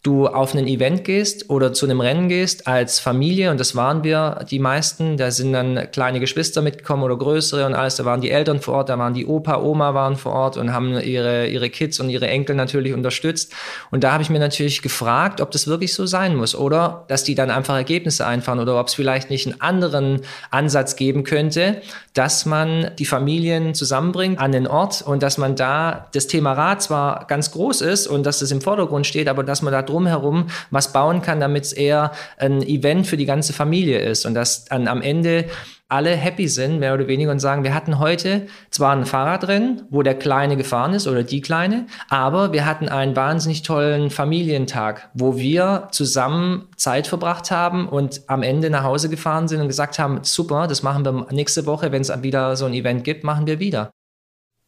du 0.07 0.27
auf 0.27 0.55
ein 0.55 0.66
Event 0.66 1.05
gehst 1.05 1.49
oder 1.51 1.73
zu 1.73 1.87
einem 1.87 2.01
Rennen 2.01 2.29
gehst 2.29 2.66
als 2.66 2.99
Familie, 2.99 3.51
und 3.51 3.59
das 3.59 3.75
waren 3.75 4.05
wir 4.05 4.45
die 4.51 4.59
meisten, 4.59 5.16
da 5.16 5.31
sind 5.31 5.53
dann 5.53 5.90
kleine 5.92 6.21
Geschwister 6.21 6.62
mitgekommen 6.62 7.03
oder 7.03 7.16
größere 7.16 7.64
und 7.66 7.75
alles, 7.75 7.97
da 7.97 8.05
waren 8.05 8.21
die 8.21 8.31
Eltern 8.31 8.61
vor 8.61 8.75
Ort, 8.75 8.88
da 8.88 8.99
waren 8.99 9.14
die 9.14 9.27
Opa, 9.27 9.61
Oma 9.61 9.95
waren 9.95 10.16
vor 10.16 10.33
Ort 10.33 10.57
und 10.57 10.73
haben 10.73 10.99
ihre, 11.01 11.47
ihre 11.47 11.71
Kids 11.71 12.01
und 12.01 12.11
ihre 12.11 12.29
Enkel 12.29 12.57
natürlich 12.57 12.92
unterstützt. 12.92 13.53
Und 13.90 14.05
da 14.05 14.12
habe 14.12 14.23
ich 14.23 14.31
mir 14.31 14.38
natürlich 14.38 14.83
gefragt, 14.83 15.40
ob 15.40 15.51
das 15.51 15.66
wirklich 15.66 15.95
so 15.95 16.07
sein 16.07 16.37
muss 16.37 16.55
oder? 16.55 17.05
Dass 17.09 17.25
die 17.25 17.35
dann 17.35 17.51
einfach 17.51 17.75
Ergebnisse 17.75 18.27
einfahren 18.27 18.59
oder 18.59 18.79
ob 18.79 18.88
es 18.88 18.95
vielleicht 18.95 19.31
nicht 19.31 19.47
einen 19.47 19.61
anderen 19.61 20.21
Ansatz 20.51 20.97
geben 20.97 21.25
könnte, 21.25 21.81
dass 22.14 22.47
man 22.47 22.90
die 22.99 23.05
Familien 23.05 23.75
zusammenbringt 23.75 24.38
an 24.38 24.53
den 24.53 24.66
Ort 24.66 25.03
und 25.03 25.23
dass 25.23 25.38
man 25.38 25.57
da 25.57 26.07
das 26.12 26.27
Thema 26.27 26.53
Rad 26.53 26.83
zwar 26.83 27.27
ganz 27.27 27.51
groß 27.51 27.81
ist 27.81 28.07
und 28.07 28.25
dass 28.25 28.38
das 28.38 28.51
im 28.51 28.61
Vordergrund 28.61 29.07
steht, 29.07 29.29
aber 29.29 29.45
dass 29.45 29.62
man 29.62 29.73
da 29.73 29.83
drumherum 29.97 30.47
was 30.71 30.93
bauen 30.93 31.23
kann, 31.23 31.41
damit 31.41 31.65
es 31.65 31.73
eher 31.73 32.13
ein 32.39 32.63
Event 32.63 33.07
für 33.07 33.17
die 33.17 33.27
ganze 33.27 33.53
Familie 33.53 34.01
ist 34.01 34.27
und 34.27 34.35
dass 34.35 34.67
dann 34.67 34.89
am 34.89 35.03
Ende 35.03 35.47
alle 35.89 36.11
happy 36.11 36.49
sind, 36.49 36.81
mehr 36.81 36.95
oder 36.95 37.07
weniger, 37.07 37.31
und 37.31 37.39
sagen, 37.39 37.63
wir 37.63 37.73
hatten 37.73 38.01
heute 38.01 38.49
zwar 38.71 38.93
ein 38.93 39.07
Fahrradrennen, 39.07 39.83
wo 39.89 40.03
der 40.03 40.19
Kleine 40.19 40.57
gefahren 40.57 40.95
ist 40.95 41.07
oder 41.07 41.23
die 41.23 41.41
Kleine, 41.41 41.87
aber 42.09 42.53
wir 42.53 42.67
hatten 42.67 42.89
einen 42.89 43.15
wahnsinnig 43.15 43.63
tollen 43.63 44.11
Familientag, 44.11 45.11
wo 45.15 45.37
wir 45.37 45.87
zusammen 45.93 46.67
Zeit 46.77 47.07
verbracht 47.07 47.53
haben 47.53 47.89
und 47.89 48.23
am 48.27 48.43
Ende 48.43 48.69
nach 48.69 48.83
Hause 48.83 49.09
gefahren 49.09 49.47
sind 49.47 49.61
und 49.61 49.69
gesagt 49.69 50.01
haben, 50.01 50.19
super, 50.23 50.67
das 50.67 50.83
machen 50.83 51.05
wir 51.05 51.29
nächste 51.31 51.67
Woche, 51.67 51.93
wenn 51.93 52.03
es 52.03 52.11
wieder 52.21 52.57
so 52.57 52.67
ein 52.67 52.75
Event 52.75 53.05
gibt, 53.05 53.23
machen 53.23 53.47
wir 53.47 53.61
wieder. 53.61 53.91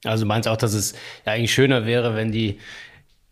Also 0.05 0.23
du 0.23 0.29
meinst 0.29 0.49
auch, 0.49 0.57
dass 0.57 0.75
es 0.75 0.95
ja 1.27 1.33
eigentlich 1.33 1.53
schöner 1.53 1.85
wäre, 1.85 2.15
wenn 2.15 2.31
die 2.31 2.61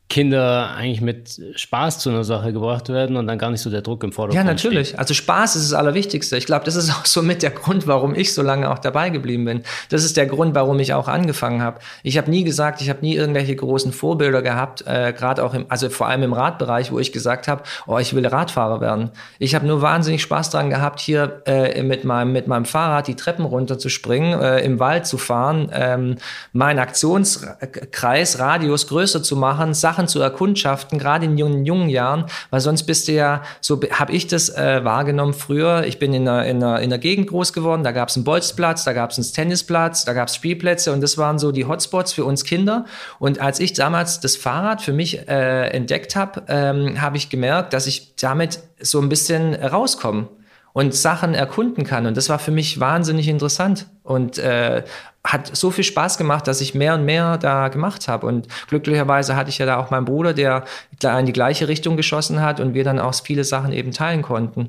Kinder 0.09 0.71
eigentlich 0.77 1.01
mit 1.01 1.41
Spaß 1.57 1.99
zu 1.99 2.11
einer 2.11 2.23
Sache 2.23 2.53
gebracht 2.53 2.89
werden 2.89 3.17
und 3.17 3.27
dann 3.27 3.39
gar 3.39 3.51
nicht 3.51 3.61
so 3.61 3.71
der 3.71 3.83
Druck 3.83 4.05
im 4.05 4.13
Vordergrund 4.13 4.47
Ja, 4.47 4.51
natürlich. 4.51 4.89
Steht. 4.89 5.01
Also 5.01 5.15
Spaß 5.15 5.57
ist 5.57 5.73
das 5.73 5.79
Allerwichtigste. 5.79 6.37
Ich 6.37 6.47
glaube, 6.47 6.65
das 6.65 6.77
ist 6.77 6.91
auch 6.91 7.05
so 7.05 7.23
mit 7.23 7.43
der 7.43 7.51
Grund, 7.51 7.89
warum 7.89 8.15
ich 8.15 8.33
so 8.33 8.43
lange 8.43 8.71
auch 8.71 8.79
dabei 8.79 9.11
geblieben 9.11 9.45
bin. 9.45 9.63
Das 9.89 10.05
ist 10.05 10.17
der 10.17 10.27
Grund, 10.27 10.55
warum 10.55 10.79
ich 10.79 10.95
auch 10.95 11.09
angefangen 11.09 11.61
habe. 11.61 11.81
Ich 12.05 12.17
habe 12.19 12.31
nie 12.31 12.45
gesagt, 12.45 12.81
ich 12.81 12.89
habe 12.89 13.01
nie 13.01 13.17
irgendwelche 13.17 13.57
großen 13.57 13.93
Vorbilder 13.93 14.43
gehabt, 14.43 14.85
äh, 14.87 15.13
gerade 15.13 15.43
auch 15.43 15.55
im, 15.55 15.67
also 15.71 15.91
vor 15.91 16.07
allem 16.07 16.23
im 16.23 16.33
Radbereich, 16.33 16.93
wo 16.93 17.01
ich 17.01 17.11
gesagt 17.11 17.49
habe, 17.49 17.65
oh, 17.89 17.99
ich 17.99 18.15
will 18.15 18.27
Radfahrer 18.27 18.81
werden. 18.81 19.11
Ich 19.41 19.57
habe 19.57 19.67
nur 19.67 19.83
wahnsinnig 19.83 20.23
Spaß 20.23 20.51
dran 20.51 20.71
gehabt, 20.71 21.01
hier 21.01 21.43
äh, 21.47 21.83
mit 21.83 22.05
meinem 22.05 22.33
mit 22.33 22.47
meinem 22.47 22.65
Fahrrad 22.65 23.09
die 23.09 23.17
Treppen 23.17 23.45
runter 23.45 23.79
zu 23.79 23.89
springen, 23.89 24.41
äh, 24.41 24.61
im 24.61 24.79
Wald 24.79 25.07
zu 25.07 25.19
fahren, 25.19 25.69
ähm, 25.73 26.17
meinen 26.53 26.79
Aktionskreis, 26.79 28.39
Radius 28.39 28.87
größer 28.87 29.23
zu 29.23 29.37
machen, 29.37 29.75
Sachen 29.75 29.96
Sachen 29.97 30.09
zu 30.09 30.21
erkundschaften, 30.21 30.99
gerade 30.99 31.25
in 31.25 31.39
jungen, 31.39 31.65
jungen 31.65 31.89
Jahren, 31.89 32.27
weil 32.51 32.61
sonst 32.61 32.83
bist 32.83 33.09
du 33.09 33.13
ja, 33.13 33.43
so 33.63 33.81
habe 33.93 34.13
ich 34.13 34.27
das 34.27 34.51
äh, 34.51 34.85
wahrgenommen 34.85 35.33
früher. 35.33 35.85
Ich 35.87 35.99
bin 35.99 36.13
in 36.13 36.29
einer, 36.29 36.45
in 36.45 36.63
einer, 36.63 36.81
in 36.81 36.93
einer 36.93 36.99
Gegend 36.99 37.29
groß 37.29 37.55
geworden, 37.55 37.83
da 37.83 37.93
gab 37.93 38.11
es 38.11 38.17
einen 38.17 38.25
Bolzplatz, 38.25 38.85
da 38.85 38.93
gab 38.93 39.11
es 39.11 39.17
einen 39.17 39.33
Tennisplatz, 39.33 40.05
da 40.05 40.13
gab 40.13 40.29
es 40.29 40.35
Spielplätze 40.35 40.93
und 40.93 41.01
das 41.01 41.17
waren 41.17 41.39
so 41.39 41.51
die 41.51 41.65
Hotspots 41.65 42.13
für 42.13 42.27
uns 42.27 42.45
Kinder. 42.45 42.85
Und 43.19 43.41
als 43.41 43.59
ich 43.59 43.73
damals 43.73 44.21
das 44.21 44.37
Fahrrad 44.37 44.83
für 44.83 44.93
mich 44.93 45.27
äh, 45.29 45.69
entdeckt 45.69 46.15
habe, 46.15 46.43
ähm, 46.49 47.01
habe 47.01 47.17
ich 47.17 47.31
gemerkt, 47.31 47.73
dass 47.73 47.87
ich 47.87 48.17
damit 48.17 48.59
so 48.81 49.01
ein 49.01 49.09
bisschen 49.09 49.55
rauskomme 49.55 50.29
und 50.77 50.95
Sachen 50.95 51.33
erkunden 51.33 51.85
kann. 51.85 52.05
Und 52.05 52.19
das 52.19 52.29
war 52.29 52.39
für 52.39 52.51
mich 52.51 52.79
wahnsinnig 52.79 53.29
interessant 53.29 53.87
und 54.03 54.37
äh, 54.37 54.83
hat 55.25 55.57
so 55.57 55.71
viel 55.71 55.85
Spaß 55.85 56.19
gemacht, 56.19 56.47
dass 56.47 56.61
ich 56.61 56.75
mehr 56.75 56.93
und 56.97 57.07
mehr 57.07 57.39
da 57.39 57.69
gemacht 57.69 58.09
habe. 58.09 58.27
Und 58.27 58.47
glücklicherweise 58.69 59.37
hatte 59.37 59.49
ich 59.49 59.57
ja 59.57 59.65
da 59.65 59.79
auch 59.79 59.91
meinen 59.91 60.05
Bruder, 60.05 60.35
der 60.35 60.67
in 61.03 61.25
die 61.25 61.33
gleiche 61.33 61.67
Richtung 61.67 61.97
geschossen 61.97 62.43
hat 62.43 62.61
und 62.61 62.75
wir 62.75 62.85
dann 62.85 62.99
auch 62.99 63.15
viele 63.15 63.45
Sachen 63.45 63.73
eben 63.73 63.91
teilen 63.91 64.21
konnten. 64.21 64.69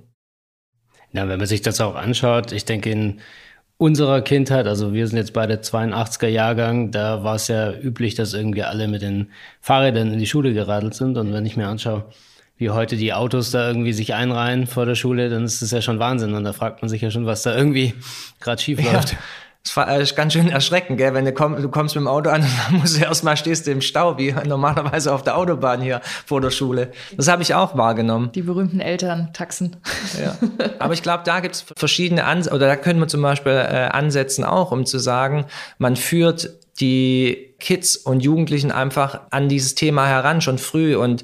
Ja, 1.12 1.28
wenn 1.28 1.40
man 1.40 1.48
sich 1.48 1.62
das 1.62 1.82
auch 1.82 1.96
anschaut, 1.96 2.54
ich 2.54 2.64
denke 2.64 2.90
in 2.90 3.20
unserer 3.76 4.22
Kindheit, 4.22 4.66
also 4.66 4.94
wir 4.94 5.10
sind 5.10 5.18
jetzt 5.18 5.34
beide 5.34 5.56
82er 5.56 6.28
Jahrgang, 6.28 6.92
da 6.92 7.26
war 7.26 7.36
es 7.36 7.50
ja 7.50 7.74
üblich, 7.74 8.16
dass 8.16 8.34
irgendwie 8.34 8.64
alle 8.64 8.88
mit 8.88 9.02
den 9.02 9.30
Fahrrädern 9.60 10.14
in 10.14 10.20
die 10.20 10.26
Schule 10.26 10.54
geradelt 10.54 10.94
sind. 10.94 11.18
Und 11.18 11.34
wenn 11.34 11.46
ich 11.46 11.58
mir 11.58 11.68
anschaue, 11.68 12.06
wie 12.58 12.72
heute 12.72 12.98
die 12.98 13.14
Autos 13.14 13.52
da 13.52 13.68
irgendwie 13.68 13.94
sich 13.94 14.14
einreihen 14.14 14.68
vor 14.68 14.86
der 14.86 14.96
Schule, 14.96 15.30
dann 15.30 15.44
ist 15.44 15.62
das 15.62 15.72
ja 15.72 15.82
schon 15.82 16.00
Wahnsinn. 16.00 16.34
Und 16.34 16.44
da 16.44 16.54
fragt 16.54 16.82
man 16.82 16.90
sich 16.90 17.02
ja 17.02 17.12
schon, 17.12 17.26
was 17.26 17.44
da 17.44 17.56
irgendwie 17.56 17.94
gerade 18.40 18.62
schief 18.62 18.84
läuft. 18.84 19.14
Ja. 19.14 19.18
Das 19.76 20.00
ist 20.02 20.16
ganz 20.16 20.34
schön 20.34 20.50
erschreckend, 20.50 20.98
gell? 20.98 21.14
wenn 21.14 21.26
du, 21.26 21.34
komm, 21.34 21.62
du 21.62 21.70
kommst 21.70 21.96
mit 21.96 22.02
dem 22.02 22.08
Auto 22.08 22.30
an 22.30 22.42
und 22.42 22.50
dann 22.70 22.80
musst 22.80 22.98
du 22.98 23.04
erstmal 23.04 23.38
stehst 23.38 23.68
du 23.68 23.72
im 23.72 23.82
Stau, 23.82 24.18
wie 24.18 24.32
normalerweise 24.32 25.14
auf 25.14 25.24
der 25.24 25.38
Autobahn 25.38 25.82
hier 25.82 26.02
vor 26.26 26.42
der 26.42 26.52
Schule. 26.52 26.92
Das 27.16 27.28
habe 27.28 27.44
ich 27.44 27.54
auch 27.54 27.78
wahrgenommen. 27.78 28.32
Die 28.34 28.44
berühmten 28.44 28.80
Elterntaxen. 28.80 29.76
Ja. 30.22 30.38
Aber 30.80 30.94
ich 30.94 31.04
glaube, 31.04 31.24
da 31.26 31.42
gibt 31.42 31.56
es 31.56 31.66
verschiedene 31.76 32.24
Ansätze, 32.24 32.56
oder 32.56 32.68
da 32.68 32.76
können 32.76 33.00
wir 33.00 33.08
zum 33.08 33.22
Beispiel 33.22 33.52
äh, 33.52 33.90
ansetzen 33.92 34.44
auch, 34.44 34.72
um 34.72 34.86
zu 34.86 35.00
sagen, 35.00 35.46
man 35.78 35.96
führt 35.96 36.50
die 36.80 37.56
Kids 37.60 37.98
und 37.98 38.22
Jugendlichen 38.22 38.72
einfach 38.72 39.22
an 39.32 39.50
dieses 39.50 39.76
Thema 39.76 40.08
heran, 40.08 40.42
schon 40.42 40.60
früh. 40.60 40.96
Und 40.96 41.24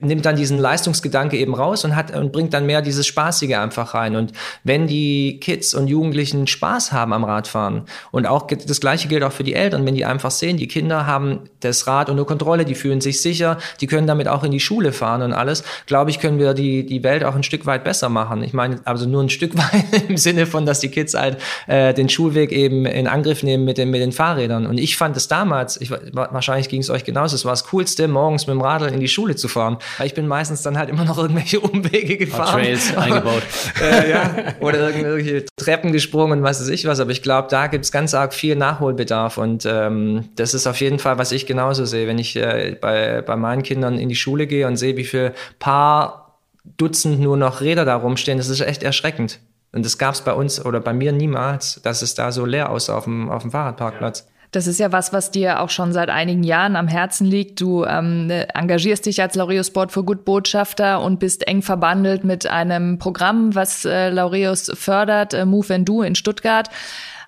nimmt 0.00 0.24
dann 0.24 0.36
diesen 0.36 0.58
Leistungsgedanke 0.58 1.36
eben 1.36 1.54
raus 1.54 1.84
und 1.84 1.94
hat 1.94 2.14
und 2.14 2.32
bringt 2.32 2.54
dann 2.54 2.66
mehr 2.66 2.82
dieses 2.82 3.06
Spaßige 3.06 3.56
einfach 3.56 3.94
rein. 3.94 4.16
Und 4.16 4.32
wenn 4.64 4.86
die 4.86 5.38
Kids 5.40 5.74
und 5.74 5.88
Jugendlichen 5.88 6.46
Spaß 6.46 6.92
haben 6.92 7.12
am 7.12 7.24
Radfahren 7.24 7.84
und 8.10 8.26
auch 8.26 8.46
das 8.46 8.80
gleiche 8.80 9.08
gilt 9.08 9.22
auch 9.22 9.32
für 9.32 9.44
die 9.44 9.54
Eltern, 9.54 9.84
wenn 9.84 9.94
die 9.94 10.04
einfach 10.04 10.30
sehen, 10.30 10.56
die 10.56 10.68
Kinder 10.68 11.06
haben 11.06 11.40
das 11.60 11.86
Rad 11.86 12.08
unter 12.08 12.24
Kontrolle, 12.24 12.64
die 12.64 12.74
fühlen 12.74 13.00
sich 13.00 13.20
sicher, 13.20 13.58
die 13.80 13.86
können 13.86 14.06
damit 14.06 14.28
auch 14.28 14.42
in 14.42 14.50
die 14.50 14.60
Schule 14.60 14.92
fahren 14.92 15.22
und 15.22 15.32
alles, 15.32 15.64
glaube 15.86 16.10
ich, 16.10 16.18
können 16.18 16.38
wir 16.38 16.54
die, 16.54 16.86
die 16.86 17.02
Welt 17.02 17.22
auch 17.22 17.34
ein 17.34 17.42
Stück 17.42 17.66
weit 17.66 17.84
besser 17.84 18.08
machen. 18.08 18.42
Ich 18.42 18.54
meine, 18.54 18.80
also 18.84 19.06
nur 19.06 19.22
ein 19.22 19.28
Stück 19.30 19.56
weit 19.56 20.08
im 20.08 20.16
Sinne 20.16 20.46
von, 20.46 20.64
dass 20.64 20.80
die 20.80 20.88
Kids 20.88 21.14
halt 21.14 21.38
äh, 21.66 21.92
den 21.92 22.08
Schulweg 22.08 22.52
eben 22.52 22.86
in 22.86 23.06
Angriff 23.06 23.42
nehmen 23.42 23.64
mit 23.64 23.76
den, 23.76 23.90
mit 23.90 24.00
den 24.00 24.12
Fahrrädern. 24.12 24.66
Und 24.66 24.78
ich 24.78 24.96
fand 24.96 25.16
es 25.16 25.28
damals, 25.28 25.78
ich, 25.80 25.90
wahrscheinlich 25.90 26.68
ging 26.68 26.80
es 26.80 26.88
euch 26.88 27.04
genauso, 27.04 27.36
es 27.36 27.44
war 27.44 27.52
das 27.52 27.64
Coolste, 27.64 28.08
morgens 28.08 28.46
mit 28.46 28.54
dem 28.54 28.62
Radl 28.62 28.88
in 28.88 29.00
die 29.00 29.08
Schule 29.08 29.36
zu 29.36 29.48
fahren 29.48 29.76
weil 29.98 30.06
ich 30.06 30.14
bin 30.14 30.26
meistens 30.26 30.62
dann 30.62 30.78
halt 30.78 30.90
immer 30.90 31.04
noch 31.04 31.18
irgendwelche 31.18 31.60
Umwege 31.60 32.16
gefahren. 32.16 32.62
Trails 32.62 32.96
eingebaut. 32.96 33.42
äh, 33.82 34.10
ja, 34.10 34.34
oder 34.60 34.90
irgendwelche 34.90 35.46
Treppen 35.56 35.92
gesprungen 35.92 36.38
und 36.38 36.44
was 36.44 36.60
weiß 36.60 36.68
ich 36.68 36.86
was. 36.86 37.00
Aber 37.00 37.10
ich 37.10 37.22
glaube, 37.22 37.48
da 37.50 37.66
gibt 37.66 37.84
es 37.84 37.92
ganz 37.92 38.14
arg 38.14 38.34
viel 38.34 38.56
Nachholbedarf. 38.56 39.38
Und 39.38 39.66
ähm, 39.66 40.28
das 40.36 40.54
ist 40.54 40.66
auf 40.66 40.80
jeden 40.80 40.98
Fall, 40.98 41.18
was 41.18 41.32
ich 41.32 41.46
genauso 41.46 41.84
sehe. 41.84 42.06
Wenn 42.06 42.18
ich 42.18 42.36
äh, 42.36 42.76
bei, 42.80 43.22
bei 43.22 43.36
meinen 43.36 43.62
Kindern 43.62 43.98
in 43.98 44.08
die 44.08 44.16
Schule 44.16 44.46
gehe 44.46 44.66
und 44.66 44.76
sehe, 44.76 44.96
wie 44.96 45.04
viel 45.04 45.32
paar 45.58 46.38
Dutzend 46.76 47.20
nur 47.20 47.36
noch 47.36 47.60
Räder 47.60 47.84
da 47.84 47.96
rumstehen, 47.96 48.38
das 48.38 48.48
ist 48.48 48.60
echt 48.60 48.82
erschreckend. 48.82 49.40
Und 49.72 49.84
das 49.84 49.98
gab 49.98 50.14
es 50.14 50.22
bei 50.22 50.32
uns 50.32 50.64
oder 50.64 50.80
bei 50.80 50.92
mir 50.92 51.12
niemals, 51.12 51.80
dass 51.82 52.02
es 52.02 52.14
da 52.14 52.32
so 52.32 52.44
leer 52.44 52.70
aussah 52.70 52.96
auf 52.96 53.04
dem, 53.04 53.30
auf 53.30 53.42
dem 53.42 53.50
Fahrradparkplatz. 53.50 54.26
Ja. 54.26 54.39
Das 54.52 54.66
ist 54.66 54.80
ja 54.80 54.90
was, 54.90 55.12
was 55.12 55.30
dir 55.30 55.60
auch 55.60 55.70
schon 55.70 55.92
seit 55.92 56.10
einigen 56.10 56.42
Jahren 56.42 56.74
am 56.74 56.88
Herzen 56.88 57.24
liegt. 57.24 57.60
Du 57.60 57.84
ähm, 57.84 58.26
ne, 58.26 58.52
engagierst 58.54 59.06
dich 59.06 59.22
als 59.22 59.36
Laureus 59.36 59.68
Sport 59.68 59.92
for 59.92 60.04
Good 60.04 60.24
Botschafter 60.24 61.00
und 61.00 61.20
bist 61.20 61.46
eng 61.46 61.62
verbandelt 61.62 62.24
mit 62.24 62.48
einem 62.48 62.98
Programm, 62.98 63.54
was 63.54 63.84
äh, 63.84 64.10
Laureus 64.10 64.72
fördert, 64.74 65.34
äh, 65.34 65.44
Move 65.44 65.74
and 65.74 65.88
Do 65.88 66.02
in 66.02 66.16
Stuttgart. 66.16 66.68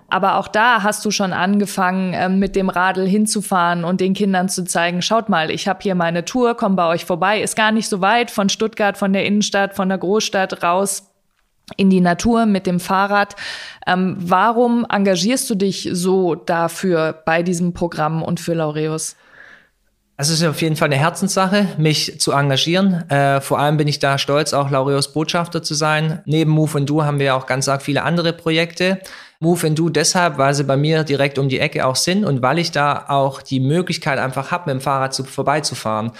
Aber 0.09 0.37
auch 0.37 0.49
da 0.49 0.83
hast 0.83 1.05
du 1.05 1.11
schon 1.11 1.31
angefangen, 1.31 2.13
äh, 2.13 2.27
mit 2.27 2.57
dem 2.57 2.67
Radl 2.67 3.07
hinzufahren 3.07 3.85
und 3.85 4.01
den 4.01 4.13
Kindern 4.13 4.49
zu 4.49 4.65
zeigen, 4.65 5.01
schaut 5.01 5.29
mal, 5.29 5.49
ich 5.49 5.69
habe 5.69 5.79
hier 5.81 5.95
meine 5.95 6.25
Tour, 6.25 6.55
komm 6.55 6.75
bei 6.75 6.87
euch 6.87 7.05
vorbei. 7.05 7.41
Ist 7.41 7.55
gar 7.55 7.71
nicht 7.71 7.87
so 7.87 8.01
weit 8.01 8.31
von 8.31 8.49
Stuttgart, 8.49 8.97
von 8.97 9.13
der 9.13 9.25
Innenstadt, 9.25 9.75
von 9.75 9.87
der 9.87 9.97
Großstadt 9.97 10.61
raus 10.61 11.12
in 11.77 11.89
die 11.89 12.01
Natur 12.01 12.45
mit 12.45 12.67
dem 12.67 12.79
Fahrrad. 12.79 13.35
Ähm, 13.87 14.15
warum 14.19 14.85
engagierst 14.89 15.49
du 15.49 15.55
dich 15.55 15.89
so 15.91 16.35
dafür 16.35 17.21
bei 17.25 17.43
diesem 17.43 17.73
Programm 17.73 18.21
und 18.21 18.39
für 18.39 18.53
Laureus? 18.53 19.15
Also 20.15 20.33
es 20.33 20.41
ist 20.41 20.47
auf 20.47 20.61
jeden 20.61 20.75
Fall 20.75 20.89
eine 20.89 20.97
Herzenssache, 20.97 21.69
mich 21.77 22.19
zu 22.19 22.33
engagieren. 22.33 23.09
Äh, 23.09 23.41
vor 23.41 23.57
allem 23.57 23.77
bin 23.77 23.87
ich 23.87 23.97
da 23.97 24.19
stolz, 24.19 24.53
auch 24.53 24.69
Laureus 24.69 25.11
Botschafter 25.11 25.63
zu 25.63 25.73
sein. 25.73 26.21
Neben 26.25 26.51
Move 26.51 26.77
and 26.77 26.89
Do 26.89 27.03
haben 27.03 27.19
wir 27.19 27.35
auch 27.35 27.47
ganz 27.47 27.67
arg 27.67 27.81
viele 27.81 28.03
andere 28.03 28.31
Projekte. 28.31 28.99
Move 29.39 29.67
and 29.67 29.79
Do 29.79 29.89
deshalb, 29.89 30.37
weil 30.37 30.53
sie 30.53 30.65
bei 30.65 30.77
mir 30.77 31.03
direkt 31.03 31.39
um 31.39 31.49
die 31.49 31.59
Ecke 31.59 31.85
auch 31.85 31.95
sind 31.95 32.25
und 32.25 32.43
weil 32.43 32.59
ich 32.59 32.71
da 32.71 33.05
auch 33.09 33.41
die 33.41 33.59
Möglichkeit 33.59 34.19
einfach 34.19 34.51
habe, 34.51 34.71
mit 34.71 34.79
dem 34.79 34.81
Fahrrad 34.81 35.15
zu, 35.15 35.23
vorbeizufahren. 35.23 36.11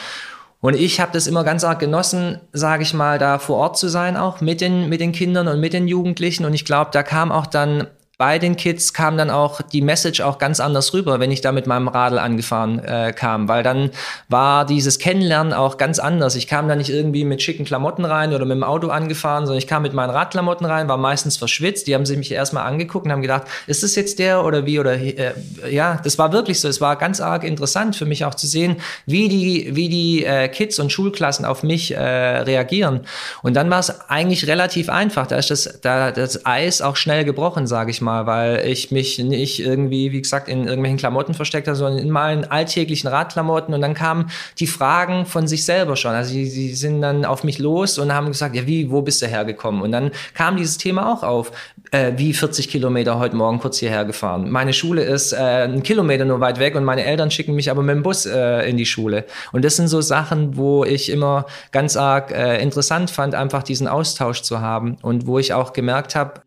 Und 0.63 0.77
ich 0.77 1.01
habe 1.01 1.11
das 1.11 1.27
immer 1.27 1.43
ganz 1.43 1.65
arg 1.65 1.79
genossen, 1.79 2.39
sage 2.53 2.83
ich 2.83 2.93
mal, 2.93 3.19
da 3.19 3.37
vor 3.37 3.57
Ort 3.57 3.77
zu 3.77 3.89
sein, 3.89 4.15
auch 4.15 4.39
mit 4.39 4.61
den, 4.61 4.87
mit 4.87 5.01
den 5.01 5.11
Kindern 5.11 5.49
und 5.49 5.59
mit 5.59 5.73
den 5.73 5.89
Jugendlichen. 5.89 6.45
Und 6.45 6.53
ich 6.53 6.63
glaube, 6.63 6.89
da 6.93 7.03
kam 7.03 7.33
auch 7.33 7.47
dann 7.47 7.87
bei 8.19 8.37
den 8.37 8.55
Kids 8.55 8.93
kam 8.93 9.17
dann 9.17 9.31
auch 9.31 9.61
die 9.61 9.81
Message 9.81 10.21
auch 10.21 10.37
ganz 10.37 10.59
anders 10.59 10.93
rüber, 10.93 11.19
wenn 11.19 11.31
ich 11.31 11.41
da 11.41 11.51
mit 11.51 11.65
meinem 11.65 11.87
Radl 11.87 12.19
angefahren 12.19 12.77
äh, 12.77 13.11
kam, 13.11 13.47
weil 13.47 13.63
dann 13.63 13.89
war 14.29 14.67
dieses 14.67 14.99
Kennenlernen 14.99 15.51
auch 15.51 15.77
ganz 15.77 15.97
anders. 15.97 16.35
Ich 16.35 16.47
kam 16.47 16.67
da 16.67 16.75
nicht 16.75 16.91
irgendwie 16.91 17.25
mit 17.25 17.41
schicken 17.41 17.65
Klamotten 17.65 18.05
rein 18.05 18.31
oder 18.31 18.45
mit 18.45 18.55
dem 18.55 18.63
Auto 18.63 18.89
angefahren, 18.89 19.47
sondern 19.47 19.57
ich 19.57 19.65
kam 19.65 19.81
mit 19.81 19.93
meinen 19.93 20.11
Radklamotten 20.11 20.67
rein, 20.67 20.87
war 20.87 20.97
meistens 20.97 21.37
verschwitzt. 21.37 21.87
Die 21.87 21.95
haben 21.95 22.05
sich 22.05 22.15
mich 22.17 22.31
erstmal 22.31 22.67
angeguckt 22.67 23.05
und 23.05 23.11
haben 23.11 23.23
gedacht, 23.23 23.47
ist 23.65 23.81
das 23.81 23.95
jetzt 23.95 24.19
der 24.19 24.45
oder 24.45 24.67
wie 24.67 24.79
oder 24.79 24.93
äh, 24.93 25.33
ja, 25.71 25.99
das 26.03 26.19
war 26.19 26.31
wirklich 26.31 26.61
so. 26.61 26.67
Es 26.67 26.79
war 26.81 26.97
ganz 26.97 27.19
arg 27.19 27.43
interessant 27.43 27.95
für 27.95 28.05
mich 28.05 28.25
auch 28.25 28.35
zu 28.35 28.45
sehen, 28.45 28.77
wie 29.07 29.27
die 29.27 29.75
wie 29.75 29.89
die 29.89 30.23
äh, 30.23 30.49
Kids 30.49 30.77
und 30.77 30.91
Schulklassen 30.91 31.45
auf 31.45 31.63
mich 31.63 31.95
äh, 31.95 31.99
reagieren. 31.99 33.01
Und 33.41 33.55
dann 33.55 33.71
war 33.71 33.79
es 33.79 34.07
eigentlich 34.07 34.45
relativ 34.45 34.89
einfach. 34.89 35.25
Da 35.25 35.37
ist 35.37 35.49
das 35.49 35.79
da 35.81 36.11
das 36.11 36.45
Eis 36.45 36.83
auch 36.83 36.95
schnell 36.95 37.25
gebrochen, 37.25 37.65
sage 37.65 37.89
ich 37.89 38.02
mal, 38.03 38.27
weil 38.27 38.67
ich 38.67 38.91
mich 38.91 39.19
nicht 39.19 39.59
irgendwie, 39.59 40.11
wie 40.11 40.21
gesagt, 40.21 40.47
in 40.47 40.65
irgendwelchen 40.65 40.97
Klamotten 40.97 41.33
versteckt 41.33 41.67
habe, 41.67 41.75
sondern 41.75 41.99
in 41.99 42.11
meinen 42.11 42.45
alltäglichen 42.45 43.07
Radklamotten. 43.07 43.73
Und 43.73 43.81
dann 43.81 43.93
kamen 43.93 44.29
die 44.59 44.67
Fragen 44.67 45.25
von 45.25 45.47
sich 45.47 45.65
selber 45.65 45.95
schon. 45.95 46.11
Also 46.11 46.31
sie, 46.31 46.45
sie 46.45 46.73
sind 46.73 47.01
dann 47.01 47.25
auf 47.25 47.43
mich 47.43 47.59
los 47.59 47.97
und 47.97 48.13
haben 48.13 48.27
gesagt, 48.27 48.55
ja, 48.55 48.67
wie, 48.67 48.91
wo 48.91 49.01
bist 49.01 49.21
du 49.21 49.27
hergekommen? 49.27 49.81
Und 49.81 49.91
dann 49.91 50.11
kam 50.33 50.57
dieses 50.57 50.77
Thema 50.77 51.11
auch 51.11 51.23
auf, 51.23 51.51
äh, 51.91 52.13
wie 52.17 52.33
40 52.33 52.69
Kilometer 52.69 53.19
heute 53.19 53.35
Morgen 53.35 53.59
kurz 53.59 53.77
hierher 53.77 54.05
gefahren. 54.05 54.49
Meine 54.49 54.73
Schule 54.73 55.03
ist 55.03 55.31
äh, 55.31 55.37
einen 55.37 55.83
Kilometer 55.83 56.25
nur 56.25 56.39
weit 56.39 56.59
weg 56.59 56.75
und 56.75 56.83
meine 56.83 57.05
Eltern 57.05 57.31
schicken 57.31 57.53
mich 57.55 57.69
aber 57.69 57.83
mit 57.83 57.95
dem 57.95 58.03
Bus 58.03 58.25
äh, 58.25 58.69
in 58.69 58.77
die 58.77 58.85
Schule. 58.85 59.25
Und 59.51 59.63
das 59.63 59.75
sind 59.75 59.87
so 59.87 60.01
Sachen, 60.01 60.57
wo 60.57 60.83
ich 60.83 61.09
immer 61.09 61.45
ganz 61.71 61.95
arg 61.95 62.31
äh, 62.31 62.61
interessant 62.61 63.11
fand, 63.11 63.35
einfach 63.35 63.63
diesen 63.63 63.87
Austausch 63.87 64.41
zu 64.41 64.59
haben 64.59 64.97
und 65.01 65.27
wo 65.27 65.39
ich 65.39 65.53
auch 65.53 65.73
gemerkt 65.73 66.15
habe, 66.15 66.41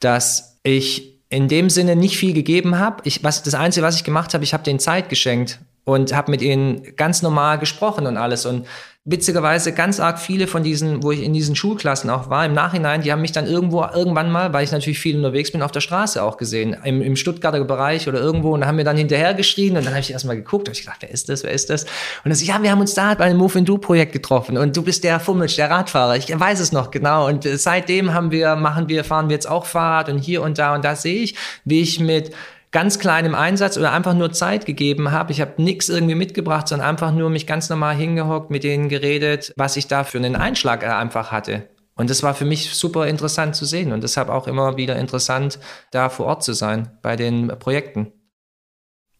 dass 0.00 0.49
ich 0.62 1.20
in 1.28 1.48
dem 1.48 1.70
Sinne 1.70 1.96
nicht 1.96 2.16
viel 2.16 2.32
gegeben 2.32 2.78
habe. 2.78 3.02
Ich, 3.04 3.22
was, 3.22 3.42
das 3.42 3.54
Einzige, 3.54 3.86
was 3.86 3.96
ich 3.96 4.04
gemacht 4.04 4.34
habe, 4.34 4.44
ich 4.44 4.52
habe 4.52 4.64
denen 4.64 4.80
Zeit 4.80 5.08
geschenkt 5.08 5.60
und 5.84 6.12
habe 6.12 6.30
mit 6.30 6.42
ihnen 6.42 6.96
ganz 6.96 7.22
normal 7.22 7.58
gesprochen 7.58 8.06
und 8.06 8.16
alles. 8.16 8.46
Und 8.46 8.66
witzigerweise 9.06 9.72
ganz 9.72 9.98
arg 9.98 10.18
viele 10.18 10.46
von 10.46 10.62
diesen, 10.62 11.02
wo 11.02 11.10
ich 11.10 11.22
in 11.22 11.32
diesen 11.32 11.56
Schulklassen 11.56 12.10
auch 12.10 12.28
war, 12.28 12.44
im 12.44 12.52
Nachhinein, 12.52 13.00
die 13.00 13.10
haben 13.10 13.22
mich 13.22 13.32
dann 13.32 13.46
irgendwo, 13.46 13.82
irgendwann 13.82 14.30
mal, 14.30 14.52
weil 14.52 14.62
ich 14.62 14.72
natürlich 14.72 14.98
viel 14.98 15.16
unterwegs 15.16 15.50
bin, 15.50 15.62
auf 15.62 15.72
der 15.72 15.80
Straße 15.80 16.22
auch 16.22 16.36
gesehen, 16.36 16.76
im, 16.84 17.00
im 17.00 17.16
Stuttgarter 17.16 17.64
Bereich 17.64 18.08
oder 18.08 18.20
irgendwo 18.20 18.52
und 18.52 18.66
haben 18.66 18.76
mir 18.76 18.84
dann 18.84 18.98
hinterher 18.98 19.32
geschrien 19.32 19.76
und 19.78 19.86
dann 19.86 19.94
habe 19.94 20.00
ich 20.00 20.12
erstmal 20.12 20.36
geguckt 20.36 20.68
und 20.68 20.76
ich 20.76 20.82
gedacht, 20.82 20.98
wer 21.00 21.10
ist 21.10 21.30
das, 21.30 21.42
wer 21.44 21.50
ist 21.50 21.70
das? 21.70 21.84
Und 21.84 21.90
dann 22.26 22.34
so, 22.34 22.44
ja, 22.44 22.62
wir 22.62 22.70
haben 22.70 22.80
uns 22.80 22.92
da 22.92 23.14
bei 23.14 23.24
einem 23.24 23.38
Move 23.38 23.60
and 23.60 23.68
Do 23.68 23.78
Projekt 23.78 24.12
getroffen 24.12 24.58
und 24.58 24.76
du 24.76 24.82
bist 24.82 25.02
der 25.02 25.18
Fummelsch, 25.18 25.56
der 25.56 25.70
Radfahrer, 25.70 26.16
ich 26.16 26.28
weiß 26.38 26.60
es 26.60 26.70
noch 26.70 26.90
genau 26.90 27.26
und 27.26 27.44
seitdem 27.44 28.12
haben 28.12 28.30
wir, 28.30 28.54
machen 28.56 28.90
wir, 28.90 29.02
fahren 29.04 29.30
wir 29.30 29.34
jetzt 29.34 29.48
auch 29.48 29.64
Fahrrad 29.64 30.10
und 30.10 30.18
hier 30.18 30.42
und 30.42 30.58
da 30.58 30.74
und 30.74 30.84
da 30.84 30.94
sehe 30.94 31.22
ich, 31.22 31.36
wie 31.64 31.80
ich 31.80 32.00
mit 32.00 32.32
ganz 32.72 32.98
kleinem 32.98 33.34
Einsatz 33.34 33.76
oder 33.76 33.92
einfach 33.92 34.14
nur 34.14 34.32
Zeit 34.32 34.64
gegeben 34.64 35.10
habe. 35.10 35.32
Ich 35.32 35.40
habe 35.40 35.60
nichts 35.62 35.88
irgendwie 35.88 36.14
mitgebracht, 36.14 36.68
sondern 36.68 36.88
einfach 36.88 37.12
nur 37.12 37.30
mich 37.30 37.46
ganz 37.46 37.68
normal 37.68 37.96
hingehockt, 37.96 38.50
mit 38.50 38.64
denen 38.64 38.88
geredet, 38.88 39.52
was 39.56 39.76
ich 39.76 39.88
da 39.88 40.04
für 40.04 40.18
einen 40.18 40.36
Einschlag 40.36 40.84
einfach 40.84 41.32
hatte. 41.32 41.68
Und 41.96 42.08
das 42.08 42.22
war 42.22 42.34
für 42.34 42.44
mich 42.44 42.70
super 42.74 43.06
interessant 43.08 43.56
zu 43.56 43.64
sehen 43.64 43.92
und 43.92 44.02
deshalb 44.02 44.28
auch 44.28 44.46
immer 44.46 44.76
wieder 44.76 44.96
interessant, 44.96 45.58
da 45.90 46.08
vor 46.08 46.26
Ort 46.26 46.44
zu 46.44 46.52
sein 46.52 46.96
bei 47.02 47.16
den 47.16 47.48
Projekten. 47.58 48.12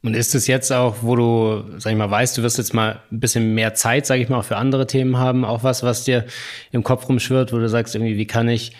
Und 0.02 0.14
ist 0.14 0.34
es 0.34 0.46
jetzt 0.46 0.72
auch, 0.72 0.96
wo 1.02 1.14
du, 1.14 1.78
sag 1.78 1.92
ich 1.92 1.98
mal, 1.98 2.10
weißt, 2.10 2.38
du 2.38 2.42
wirst 2.42 2.56
jetzt 2.56 2.72
mal 2.72 3.02
ein 3.12 3.20
bisschen 3.20 3.54
mehr 3.54 3.74
Zeit, 3.74 4.06
sag 4.06 4.18
ich 4.18 4.30
mal, 4.30 4.38
auch 4.38 4.44
für 4.44 4.56
andere 4.56 4.86
Themen 4.86 5.18
haben, 5.18 5.44
auch 5.44 5.62
was, 5.62 5.82
was 5.82 6.04
dir 6.04 6.24
im 6.70 6.82
Kopf 6.82 7.06
rumschwirrt, 7.06 7.52
wo 7.52 7.58
du 7.58 7.68
sagst, 7.68 7.94
irgendwie, 7.94 8.16
wie 8.16 8.26
kann 8.26 8.48
ich 8.48 8.72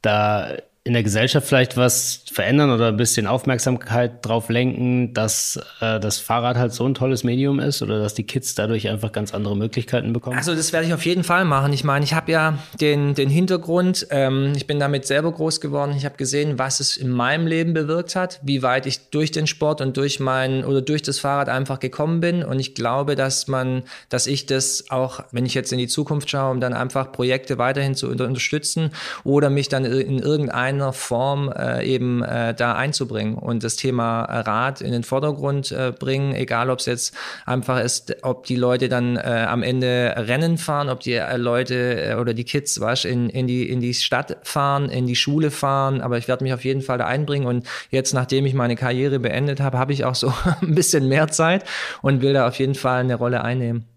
da 0.00 0.56
in 0.86 0.92
der 0.92 1.02
Gesellschaft 1.02 1.48
vielleicht 1.48 1.78
was 1.78 2.20
verändern 2.30 2.70
oder 2.70 2.88
ein 2.88 2.98
bisschen 2.98 3.26
Aufmerksamkeit 3.26 4.24
drauf 4.26 4.50
lenken, 4.50 5.14
dass 5.14 5.58
äh, 5.80 5.98
das 5.98 6.18
Fahrrad 6.18 6.58
halt 6.58 6.74
so 6.74 6.84
ein 6.86 6.92
tolles 6.92 7.24
Medium 7.24 7.58
ist 7.58 7.80
oder 7.80 7.98
dass 8.00 8.12
die 8.12 8.24
Kids 8.24 8.54
dadurch 8.54 8.90
einfach 8.90 9.10
ganz 9.10 9.32
andere 9.32 9.56
Möglichkeiten 9.56 10.12
bekommen? 10.12 10.36
Also 10.36 10.54
das 10.54 10.74
werde 10.74 10.86
ich 10.86 10.92
auf 10.92 11.06
jeden 11.06 11.24
Fall 11.24 11.46
machen. 11.46 11.72
Ich 11.72 11.84
meine, 11.84 12.04
ich 12.04 12.12
habe 12.12 12.30
ja 12.30 12.58
den, 12.82 13.14
den 13.14 13.30
Hintergrund, 13.30 14.08
ähm, 14.10 14.52
ich 14.54 14.66
bin 14.66 14.78
damit 14.78 15.06
selber 15.06 15.32
groß 15.32 15.62
geworden. 15.62 15.94
Ich 15.96 16.04
habe 16.04 16.16
gesehen, 16.16 16.58
was 16.58 16.80
es 16.80 16.98
in 16.98 17.08
meinem 17.08 17.46
Leben 17.46 17.72
bewirkt 17.72 18.14
hat, 18.14 18.40
wie 18.42 18.62
weit 18.62 18.84
ich 18.84 19.08
durch 19.08 19.30
den 19.30 19.46
Sport 19.46 19.80
und 19.80 19.96
durch 19.96 20.20
mein 20.20 20.66
oder 20.66 20.82
durch 20.82 21.00
das 21.00 21.18
Fahrrad 21.18 21.48
einfach 21.48 21.80
gekommen 21.80 22.20
bin. 22.20 22.44
Und 22.44 22.60
ich 22.60 22.74
glaube, 22.74 23.14
dass 23.14 23.48
man, 23.48 23.84
dass 24.10 24.26
ich 24.26 24.44
das 24.44 24.90
auch, 24.90 25.20
wenn 25.32 25.46
ich 25.46 25.54
jetzt 25.54 25.72
in 25.72 25.78
die 25.78 25.88
Zukunft 25.88 26.28
schaue, 26.28 26.50
um 26.50 26.60
dann 26.60 26.74
einfach 26.74 27.10
Projekte 27.10 27.56
weiterhin 27.56 27.94
zu 27.94 28.10
unterstützen 28.10 28.90
oder 29.24 29.48
mich 29.48 29.70
dann 29.70 29.86
in 29.86 30.18
irgendeinem 30.18 30.73
einer 30.74 30.92
Form 30.92 31.52
äh, 31.52 31.84
eben 31.84 32.22
äh, 32.22 32.54
da 32.54 32.74
einzubringen 32.74 33.34
und 33.34 33.64
das 33.64 33.76
Thema 33.76 34.22
Rad 34.22 34.80
in 34.80 34.92
den 34.92 35.04
Vordergrund 35.04 35.72
äh, 35.72 35.92
bringen, 35.92 36.34
egal 36.34 36.70
ob 36.70 36.80
es 36.80 36.86
jetzt 36.86 37.14
einfach 37.46 37.80
ist, 37.80 38.16
ob 38.22 38.46
die 38.46 38.56
Leute 38.56 38.88
dann 38.88 39.16
äh, 39.16 39.46
am 39.48 39.62
Ende 39.62 40.14
Rennen 40.16 40.58
fahren, 40.58 40.88
ob 40.88 41.00
die 41.00 41.12
äh, 41.12 41.36
Leute 41.36 42.10
äh, 42.10 42.14
oder 42.14 42.34
die 42.34 42.44
Kids 42.44 42.80
was 42.80 43.04
in, 43.04 43.28
in, 43.28 43.46
die, 43.46 43.68
in 43.68 43.80
die 43.80 43.94
Stadt 43.94 44.36
fahren, 44.42 44.88
in 44.88 45.06
die 45.06 45.16
Schule 45.16 45.50
fahren, 45.50 46.00
aber 46.00 46.18
ich 46.18 46.28
werde 46.28 46.44
mich 46.44 46.52
auf 46.52 46.64
jeden 46.64 46.82
Fall 46.82 46.98
da 46.98 47.06
einbringen 47.06 47.46
und 47.46 47.66
jetzt, 47.90 48.12
nachdem 48.14 48.46
ich 48.46 48.54
meine 48.54 48.76
Karriere 48.76 49.18
beendet 49.18 49.60
habe, 49.60 49.78
habe 49.78 49.92
ich 49.92 50.04
auch 50.04 50.14
so 50.14 50.32
ein 50.60 50.74
bisschen 50.74 51.08
mehr 51.08 51.28
Zeit 51.28 51.64
und 52.02 52.22
will 52.22 52.32
da 52.32 52.48
auf 52.48 52.58
jeden 52.58 52.74
Fall 52.74 53.00
eine 53.00 53.14
Rolle 53.14 53.42
einnehmen. 53.42 53.93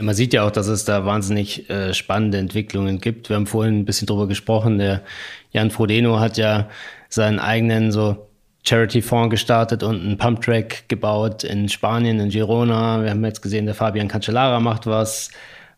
Man 0.00 0.14
sieht 0.14 0.32
ja 0.32 0.46
auch, 0.46 0.52
dass 0.52 0.68
es 0.68 0.84
da 0.84 1.04
wahnsinnig 1.04 1.68
äh, 1.70 1.92
spannende 1.92 2.38
Entwicklungen 2.38 3.00
gibt. 3.00 3.28
Wir 3.28 3.36
haben 3.36 3.48
vorhin 3.48 3.80
ein 3.80 3.84
bisschen 3.84 4.06
drüber 4.06 4.28
gesprochen. 4.28 4.78
Der 4.78 5.02
Jan 5.50 5.72
Frodeno 5.72 6.20
hat 6.20 6.36
ja 6.36 6.68
seinen 7.08 7.40
eigenen 7.40 7.90
so 7.90 8.28
Charity-Fonds 8.64 9.30
gestartet 9.30 9.82
und 9.82 10.00
einen 10.00 10.16
Pumptrack 10.16 10.88
gebaut 10.88 11.42
in 11.42 11.68
Spanien, 11.68 12.20
in 12.20 12.28
Girona. 12.28 13.02
Wir 13.02 13.10
haben 13.10 13.24
jetzt 13.24 13.42
gesehen, 13.42 13.66
der 13.66 13.74
Fabian 13.74 14.06
Cancellara 14.06 14.60
macht 14.60 14.86
was. 14.86 15.30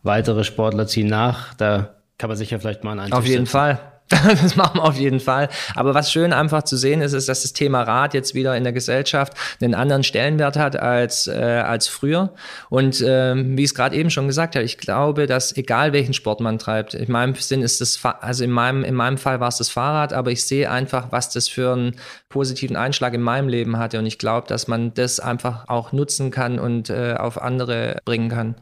Weitere 0.02 0.44
Sportler 0.44 0.86
ziehen 0.86 1.06
nach. 1.06 1.54
Da 1.54 1.94
kann 2.18 2.28
man 2.28 2.36
sich 2.36 2.50
ja 2.50 2.58
vielleicht 2.58 2.84
mal 2.84 2.98
an 2.98 3.12
Auf 3.12 3.24
jeden 3.24 3.46
setzen. 3.46 3.52
Fall. 3.52 3.89
das 4.42 4.56
machen 4.56 4.80
wir 4.80 4.84
auf 4.84 4.96
jeden 4.96 5.20
Fall. 5.20 5.48
Aber 5.76 5.94
was 5.94 6.10
schön 6.10 6.32
einfach 6.32 6.64
zu 6.64 6.76
sehen 6.76 7.00
ist, 7.00 7.12
ist, 7.12 7.28
dass 7.28 7.42
das 7.42 7.52
Thema 7.52 7.82
Rad 7.82 8.12
jetzt 8.12 8.34
wieder 8.34 8.56
in 8.56 8.64
der 8.64 8.72
Gesellschaft 8.72 9.34
einen 9.62 9.74
anderen 9.74 10.02
Stellenwert 10.02 10.56
hat 10.56 10.76
als, 10.76 11.28
äh, 11.28 11.62
als 11.64 11.86
früher. 11.86 12.34
Und 12.70 13.00
äh, 13.00 13.34
wie 13.36 13.62
ich 13.62 13.70
es 13.70 13.74
gerade 13.74 13.94
eben 13.94 14.10
schon 14.10 14.26
gesagt 14.26 14.56
habe, 14.56 14.64
ich 14.64 14.78
glaube, 14.78 15.26
dass 15.26 15.56
egal 15.56 15.92
welchen 15.92 16.12
Sport 16.12 16.40
man 16.40 16.58
treibt, 16.58 16.94
in 16.94 17.10
meinem 17.10 17.36
Sinn 17.36 17.62
ist 17.62 17.80
das, 17.80 18.00
also 18.20 18.42
in 18.42 18.50
meinem, 18.50 18.82
in 18.82 18.96
meinem 18.96 19.16
Fall 19.16 19.38
war 19.38 19.48
es 19.48 19.58
das 19.58 19.68
Fahrrad, 19.68 20.12
aber 20.12 20.32
ich 20.32 20.44
sehe 20.44 20.68
einfach, 20.68 21.12
was 21.12 21.30
das 21.30 21.48
für 21.48 21.72
einen 21.72 21.94
positiven 22.28 22.76
Einschlag 22.76 23.14
in 23.14 23.22
meinem 23.22 23.48
Leben 23.48 23.78
hatte. 23.78 24.00
Und 24.00 24.06
ich 24.06 24.18
glaube, 24.18 24.48
dass 24.48 24.66
man 24.66 24.92
das 24.94 25.20
einfach 25.20 25.68
auch 25.68 25.92
nutzen 25.92 26.32
kann 26.32 26.58
und 26.58 26.90
äh, 26.90 27.14
auf 27.16 27.40
andere 27.40 27.98
bringen 28.04 28.28
kann. 28.28 28.56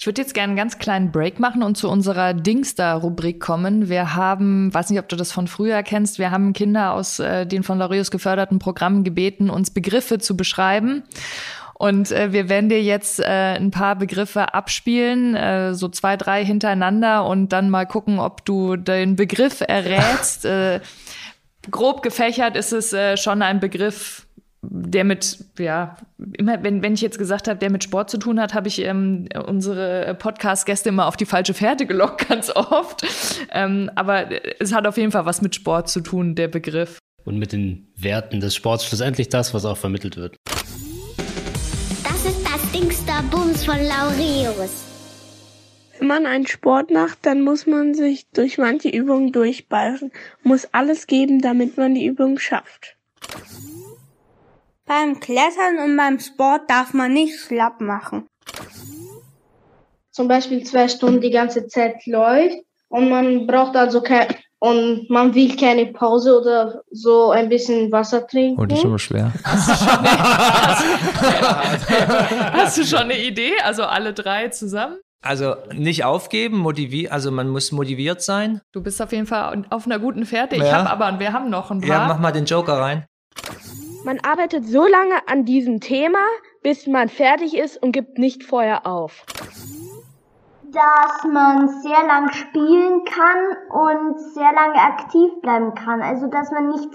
Ich 0.00 0.06
würde 0.06 0.22
jetzt 0.22 0.32
gerne 0.32 0.50
einen 0.50 0.56
ganz 0.56 0.78
kleinen 0.78 1.10
Break 1.10 1.40
machen 1.40 1.64
und 1.64 1.76
zu 1.76 1.90
unserer 1.90 2.32
Dingsda-Rubrik 2.32 3.40
kommen. 3.40 3.88
Wir 3.88 4.14
haben, 4.14 4.72
weiß 4.72 4.90
nicht, 4.90 5.00
ob 5.00 5.08
du 5.08 5.16
das 5.16 5.32
von 5.32 5.48
früher 5.48 5.82
kennst, 5.82 6.20
wir 6.20 6.30
haben 6.30 6.52
Kinder 6.52 6.92
aus 6.92 7.18
äh, 7.18 7.46
den 7.46 7.64
von 7.64 7.78
Laureus 7.78 8.12
geförderten 8.12 8.60
Programmen 8.60 9.02
gebeten, 9.02 9.50
uns 9.50 9.70
Begriffe 9.70 10.20
zu 10.20 10.36
beschreiben. 10.36 11.02
Und 11.74 12.12
äh, 12.12 12.32
wir 12.32 12.48
werden 12.48 12.68
dir 12.68 12.80
jetzt 12.80 13.18
äh, 13.18 13.24
ein 13.24 13.72
paar 13.72 13.96
Begriffe 13.96 14.54
abspielen, 14.54 15.34
äh, 15.34 15.74
so 15.74 15.88
zwei, 15.88 16.16
drei 16.16 16.44
hintereinander 16.44 17.24
und 17.26 17.48
dann 17.48 17.68
mal 17.68 17.84
gucken, 17.84 18.20
ob 18.20 18.44
du 18.44 18.76
den 18.76 19.16
Begriff 19.16 19.62
errätst. 19.62 20.44
äh, 20.44 20.78
grob 21.72 22.02
gefächert 22.02 22.56
ist 22.56 22.72
es 22.72 22.92
äh, 22.92 23.16
schon 23.16 23.42
ein 23.42 23.58
Begriff, 23.58 24.28
der 24.62 25.04
mit, 25.04 25.44
ja, 25.58 25.96
immer, 26.32 26.62
wenn, 26.62 26.82
wenn 26.82 26.94
ich 26.94 27.00
jetzt 27.00 27.18
gesagt 27.18 27.48
habe, 27.48 27.58
der 27.58 27.70
mit 27.70 27.84
Sport 27.84 28.10
zu 28.10 28.18
tun 28.18 28.40
hat, 28.40 28.54
habe 28.54 28.68
ich 28.68 28.80
ähm, 28.80 29.28
unsere 29.46 30.16
Podcast-Gäste 30.18 30.88
immer 30.88 31.06
auf 31.06 31.16
die 31.16 31.26
falsche 31.26 31.54
Fährte 31.54 31.86
gelockt, 31.86 32.28
ganz 32.28 32.50
oft. 32.54 33.06
Ähm, 33.52 33.90
aber 33.94 34.28
es 34.60 34.74
hat 34.74 34.86
auf 34.86 34.96
jeden 34.96 35.12
Fall 35.12 35.26
was 35.26 35.42
mit 35.42 35.54
Sport 35.54 35.88
zu 35.88 36.00
tun, 36.00 36.34
der 36.34 36.48
Begriff. 36.48 36.98
Und 37.24 37.38
mit 37.38 37.52
den 37.52 37.88
Werten 37.96 38.40
des 38.40 38.54
Sports 38.54 38.86
schlussendlich 38.86 39.28
das, 39.28 39.54
was 39.54 39.64
auch 39.64 39.76
vermittelt 39.76 40.16
wird. 40.16 40.36
Das 42.04 42.24
ist 42.24 42.42
das 42.44 42.72
Dingster 42.72 43.22
Bums 43.30 43.64
von 43.64 43.76
Laureus. 43.76 44.84
Wenn 45.98 46.08
man 46.08 46.26
einen 46.26 46.46
Sport 46.46 46.90
macht, 46.90 47.18
dann 47.22 47.42
muss 47.42 47.66
man 47.66 47.94
sich 47.94 48.28
durch 48.30 48.56
manche 48.56 48.88
Übungen 48.88 49.32
durchbeißen, 49.32 50.12
muss 50.42 50.68
alles 50.72 51.06
geben, 51.06 51.40
damit 51.40 51.76
man 51.76 51.94
die 51.94 52.06
Übung 52.06 52.38
schafft. 52.38 52.96
Beim 54.88 55.20
Klettern 55.20 55.78
und 55.84 55.96
beim 55.96 56.18
Sport 56.18 56.62
darf 56.68 56.94
man 56.94 57.12
nicht 57.12 57.38
schlapp 57.38 57.80
machen. 57.80 58.26
Zum 60.10 60.26
Beispiel 60.28 60.64
zwei 60.64 60.88
Stunden 60.88 61.20
die 61.20 61.30
ganze 61.30 61.66
Zeit 61.68 62.04
läuft 62.06 62.56
und 62.88 63.08
man 63.10 63.46
braucht 63.46 63.76
also 63.76 64.00
kein 64.00 64.26
und 64.60 65.08
man 65.08 65.34
will 65.34 65.54
keine 65.56 65.86
Pause 65.92 66.40
oder 66.40 66.82
so 66.90 67.30
ein 67.30 67.48
bisschen 67.48 67.92
Wasser 67.92 68.26
trinken. 68.26 68.60
Oh, 68.60 68.66
das 68.66 68.78
ist 68.80 68.84
immer 68.84 68.98
schwer. 68.98 69.32
Hast 72.52 72.78
du 72.78 72.84
schon 72.84 72.98
eine 73.00 73.18
Idee? 73.18 73.52
Also 73.62 73.84
alle 73.84 74.12
drei 74.12 74.48
zusammen? 74.48 74.98
Also 75.22 75.54
nicht 75.72 76.04
aufgeben, 76.04 76.58
motivieren, 76.58 77.12
also 77.12 77.30
man 77.30 77.48
muss 77.48 77.72
motiviert 77.72 78.22
sein. 78.22 78.60
Du 78.72 78.82
bist 78.82 79.00
auf 79.02 79.12
jeden 79.12 79.26
Fall 79.26 79.64
auf 79.70 79.86
einer 79.86 79.98
guten 79.98 80.24
Fährte. 80.26 80.56
Ich 80.56 80.62
Ja. 80.62 80.84
habe 80.84 80.90
aber, 80.90 81.18
wir 81.20 81.32
haben 81.32 81.50
noch 81.50 81.70
ein 81.70 81.80
paar. 81.80 81.88
Ja, 81.88 82.06
mach 82.08 82.18
mal 82.18 82.32
den 82.32 82.44
Joker 82.44 82.74
rein. 82.78 83.04
Man 84.08 84.20
arbeitet 84.20 84.66
so 84.66 84.86
lange 84.86 85.16
an 85.26 85.44
diesem 85.44 85.80
Thema, 85.80 86.24
bis 86.62 86.86
man 86.86 87.10
fertig 87.10 87.54
ist 87.54 87.76
und 87.82 87.92
gibt 87.92 88.16
nicht 88.16 88.42
vorher 88.42 88.86
auf. 88.86 89.26
dass 90.72 91.30
man 91.30 91.68
sehr 91.82 92.06
lang 92.06 92.32
spielen 92.32 93.04
kann 93.04 93.56
und 93.68 94.18
sehr 94.32 94.50
lange 94.54 94.80
aktiv 94.80 95.30
bleiben 95.42 95.74
kann. 95.74 96.00
Also 96.00 96.26
dass 96.28 96.50
man 96.50 96.68
nicht 96.70 96.88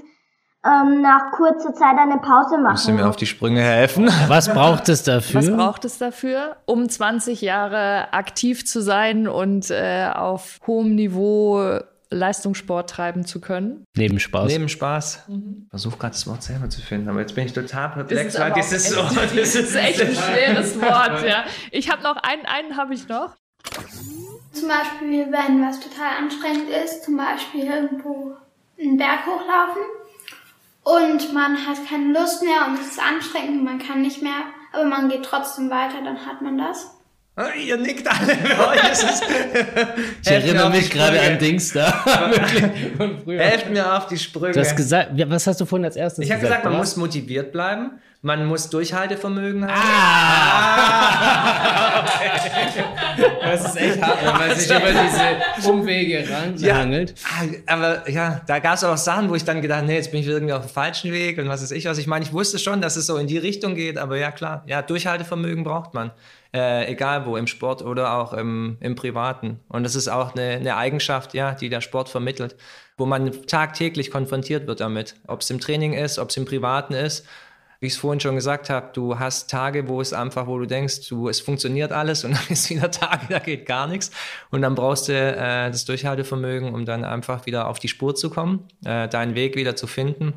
ähm, 0.65 1.03
nach 1.03 1.31
kurzer 1.33 1.75
Zeit 1.75 1.99
eine 1.99 2.17
Pause 2.17 2.57
machen 2.57 2.71
Müssen 2.71 2.95
mir 2.95 3.07
auf 3.07 3.15
die 3.15 3.27
Sprünge 3.27 3.61
helfen. 3.61 4.09
Was 4.27 4.51
braucht 4.51 4.89
es 4.89 5.03
dafür? 5.03 5.41
Was 5.41 5.51
braucht 5.51 5.85
es 5.85 5.99
dafür, 5.99 6.55
um 6.65 6.89
20 6.89 7.41
Jahre 7.41 8.11
aktiv 8.11 8.65
zu 8.65 8.81
sein 8.81 9.27
und 9.27 9.69
äh, 9.69 10.09
auf 10.11 10.61
hohem 10.65 10.95
Niveau 10.95 11.79
Leistungssport 12.13 12.89
treiben 12.89 13.25
zu 13.25 13.41
können? 13.41 13.83
Neben 13.95 14.19
Spaß. 14.19 14.47
Neben 14.51 14.69
Spaß. 14.69 15.23
Versuch 15.69 15.97
gerade 15.99 16.13
das 16.13 16.27
Wort 16.27 16.43
selber 16.43 16.69
zu 16.69 16.81
finden, 16.81 17.09
aber 17.09 17.19
jetzt 17.21 17.35
bin 17.35 17.45
ich 17.45 17.53
total 17.53 17.89
perplex, 17.89 18.39
weil 18.39 18.53
dieses 18.53 18.85
echt- 18.85 18.93
so, 18.93 19.01
das 19.35 19.55
ist 19.55 19.75
echt 19.75 20.01
ein 20.01 20.13
schweres 20.15 20.79
Wort, 20.81 21.25
ja. 21.27 21.45
Ich 21.71 21.91
habe 21.91 22.03
noch 22.03 22.17
einen, 22.17 22.45
einen 22.45 22.77
habe 22.77 22.93
ich 22.93 23.07
noch. 23.07 23.35
Zum 24.51 24.67
Beispiel, 24.67 25.31
wenn 25.31 25.61
was 25.65 25.79
total 25.79 26.17
anstrengend 26.21 26.69
ist, 26.85 27.03
zum 27.03 27.17
Beispiel 27.17 27.65
irgendwo 27.65 28.35
einen 28.79 28.97
Berg 28.97 29.25
hochlaufen 29.25 29.81
und 30.83 31.33
man 31.33 31.65
hat 31.67 31.77
keine 31.89 32.11
Lust 32.13 32.43
mehr 32.43 32.67
und 32.67 32.79
es 32.79 32.87
ist 32.91 32.99
anstrengend 33.01 33.59
und 33.59 33.63
man 33.63 33.79
kann 33.79 34.01
nicht 34.01 34.21
mehr, 34.21 34.41
aber 34.73 34.85
man 34.85 35.09
geht 35.09 35.23
trotzdem 35.23 35.69
weiter, 35.69 36.01
dann 36.03 36.25
hat 36.25 36.41
man 36.41 36.57
das. 36.57 36.92
Ah, 37.35 37.47
Ihr 37.57 37.77
nickt 37.77 38.07
alle. 38.07 38.33
Oh, 38.59 38.71
Ich 40.21 40.27
erinnere 40.31 40.69
mich 40.69 40.89
gerade 40.91 41.19
an 41.19 41.39
Dings 41.39 41.73
da. 41.73 42.05
Helft 43.25 43.69
mir 43.71 43.91
auf 43.97 44.05
die 44.07 44.17
Sprünge. 44.19 44.53
Du 44.53 44.59
hast 44.59 44.75
gesagt, 44.75 45.11
ja, 45.15 45.27
was 45.29 45.47
hast 45.47 45.59
du 45.59 45.65
vorhin 45.65 45.85
als 45.85 45.95
erstes 45.95 46.25
ich 46.25 46.31
habe 46.31 46.41
gesagt, 46.41 46.63
man 46.63 46.77
muss 46.77 46.95
motiviert 46.95 47.51
bleiben, 47.51 47.93
man 48.21 48.45
muss 48.45 48.69
Durchhaltevermögen 48.69 49.63
haben. 49.67 49.73
Ah! 49.73 50.83
Das 53.41 53.65
ist 53.65 53.77
echt 53.77 54.01
hart, 54.01 54.17
wenn 54.23 54.47
man 54.47 54.55
sich 54.55 54.69
über 54.69 54.91
diese 55.59 55.69
Umwege 55.71 56.25
ranhangelt. 56.29 57.15
Ah, 57.25 57.45
Aber 57.73 58.09
ja, 58.09 58.41
da 58.45 58.59
gab 58.59 58.75
es 58.75 58.83
auch 58.83 58.95
Sachen, 58.97 59.29
wo 59.29 59.35
ich 59.35 59.43
dann 59.43 59.61
gedacht, 59.61 59.85
nee, 59.85 59.95
jetzt 59.95 60.11
bin 60.11 60.21
ich 60.21 60.27
irgendwie 60.27 60.53
auf 60.53 60.65
dem 60.65 60.69
falschen 60.69 61.11
Weg 61.11 61.37
und 61.39 61.49
was 61.49 61.61
ist 61.63 61.71
ich 61.71 61.85
was. 61.85 61.97
Ich 61.97 62.07
meine, 62.07 62.23
ich 62.23 62.31
wusste 62.31 62.59
schon, 62.59 62.79
dass 62.81 62.95
es 62.95 63.07
so 63.07 63.17
in 63.17 63.25
die 63.27 63.37
Richtung 63.39 63.73
geht, 63.75 63.97
aber 63.97 64.17
ja 64.17 64.31
klar, 64.31 64.63
ja, 64.67 64.81
Durchhaltevermögen 64.83 65.63
braucht 65.63 65.93
man. 65.95 66.11
Äh, 66.53 66.91
egal 66.91 67.25
wo, 67.25 67.35
im 67.35 67.47
Sport 67.47 67.81
oder 67.81 68.13
auch 68.13 68.31
im, 68.31 68.77
im 68.79 68.93
Privaten. 68.93 69.59
Und 69.69 69.83
das 69.83 69.95
ist 69.95 70.07
auch 70.07 70.35
eine, 70.35 70.51
eine 70.51 70.75
Eigenschaft, 70.77 71.33
ja, 71.33 71.55
die 71.55 71.67
der 71.67 71.81
Sport 71.81 72.09
vermittelt, 72.09 72.55
wo 72.95 73.07
man 73.07 73.31
tagtäglich 73.47 74.11
konfrontiert 74.11 74.67
wird 74.67 74.79
damit. 74.79 75.15
Ob 75.25 75.41
es 75.41 75.49
im 75.49 75.59
Training 75.59 75.93
ist, 75.93 76.19
ob 76.19 76.29
es 76.29 76.37
im 76.37 76.45
Privaten 76.45 76.93
ist. 76.93 77.25
Wie 77.79 77.87
ich 77.87 77.93
es 77.93 77.99
vorhin 77.99 78.19
schon 78.19 78.35
gesagt 78.35 78.69
habe, 78.69 78.91
du 78.93 79.17
hast 79.17 79.49
Tage, 79.49 79.89
wo 79.89 79.99
es 79.99 80.13
einfach, 80.13 80.45
wo 80.45 80.59
du 80.59 80.67
denkst, 80.67 81.09
du, 81.09 81.27
es 81.27 81.41
funktioniert 81.41 81.91
alles 81.91 82.23
und 82.23 82.31
dann 82.35 82.47
ist 82.49 82.69
wieder 82.69 82.91
Tage, 82.91 83.25
da 83.29 83.39
geht 83.39 83.65
gar 83.65 83.87
nichts. 83.87 84.11
Und 84.51 84.61
dann 84.61 84.75
brauchst 84.75 85.09
du 85.09 85.13
äh, 85.13 85.71
das 85.71 85.85
Durchhaltevermögen, 85.85 86.71
um 86.71 86.85
dann 86.85 87.03
einfach 87.03 87.47
wieder 87.47 87.67
auf 87.67 87.79
die 87.79 87.87
Spur 87.87 88.13
zu 88.13 88.29
kommen, 88.29 88.67
äh, 88.85 89.07
deinen 89.07 89.33
Weg 89.33 89.55
wieder 89.55 89.75
zu 89.75 89.87
finden 89.87 90.33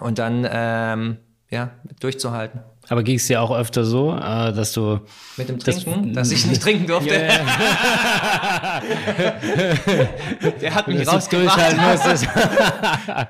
und 0.00 0.18
dann 0.18 0.44
ähm, 0.50 1.18
ja, 1.50 1.70
durchzuhalten. 2.00 2.60
Aber 2.90 3.04
ging 3.04 3.16
es 3.16 3.26
dir 3.28 3.40
auch 3.40 3.56
öfter 3.56 3.84
so, 3.84 4.16
äh, 4.16 4.52
dass 4.52 4.72
du. 4.72 4.98
Mit 5.36 5.48
dem 5.48 5.60
Trinken, 5.60 6.12
dass 6.12 6.32
ich 6.32 6.44
nicht 6.44 6.60
trinken 6.60 6.88
durfte. 6.88 7.10
Der 10.60 10.74
hat 10.74 10.88
mich 10.88 11.04
dass 11.04 11.14
rausgebracht. 11.14 11.60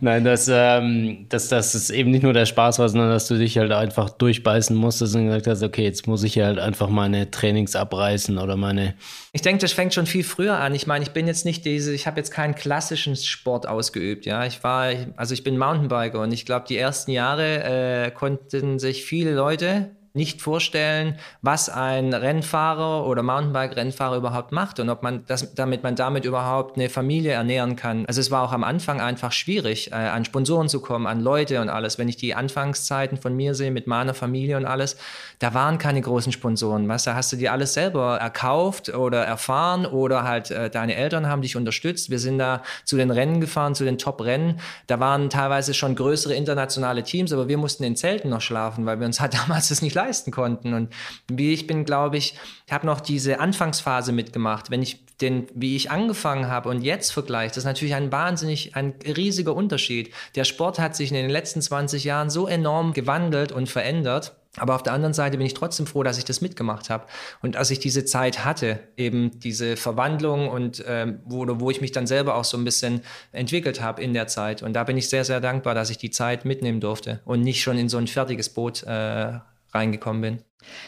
Nein, 0.00 0.24
dass, 0.24 0.50
ähm, 0.52 1.26
dass, 1.28 1.46
dass 1.46 1.74
es 1.74 1.90
eben 1.90 2.10
nicht 2.10 2.24
nur 2.24 2.32
der 2.32 2.46
Spaß 2.46 2.80
war, 2.80 2.88
sondern 2.88 3.10
dass 3.10 3.28
du 3.28 3.38
dich 3.38 3.56
halt 3.58 3.70
einfach 3.70 4.10
durchbeißen 4.10 4.74
musstest 4.74 5.14
und 5.14 5.26
gesagt 5.26 5.46
hast, 5.46 5.62
okay, 5.62 5.84
jetzt 5.84 6.08
muss 6.08 6.24
ich 6.24 6.36
halt 6.40 6.58
einfach 6.58 6.88
meine 6.88 7.30
Trainings 7.30 7.76
abreißen 7.76 8.38
oder 8.38 8.56
meine. 8.56 8.94
Ich 9.32 9.42
denke, 9.42 9.60
das 9.60 9.70
fängt 9.72 9.94
schon 9.94 10.06
viel 10.06 10.24
früher 10.24 10.58
an. 10.58 10.74
Ich 10.74 10.88
meine, 10.88 11.04
ich 11.04 11.12
bin 11.12 11.28
jetzt 11.28 11.44
nicht 11.44 11.64
diese, 11.64 11.94
ich 11.94 12.08
habe 12.08 12.16
jetzt 12.16 12.32
keinen 12.32 12.56
klassischen 12.56 13.14
Sport 13.14 13.68
ausgeübt. 13.68 14.26
Ja, 14.26 14.44
ich 14.46 14.64
war, 14.64 14.92
also 15.14 15.32
ich 15.32 15.44
bin 15.44 15.56
Mountainbiker 15.56 16.20
und 16.20 16.32
ich 16.32 16.44
glaube, 16.44 16.66
die 16.68 16.76
ersten 16.76 17.12
Jahre 17.12 18.06
äh, 18.06 18.10
konnten 18.10 18.79
sich 18.80 19.04
viele 19.04 19.32
Leute 19.32 19.94
nicht 20.12 20.42
vorstellen, 20.42 21.18
was 21.40 21.68
ein 21.68 22.12
Rennfahrer 22.12 23.06
oder 23.06 23.22
Mountainbike-Rennfahrer 23.22 24.16
überhaupt 24.16 24.50
macht 24.50 24.80
und 24.80 24.90
ob 24.90 25.02
man 25.04 25.24
das, 25.26 25.54
damit 25.54 25.84
man 25.84 25.94
damit 25.94 26.24
überhaupt 26.24 26.76
eine 26.76 26.88
Familie 26.88 27.32
ernähren 27.32 27.76
kann. 27.76 28.06
Also 28.06 28.20
es 28.20 28.30
war 28.30 28.42
auch 28.42 28.52
am 28.52 28.64
Anfang 28.64 29.00
einfach 29.00 29.30
schwierig, 29.30 29.92
äh, 29.92 29.94
an 29.94 30.24
Sponsoren 30.24 30.68
zu 30.68 30.80
kommen, 30.80 31.06
an 31.06 31.20
Leute 31.20 31.60
und 31.60 31.68
alles. 31.68 31.98
Wenn 31.98 32.08
ich 32.08 32.16
die 32.16 32.34
Anfangszeiten 32.34 33.18
von 33.18 33.36
mir 33.36 33.54
sehe 33.54 33.70
mit 33.70 33.86
meiner 33.86 34.12
Familie 34.12 34.56
und 34.56 34.66
alles, 34.66 34.96
da 35.38 35.54
waren 35.54 35.78
keine 35.78 36.00
großen 36.00 36.32
Sponsoren. 36.32 36.88
Weißt 36.88 37.06
du, 37.06 37.14
hast 37.14 37.32
du 37.32 37.36
dir 37.36 37.52
alles 37.52 37.74
selber 37.74 38.16
erkauft 38.18 38.92
oder 38.92 39.24
erfahren 39.24 39.86
oder 39.86 40.24
halt 40.24 40.50
äh, 40.50 40.70
deine 40.70 40.96
Eltern 40.96 41.28
haben 41.28 41.42
dich 41.42 41.56
unterstützt. 41.56 42.10
Wir 42.10 42.18
sind 42.18 42.38
da 42.38 42.62
zu 42.84 42.96
den 42.96 43.12
Rennen 43.12 43.40
gefahren, 43.40 43.76
zu 43.76 43.84
den 43.84 43.96
Top-Rennen. 43.96 44.60
Da 44.88 44.98
waren 44.98 45.30
teilweise 45.30 45.72
schon 45.72 45.94
größere 45.94 46.34
internationale 46.34 47.04
Teams, 47.04 47.32
aber 47.32 47.46
wir 47.46 47.58
mussten 47.58 47.84
in 47.84 47.94
Zelten 47.94 48.30
noch 48.30 48.40
schlafen, 48.40 48.86
weil 48.86 48.98
wir 48.98 49.06
uns 49.06 49.20
halt 49.20 49.34
damals 49.40 49.68
das 49.68 49.82
nicht 49.82 49.99
leisten 50.00 50.30
konnten. 50.30 50.74
Und 50.74 50.92
wie 51.28 51.52
ich 51.52 51.66
bin, 51.66 51.84
glaube 51.84 52.16
ich, 52.16 52.34
habe 52.70 52.86
noch 52.86 53.00
diese 53.00 53.40
Anfangsphase 53.40 54.12
mitgemacht. 54.12 54.70
Wenn 54.70 54.82
ich 54.82 55.04
den, 55.20 55.46
wie 55.54 55.76
ich 55.76 55.90
angefangen 55.90 56.48
habe 56.48 56.68
und 56.68 56.82
jetzt 56.82 57.12
vergleiche, 57.12 57.50
das 57.50 57.58
ist 57.58 57.64
natürlich 57.64 57.94
ein 57.94 58.10
wahnsinnig, 58.10 58.74
ein 58.76 58.94
riesiger 59.04 59.54
Unterschied. 59.54 60.12
Der 60.34 60.44
Sport 60.44 60.78
hat 60.78 60.96
sich 60.96 61.10
in 61.10 61.16
den 61.16 61.30
letzten 61.30 61.60
20 61.60 62.04
Jahren 62.04 62.30
so 62.30 62.46
enorm 62.46 62.92
gewandelt 62.92 63.52
und 63.52 63.68
verändert. 63.68 64.36
Aber 64.56 64.74
auf 64.74 64.82
der 64.82 64.92
anderen 64.94 65.14
Seite 65.14 65.36
bin 65.36 65.46
ich 65.46 65.54
trotzdem 65.54 65.86
froh, 65.86 66.02
dass 66.02 66.18
ich 66.18 66.24
das 66.24 66.40
mitgemacht 66.40 66.90
habe 66.90 67.06
und 67.40 67.54
dass 67.54 67.70
ich 67.70 67.78
diese 67.78 68.04
Zeit 68.04 68.44
hatte, 68.44 68.80
eben 68.96 69.38
diese 69.38 69.76
Verwandlung 69.76 70.48
und 70.48 70.82
ähm, 70.88 71.20
wo, 71.24 71.46
wo 71.60 71.70
ich 71.70 71.80
mich 71.80 71.92
dann 71.92 72.08
selber 72.08 72.34
auch 72.34 72.42
so 72.42 72.56
ein 72.56 72.64
bisschen 72.64 73.02
entwickelt 73.30 73.80
habe 73.80 74.02
in 74.02 74.12
der 74.12 74.26
Zeit. 74.26 74.64
Und 74.64 74.72
da 74.72 74.82
bin 74.82 74.96
ich 74.96 75.08
sehr, 75.08 75.24
sehr 75.24 75.40
dankbar, 75.40 75.76
dass 75.76 75.88
ich 75.90 75.98
die 75.98 76.10
Zeit 76.10 76.44
mitnehmen 76.44 76.80
durfte 76.80 77.20
und 77.24 77.42
nicht 77.42 77.62
schon 77.62 77.78
in 77.78 77.88
so 77.88 77.98
ein 77.98 78.08
fertiges 78.08 78.48
Boot 78.48 78.82
äh, 78.82 79.38
reingekommen 79.72 80.22
bin. 80.22 80.38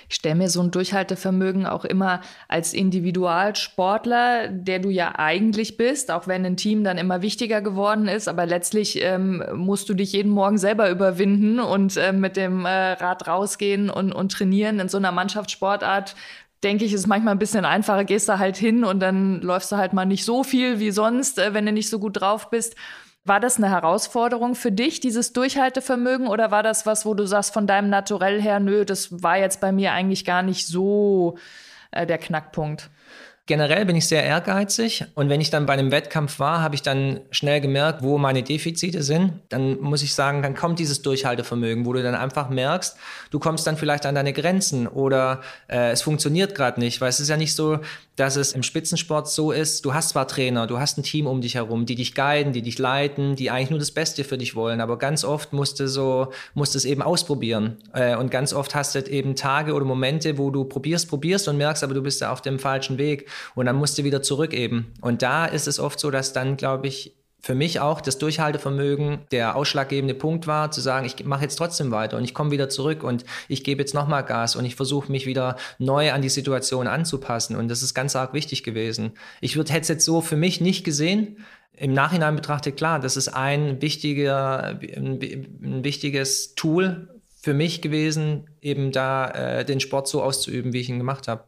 Ich 0.08 0.16
stelle 0.16 0.34
mir 0.34 0.48
so 0.48 0.60
ein 0.62 0.70
Durchhaltevermögen 0.70 1.66
auch 1.66 1.84
immer 1.84 2.20
als 2.48 2.74
Individualsportler, 2.74 4.48
der 4.48 4.78
du 4.78 4.90
ja 4.90 5.14
eigentlich 5.16 5.76
bist, 5.76 6.10
auch 6.10 6.26
wenn 6.26 6.44
ein 6.44 6.56
Team 6.56 6.84
dann 6.84 6.98
immer 6.98 7.22
wichtiger 7.22 7.62
geworden 7.62 8.08
ist, 8.08 8.28
aber 8.28 8.46
letztlich 8.46 9.02
ähm, 9.02 9.42
musst 9.54 9.88
du 9.88 9.94
dich 9.94 10.12
jeden 10.12 10.30
Morgen 10.30 10.58
selber 10.58 10.90
überwinden 10.90 11.58
und 11.58 11.96
äh, 11.96 12.12
mit 12.12 12.36
dem 12.36 12.64
äh, 12.66 12.92
Rad 12.92 13.26
rausgehen 13.26 13.90
und, 13.90 14.12
und 14.12 14.32
trainieren 14.32 14.78
in 14.78 14.88
so 14.88 14.98
einer 14.98 15.12
Mannschaftssportart. 15.12 16.14
Denke 16.62 16.84
ich, 16.84 16.92
ist 16.92 17.08
manchmal 17.08 17.34
ein 17.34 17.40
bisschen 17.40 17.64
einfacher, 17.64 18.04
gehst 18.04 18.28
da 18.28 18.38
halt 18.38 18.56
hin 18.56 18.84
und 18.84 19.00
dann 19.00 19.40
läufst 19.40 19.72
du 19.72 19.76
halt 19.76 19.94
mal 19.94 20.04
nicht 20.04 20.24
so 20.24 20.44
viel 20.44 20.78
wie 20.78 20.92
sonst, 20.92 21.38
äh, 21.38 21.54
wenn 21.54 21.66
du 21.66 21.72
nicht 21.72 21.88
so 21.88 21.98
gut 21.98 22.20
drauf 22.20 22.50
bist. 22.50 22.76
War 23.24 23.38
das 23.38 23.56
eine 23.56 23.70
Herausforderung 23.70 24.56
für 24.56 24.72
dich, 24.72 24.98
dieses 24.98 25.32
Durchhaltevermögen, 25.32 26.26
oder 26.26 26.50
war 26.50 26.64
das 26.64 26.86
was, 26.86 27.06
wo 27.06 27.14
du 27.14 27.24
sagst, 27.26 27.54
von 27.54 27.68
deinem 27.68 27.88
Naturell 27.88 28.42
her, 28.42 28.58
nö, 28.58 28.84
das 28.84 29.22
war 29.22 29.38
jetzt 29.38 29.60
bei 29.60 29.70
mir 29.70 29.92
eigentlich 29.92 30.24
gar 30.24 30.42
nicht 30.42 30.66
so 30.66 31.36
äh, 31.92 32.04
der 32.04 32.18
Knackpunkt? 32.18 32.90
Generell 33.46 33.84
bin 33.86 33.96
ich 33.96 34.06
sehr 34.06 34.22
ehrgeizig 34.22 35.04
und 35.14 35.28
wenn 35.28 35.40
ich 35.40 35.50
dann 35.50 35.66
bei 35.66 35.72
einem 35.72 35.90
Wettkampf 35.90 36.38
war, 36.38 36.62
habe 36.62 36.76
ich 36.76 36.82
dann 36.82 37.20
schnell 37.32 37.60
gemerkt, 37.60 38.00
wo 38.02 38.16
meine 38.16 38.44
Defizite 38.44 39.02
sind. 39.02 39.32
Dann 39.48 39.80
muss 39.80 40.04
ich 40.04 40.14
sagen, 40.14 40.42
dann 40.42 40.54
kommt 40.54 40.78
dieses 40.78 41.02
Durchhaltevermögen, 41.02 41.84
wo 41.84 41.92
du 41.92 42.04
dann 42.04 42.14
einfach 42.14 42.50
merkst, 42.50 42.96
du 43.30 43.40
kommst 43.40 43.66
dann 43.66 43.76
vielleicht 43.76 44.06
an 44.06 44.14
deine 44.14 44.32
Grenzen 44.32 44.86
oder 44.86 45.40
äh, 45.66 45.90
es 45.90 46.02
funktioniert 46.02 46.54
gerade 46.54 46.78
nicht, 46.78 47.00
weil 47.00 47.08
es 47.08 47.18
ist 47.18 47.28
ja 47.28 47.36
nicht 47.36 47.56
so, 47.56 47.80
dass 48.16 48.36
es 48.36 48.52
im 48.52 48.62
Spitzensport 48.62 49.28
so 49.28 49.52
ist, 49.52 49.84
du 49.84 49.94
hast 49.94 50.10
zwar 50.10 50.28
Trainer, 50.28 50.66
du 50.66 50.78
hast 50.78 50.98
ein 50.98 51.02
Team 51.02 51.26
um 51.26 51.40
dich 51.40 51.54
herum, 51.54 51.86
die 51.86 51.94
dich 51.94 52.14
guiden, 52.14 52.52
die 52.52 52.62
dich 52.62 52.78
leiten, 52.78 53.36
die 53.36 53.50
eigentlich 53.50 53.70
nur 53.70 53.78
das 53.78 53.90
Beste 53.90 54.24
für 54.24 54.36
dich 54.36 54.54
wollen, 54.54 54.80
aber 54.80 54.98
ganz 54.98 55.24
oft 55.24 55.52
musst 55.52 55.80
du 55.80 55.88
so, 55.88 56.28
musst 56.54 56.74
du 56.74 56.78
es 56.78 56.84
eben 56.84 57.02
ausprobieren. 57.02 57.78
Äh, 57.94 58.16
und 58.16 58.30
ganz 58.30 58.52
oft 58.52 58.74
hast 58.74 58.94
du 58.94 59.00
eben 59.00 59.34
Tage 59.34 59.74
oder 59.74 59.84
Momente, 59.84 60.36
wo 60.36 60.50
du 60.50 60.64
probierst, 60.64 61.08
probierst 61.08 61.48
und 61.48 61.56
merkst, 61.56 61.82
aber 61.82 61.94
du 61.94 62.02
bist 62.02 62.20
da 62.20 62.32
auf 62.32 62.42
dem 62.42 62.58
falschen 62.58 62.98
Weg 62.98 63.28
und 63.54 63.66
dann 63.66 63.76
musst 63.76 63.96
du 63.98 64.04
wieder 64.04 64.22
zurück 64.22 64.52
eben. 64.52 64.92
Und 65.00 65.22
da 65.22 65.46
ist 65.46 65.66
es 65.66 65.80
oft 65.80 65.98
so, 65.98 66.10
dass 66.10 66.32
dann, 66.32 66.56
glaube 66.56 66.88
ich, 66.88 67.14
für 67.44 67.56
mich 67.56 67.80
auch 67.80 68.00
das 68.00 68.18
Durchhaltevermögen 68.18 69.22
der 69.32 69.56
ausschlaggebende 69.56 70.14
Punkt 70.14 70.46
war, 70.46 70.70
zu 70.70 70.80
sagen, 70.80 71.06
ich 71.06 71.24
mache 71.24 71.42
jetzt 71.42 71.56
trotzdem 71.56 71.90
weiter 71.90 72.16
und 72.16 72.22
ich 72.22 72.34
komme 72.34 72.52
wieder 72.52 72.68
zurück 72.68 73.02
und 73.02 73.24
ich 73.48 73.64
gebe 73.64 73.82
jetzt 73.82 73.94
nochmal 73.94 74.24
Gas 74.24 74.54
und 74.54 74.64
ich 74.64 74.76
versuche 74.76 75.10
mich 75.10 75.26
wieder 75.26 75.56
neu 75.78 76.12
an 76.12 76.22
die 76.22 76.28
Situation 76.28 76.86
anzupassen. 76.86 77.56
Und 77.56 77.66
das 77.66 77.82
ist 77.82 77.94
ganz 77.94 78.14
arg 78.14 78.32
wichtig 78.32 78.62
gewesen. 78.62 79.12
Ich 79.40 79.56
würde 79.56 79.72
hätte 79.72 79.82
es 79.82 79.88
jetzt 79.88 80.04
so 80.04 80.20
für 80.20 80.36
mich 80.36 80.60
nicht 80.60 80.84
gesehen. 80.84 81.38
Im 81.72 81.92
Nachhinein 81.92 82.36
betrachtet, 82.36 82.76
klar, 82.76 83.00
das 83.00 83.16
ist 83.16 83.28
ein 83.28 83.82
wichtiger, 83.82 84.78
ein, 84.78 85.82
wichtiges 85.82 86.54
Tool 86.54 87.08
für 87.40 87.54
mich 87.54 87.82
gewesen, 87.82 88.50
eben 88.60 88.92
da 88.92 89.28
äh, 89.30 89.64
den 89.64 89.80
Sport 89.80 90.06
so 90.06 90.22
auszuüben, 90.22 90.72
wie 90.72 90.80
ich 90.80 90.88
ihn 90.88 90.98
gemacht 90.98 91.26
habe. 91.26 91.42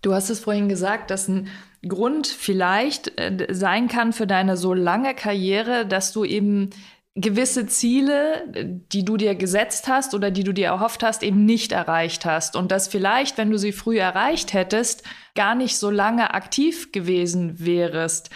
Du 0.00 0.12
hast 0.12 0.30
es 0.30 0.38
vorhin 0.38 0.68
gesagt, 0.68 1.10
dass 1.10 1.28
ein 1.28 1.48
Grund 1.88 2.26
vielleicht 2.26 3.18
äh, 3.20 3.46
sein 3.50 3.88
kann 3.88 4.12
für 4.12 4.26
deine 4.26 4.56
so 4.56 4.74
lange 4.74 5.14
Karriere, 5.14 5.86
dass 5.86 6.12
du 6.12 6.24
eben 6.24 6.70
gewisse 7.16 7.66
Ziele, 7.66 8.44
die 8.92 9.04
du 9.04 9.16
dir 9.16 9.36
gesetzt 9.36 9.86
hast 9.86 10.14
oder 10.14 10.30
die 10.32 10.42
du 10.42 10.52
dir 10.52 10.66
erhofft 10.66 11.04
hast, 11.04 11.22
eben 11.22 11.44
nicht 11.44 11.70
erreicht 11.70 12.24
hast. 12.24 12.56
Und 12.56 12.72
dass 12.72 12.88
vielleicht, 12.88 13.38
wenn 13.38 13.50
du 13.50 13.58
sie 13.58 13.72
früh 13.72 13.98
erreicht 13.98 14.52
hättest, 14.52 15.04
gar 15.36 15.54
nicht 15.54 15.78
so 15.78 15.90
lange 15.90 16.34
aktiv 16.34 16.90
gewesen 16.90 17.64
wärest. 17.64 18.30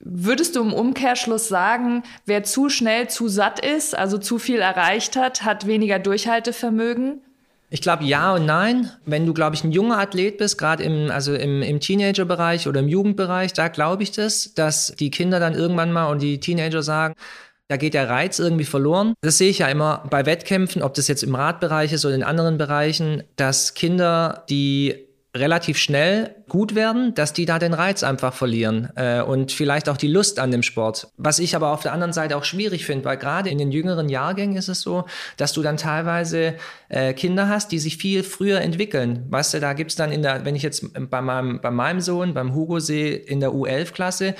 Würdest 0.00 0.56
du 0.56 0.62
im 0.62 0.72
Umkehrschluss 0.72 1.46
sagen, 1.46 2.02
wer 2.26 2.42
zu 2.42 2.68
schnell 2.68 3.08
zu 3.08 3.28
satt 3.28 3.64
ist, 3.64 3.96
also 3.96 4.18
zu 4.18 4.40
viel 4.40 4.58
erreicht 4.58 5.14
hat, 5.14 5.44
hat 5.44 5.68
weniger 5.68 6.00
Durchhaltevermögen? 6.00 7.22
Ich 7.72 7.80
glaube 7.80 8.04
ja 8.04 8.34
und 8.34 8.44
nein. 8.44 8.90
Wenn 9.06 9.24
du, 9.24 9.32
glaube 9.32 9.56
ich, 9.56 9.64
ein 9.64 9.72
junger 9.72 9.98
Athlet 9.98 10.36
bist, 10.36 10.58
gerade 10.58 10.82
im, 10.82 11.10
also 11.10 11.34
im, 11.34 11.62
im 11.62 11.80
Teenager-Bereich 11.80 12.68
oder 12.68 12.80
im 12.80 12.88
Jugendbereich, 12.88 13.54
da 13.54 13.68
glaube 13.68 14.02
ich 14.02 14.12
das, 14.12 14.52
dass 14.52 14.94
die 14.98 15.10
Kinder 15.10 15.40
dann 15.40 15.54
irgendwann 15.54 15.90
mal 15.90 16.04
und 16.10 16.20
die 16.20 16.38
Teenager 16.38 16.82
sagen, 16.82 17.14
da 17.68 17.78
geht 17.78 17.94
der 17.94 18.10
Reiz 18.10 18.38
irgendwie 18.38 18.66
verloren. 18.66 19.14
Das 19.22 19.38
sehe 19.38 19.48
ich 19.48 19.60
ja 19.60 19.68
immer 19.68 20.04
bei 20.10 20.26
Wettkämpfen, 20.26 20.82
ob 20.82 20.92
das 20.92 21.08
jetzt 21.08 21.22
im 21.22 21.34
Radbereich 21.34 21.94
ist 21.94 22.04
oder 22.04 22.14
in 22.14 22.22
anderen 22.22 22.58
Bereichen, 22.58 23.22
dass 23.36 23.72
Kinder, 23.72 24.44
die 24.50 25.06
relativ 25.34 25.78
schnell 25.78 26.34
gut 26.48 26.74
werden, 26.74 27.14
dass 27.14 27.32
die 27.32 27.46
da 27.46 27.58
den 27.58 27.72
Reiz 27.72 28.02
einfach 28.02 28.34
verlieren 28.34 28.90
äh, 28.96 29.22
und 29.22 29.50
vielleicht 29.50 29.88
auch 29.88 29.96
die 29.96 30.08
Lust 30.08 30.38
an 30.38 30.50
dem 30.50 30.62
Sport. 30.62 31.08
Was 31.16 31.38
ich 31.38 31.56
aber 31.56 31.70
auf 31.70 31.80
der 31.80 31.94
anderen 31.94 32.12
Seite 32.12 32.36
auch 32.36 32.44
schwierig 32.44 32.84
finde, 32.84 33.06
weil 33.06 33.16
gerade 33.16 33.48
in 33.48 33.56
den 33.56 33.72
jüngeren 33.72 34.10
Jahrgängen 34.10 34.56
ist 34.56 34.68
es 34.68 34.82
so, 34.82 35.06
dass 35.38 35.54
du 35.54 35.62
dann 35.62 35.78
teilweise 35.78 36.54
äh, 36.90 37.14
Kinder 37.14 37.48
hast, 37.48 37.72
die 37.72 37.78
sich 37.78 37.96
viel 37.96 38.22
früher 38.22 38.60
entwickeln. 38.60 39.24
Weißt 39.30 39.54
du, 39.54 39.60
da 39.60 39.72
gibt's 39.72 39.96
dann 39.96 40.12
in 40.12 40.20
der, 40.22 40.44
wenn 40.44 40.54
ich 40.54 40.62
jetzt 40.62 40.84
bei 41.08 41.22
meinem, 41.22 41.62
bei 41.62 41.70
meinem 41.70 42.02
Sohn, 42.02 42.34
beim 42.34 42.54
Hugo 42.54 42.78
sehe, 42.78 43.14
in 43.14 43.40
der 43.40 43.52
U11-Klasse, 43.52 44.34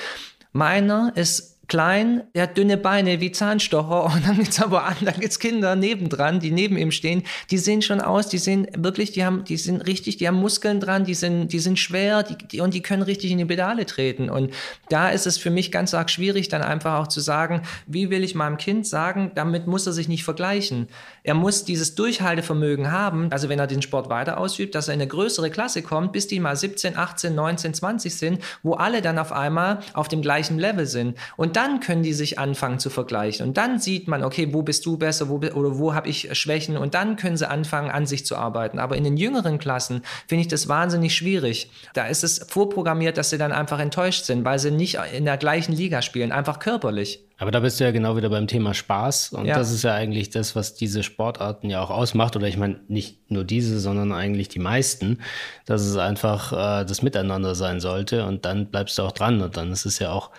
meiner 0.52 1.12
ist 1.14 1.51
klein, 1.68 2.22
der 2.34 2.44
hat 2.44 2.58
dünne 2.58 2.76
Beine 2.76 3.20
wie 3.20 3.32
Zahnstocher 3.32 4.04
und 4.14 4.26
dann 4.26 4.36
gibt's 4.36 4.60
aber 4.60 4.84
an, 4.84 4.96
dann 5.00 5.18
gibt's 5.20 5.38
Kinder 5.38 5.76
nebendran, 5.76 6.40
die 6.40 6.50
neben 6.50 6.76
ihm 6.76 6.90
stehen, 6.90 7.22
die 7.50 7.58
sehen 7.58 7.82
schon 7.82 8.00
aus, 8.00 8.28
die 8.28 8.38
sehen 8.38 8.66
wirklich, 8.76 9.12
die 9.12 9.24
haben, 9.24 9.44
die 9.44 9.56
sind 9.56 9.80
richtig, 9.86 10.16
die 10.16 10.28
haben 10.28 10.36
Muskeln 10.36 10.80
dran, 10.80 11.04
die 11.04 11.14
sind, 11.14 11.48
die 11.52 11.58
sind 11.58 11.78
schwer, 11.78 12.22
die, 12.22 12.36
die, 12.36 12.60
und 12.60 12.74
die 12.74 12.82
können 12.82 13.02
richtig 13.02 13.30
in 13.30 13.38
die 13.38 13.44
Pedale 13.44 13.86
treten. 13.86 14.30
Und 14.30 14.52
da 14.88 15.10
ist 15.10 15.26
es 15.26 15.38
für 15.38 15.50
mich 15.50 15.72
ganz 15.72 15.94
arg 15.94 16.10
schwierig, 16.10 16.48
dann 16.48 16.62
einfach 16.62 17.00
auch 17.00 17.08
zu 17.08 17.20
sagen, 17.20 17.62
wie 17.86 18.10
will 18.10 18.24
ich 18.24 18.34
meinem 18.34 18.56
Kind 18.56 18.86
sagen, 18.86 19.32
damit 19.34 19.66
muss 19.66 19.86
er 19.86 19.92
sich 19.92 20.08
nicht 20.08 20.24
vergleichen. 20.24 20.88
Er 21.22 21.34
muss 21.34 21.64
dieses 21.64 21.94
Durchhaltevermögen 21.94 22.90
haben, 22.90 23.30
also 23.30 23.48
wenn 23.48 23.58
er 23.58 23.66
den 23.66 23.82
Sport 23.82 24.08
weiter 24.10 24.38
ausübt, 24.38 24.74
dass 24.74 24.88
er 24.88 24.94
in 24.94 25.00
eine 25.00 25.08
größere 25.08 25.50
Klasse 25.50 25.82
kommt, 25.82 26.12
bis 26.12 26.26
die 26.26 26.40
mal 26.40 26.56
17, 26.56 26.96
18, 26.96 27.34
19, 27.34 27.74
20 27.74 28.14
sind, 28.14 28.42
wo 28.62 28.74
alle 28.74 29.02
dann 29.02 29.18
auf 29.18 29.32
einmal 29.32 29.80
auf 29.94 30.08
dem 30.08 30.22
gleichen 30.22 30.58
Level 30.58 30.86
sind. 30.86 31.16
Und 31.36 31.51
dann 31.56 31.80
können 31.80 32.02
die 32.02 32.12
sich 32.12 32.38
anfangen 32.38 32.78
zu 32.78 32.90
vergleichen. 32.90 33.46
Und 33.46 33.56
dann 33.56 33.78
sieht 33.78 34.08
man, 34.08 34.22
okay, 34.22 34.52
wo 34.52 34.62
bist 34.62 34.86
du 34.86 34.96
besser, 34.96 35.28
wo, 35.28 35.36
oder 35.36 35.78
wo 35.78 35.94
habe 35.94 36.08
ich 36.08 36.28
Schwächen? 36.38 36.76
Und 36.76 36.94
dann 36.94 37.16
können 37.16 37.36
sie 37.36 37.48
anfangen, 37.48 37.90
an 37.90 38.06
sich 38.06 38.26
zu 38.26 38.36
arbeiten. 38.36 38.78
Aber 38.78 38.96
in 38.96 39.04
den 39.04 39.16
jüngeren 39.16 39.58
Klassen 39.58 40.02
finde 40.26 40.42
ich 40.42 40.48
das 40.48 40.68
wahnsinnig 40.68 41.14
schwierig. 41.14 41.70
Da 41.94 42.06
ist 42.06 42.24
es 42.24 42.46
vorprogrammiert, 42.48 43.16
dass 43.16 43.30
sie 43.30 43.38
dann 43.38 43.52
einfach 43.52 43.80
enttäuscht 43.80 44.24
sind, 44.24 44.44
weil 44.44 44.58
sie 44.58 44.70
nicht 44.70 44.98
in 45.16 45.24
der 45.24 45.36
gleichen 45.36 45.72
Liga 45.72 46.02
spielen, 46.02 46.32
einfach 46.32 46.58
körperlich. 46.58 47.20
Aber 47.42 47.50
da 47.50 47.58
bist 47.58 47.80
du 47.80 47.84
ja 47.84 47.90
genau 47.90 48.16
wieder 48.16 48.30
beim 48.30 48.46
Thema 48.46 48.72
Spaß. 48.72 49.32
Und 49.32 49.46
ja. 49.46 49.58
das 49.58 49.72
ist 49.72 49.82
ja 49.82 49.94
eigentlich 49.94 50.30
das, 50.30 50.54
was 50.54 50.74
diese 50.74 51.02
Sportarten 51.02 51.70
ja 51.70 51.80
auch 51.82 51.90
ausmacht. 51.90 52.36
Oder 52.36 52.46
ich 52.46 52.56
meine, 52.56 52.78
nicht 52.86 53.32
nur 53.32 53.42
diese, 53.42 53.80
sondern 53.80 54.12
eigentlich 54.12 54.48
die 54.48 54.60
meisten, 54.60 55.18
dass 55.66 55.82
es 55.82 55.96
einfach 55.96 56.52
äh, 56.52 56.84
das 56.84 57.02
Miteinander 57.02 57.56
sein 57.56 57.80
sollte. 57.80 58.26
Und 58.26 58.44
dann 58.44 58.66
bleibst 58.66 58.96
du 58.96 59.02
auch 59.02 59.10
dran. 59.10 59.40
Und 59.42 59.56
dann 59.56 59.72
ist 59.72 59.86
es 59.86 59.98
ja 59.98 60.12
auch 60.12 60.30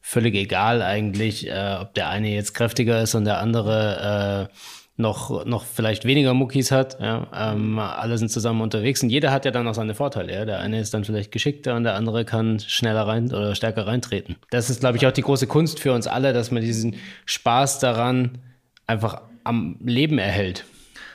völlig 0.00 0.34
egal 0.34 0.82
eigentlich, 0.82 1.48
äh, 1.48 1.76
ob 1.80 1.94
der 1.94 2.08
eine 2.08 2.28
jetzt 2.34 2.54
kräftiger 2.54 3.02
ist 3.02 3.14
und 3.14 3.24
der 3.24 3.38
andere 3.38 4.48
äh, 4.50 4.54
noch, 5.00 5.44
noch 5.44 5.64
vielleicht 5.64 6.04
weniger 6.04 6.34
Muckis 6.34 6.70
hat. 6.70 7.00
Ja? 7.00 7.26
Ähm, 7.34 7.78
alle 7.78 8.18
sind 8.18 8.30
zusammen 8.30 8.60
unterwegs 8.60 9.02
und 9.02 9.10
jeder 9.10 9.32
hat 9.32 9.44
ja 9.44 9.50
dann 9.50 9.66
auch 9.66 9.74
seine 9.74 9.94
Vorteile. 9.94 10.32
Ja? 10.32 10.44
Der 10.44 10.60
eine 10.60 10.80
ist 10.80 10.94
dann 10.94 11.04
vielleicht 11.04 11.32
geschickter 11.32 11.74
und 11.74 11.84
der 11.84 11.94
andere 11.94 12.24
kann 12.24 12.60
schneller 12.60 13.06
rein 13.06 13.26
oder 13.26 13.54
stärker 13.54 13.86
reintreten. 13.86 14.36
Das 14.50 14.70
ist, 14.70 14.80
glaube 14.80 14.98
ich, 14.98 15.06
auch 15.06 15.12
die 15.12 15.22
große 15.22 15.46
Kunst 15.46 15.80
für 15.80 15.92
uns 15.92 16.06
alle, 16.06 16.32
dass 16.32 16.50
man 16.50 16.62
diesen 16.62 16.96
Spaß 17.24 17.80
daran 17.80 18.38
einfach 18.86 19.22
am 19.44 19.76
Leben 19.82 20.18
erhält. 20.18 20.64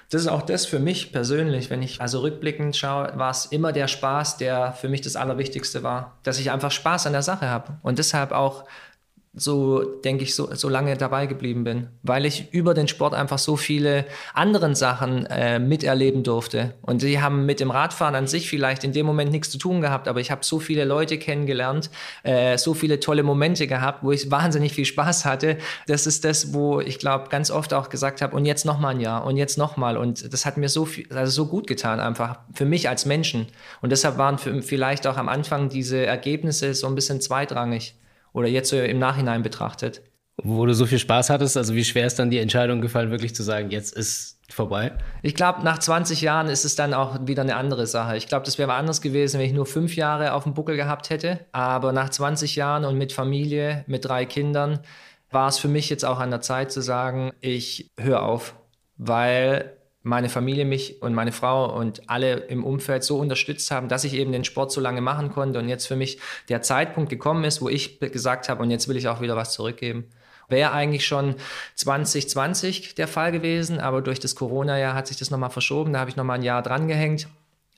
Das 0.09 0.21
ist 0.21 0.27
auch 0.27 0.43
das 0.43 0.65
für 0.65 0.79
mich 0.79 1.11
persönlich, 1.11 1.69
wenn 1.69 1.81
ich 1.81 2.01
also 2.01 2.19
rückblickend 2.19 2.75
schaue, 2.75 3.11
war 3.17 3.31
es 3.31 3.45
immer 3.45 3.71
der 3.71 3.87
Spaß, 3.87 4.37
der 4.37 4.73
für 4.73 4.89
mich 4.89 5.01
das 5.01 5.15
Allerwichtigste 5.15 5.83
war. 5.83 6.17
Dass 6.23 6.39
ich 6.39 6.51
einfach 6.51 6.71
Spaß 6.71 7.07
an 7.07 7.13
der 7.13 7.23
Sache 7.23 7.49
habe 7.49 7.77
und 7.81 7.97
deshalb 7.97 8.31
auch 8.31 8.65
so, 9.35 9.83
denke 9.83 10.23
ich, 10.23 10.33
so, 10.33 10.53
so 10.55 10.69
lange 10.69 10.95
dabei 10.95 11.25
geblieben 11.25 11.63
bin, 11.63 11.87
weil 12.03 12.25
ich 12.25 12.53
über 12.53 12.73
den 12.73 12.87
Sport 12.87 13.13
einfach 13.13 13.37
so 13.37 13.57
viele 13.57 14.05
anderen 14.33 14.75
Sachen 14.75 15.25
äh, 15.25 15.59
miterleben 15.59 16.23
durfte. 16.23 16.73
Und 16.81 17.01
die 17.01 17.21
haben 17.21 17.45
mit 17.45 17.59
dem 17.59 17.69
Radfahren 17.69 18.15
an 18.15 18.27
sich 18.27 18.49
vielleicht 18.49 18.83
in 18.83 18.93
dem 18.93 19.05
Moment 19.05 19.31
nichts 19.31 19.49
zu 19.49 19.57
tun 19.57 19.81
gehabt, 19.81 20.07
aber 20.07 20.21
ich 20.21 20.31
habe 20.31 20.45
so 20.45 20.59
viele 20.59 20.85
Leute 20.85 21.17
kennengelernt, 21.17 21.89
äh, 22.23 22.57
so 22.57 22.73
viele 22.73 22.99
tolle 22.99 23.23
Momente 23.23 23.67
gehabt, 23.67 24.03
wo 24.03 24.11
ich 24.11 24.31
wahnsinnig 24.31 24.73
viel 24.73 24.85
Spaß 24.85 25.25
hatte. 25.25 25.57
Das 25.87 26.07
ist 26.07 26.23
das, 26.23 26.53
wo 26.53 26.79
ich 26.79 26.97
glaube, 26.97 27.29
ganz 27.29 27.51
oft 27.51 27.73
auch 27.73 27.89
gesagt 27.89 28.21
habe, 28.21 28.35
und 28.35 28.45
jetzt 28.45 28.65
noch 28.65 28.79
mal 28.79 28.89
ein 28.89 29.01
Jahr 29.01 29.25
und 29.25 29.35
jetzt 29.35 29.57
noch 29.57 29.75
mal. 29.75 29.97
Und 29.97 30.33
das 30.33 30.45
hat 30.45 30.57
mir 30.57 30.69
so 30.69 30.85
viel, 30.85 31.05
also 31.13 31.31
so 31.31 31.49
gut 31.49 31.67
getan, 31.67 31.99
einfach 31.99 32.39
für 32.53 32.65
mich 32.65 32.87
als 32.87 33.05
Menschen. 33.05 33.47
Und 33.81 33.91
deshalb 33.91 34.17
waren 34.17 34.37
für, 34.37 34.61
vielleicht 34.61 35.07
auch 35.07 35.17
am 35.17 35.27
Anfang 35.27 35.69
diese 35.69 36.05
Ergebnisse 36.05 36.73
so 36.73 36.87
ein 36.87 36.95
bisschen 36.95 37.19
zweitrangig 37.19 37.95
oder 38.35 38.47
jetzt 38.47 38.69
so 38.69 38.79
im 38.79 38.99
Nachhinein 38.99 39.41
betrachtet. 39.41 40.01
Wo 40.43 40.65
du 40.65 40.73
so 40.73 40.85
viel 40.85 40.99
Spaß 40.99 41.29
hattest, 41.29 41.55
also 41.55 41.73
wie 41.73 41.85
schwer 41.85 42.05
ist 42.05 42.19
dann 42.19 42.29
die 42.29 42.39
Entscheidung 42.39 42.81
gefallen, 42.81 43.09
wirklich 43.09 43.33
zu 43.33 43.41
sagen, 43.41 43.71
jetzt 43.71 43.95
ist 43.95 44.37
vorbei? 44.49 44.91
Ich 45.23 45.33
glaube, 45.33 45.63
nach 45.63 45.79
20 45.79 46.19
Jahren 46.19 46.47
ist 46.47 46.65
es 46.65 46.75
dann 46.75 46.93
auch 46.93 47.17
wieder 47.25 47.41
eine 47.43 47.55
andere 47.55 47.87
Sache. 47.87 48.17
Ich 48.17 48.27
glaube, 48.27 48.45
das 48.45 48.57
wäre 48.57 48.73
anders 48.73 49.01
gewesen, 49.01 49.39
wenn 49.39 49.45
ich 49.45 49.53
nur 49.53 49.65
fünf 49.65 49.95
Jahre 49.95 50.33
auf 50.33 50.43
dem 50.43 50.53
Buckel 50.53 50.75
gehabt 50.75 51.09
hätte. 51.09 51.39
Aber 51.53 51.93
nach 51.93 52.09
20 52.09 52.57
Jahren 52.57 52.83
und 52.83 52.97
mit 52.97 53.13
Familie, 53.13 53.85
mit 53.87 54.03
drei 54.03 54.25
Kindern, 54.25 54.79
war 55.31 55.47
es 55.47 55.57
für 55.57 55.69
mich 55.69 55.89
jetzt 55.89 56.03
auch 56.03 56.19
an 56.19 56.29
der 56.29 56.41
Zeit 56.41 56.73
zu 56.73 56.81
sagen, 56.81 57.31
ich 57.39 57.91
höre 57.97 58.21
auf, 58.21 58.55
weil 58.97 59.71
meine 60.05 60.29
Familie 60.29 60.65
mich 60.65 61.01
und 61.01 61.15
meine 61.15 61.31
Frau 61.31 61.75
und 61.75 62.09
alle 62.11 62.35
im 62.35 62.63
Umfeld 62.63 63.03
so 63.03 63.17
unterstützt 63.17 63.71
haben, 63.71 63.89
dass 63.89 64.03
ich 64.03 64.13
eben 64.13 64.31
den 64.31 64.43
Sport 64.43 64.71
so 64.71 64.79
lange 64.79 65.01
machen 65.01 65.31
konnte 65.31 65.57
und 65.57 65.67
jetzt 65.67 65.87
für 65.87 65.95
mich 65.95 66.19
der 66.47 66.61
Zeitpunkt 66.61 67.09
gekommen 67.09 67.43
ist, 67.43 67.59
wo 67.59 67.69
ich 67.69 67.99
gesagt 67.99 68.47
habe, 68.47 68.61
und 68.61 68.69
jetzt 68.69 68.87
will 68.87 68.97
ich 68.97 69.07
auch 69.07 69.19
wieder 69.19 69.35
was 69.35 69.53
zurückgeben. 69.53 70.05
Wäre 70.47 70.73
eigentlich 70.73 71.07
schon 71.07 71.33
2020 71.73 72.93
der 72.93 73.07
Fall 73.07 73.31
gewesen, 73.31 73.79
aber 73.79 74.03
durch 74.03 74.19
das 74.19 74.35
Corona-Jahr 74.35 74.93
hat 74.93 75.07
sich 75.07 75.17
das 75.17 75.31
nochmal 75.31 75.49
verschoben. 75.49 75.93
Da 75.93 75.99
habe 76.01 76.11
ich 76.11 76.15
nochmal 76.15 76.37
ein 76.37 76.43
Jahr 76.43 76.61
dran 76.61 76.87
gehängt. 76.87 77.27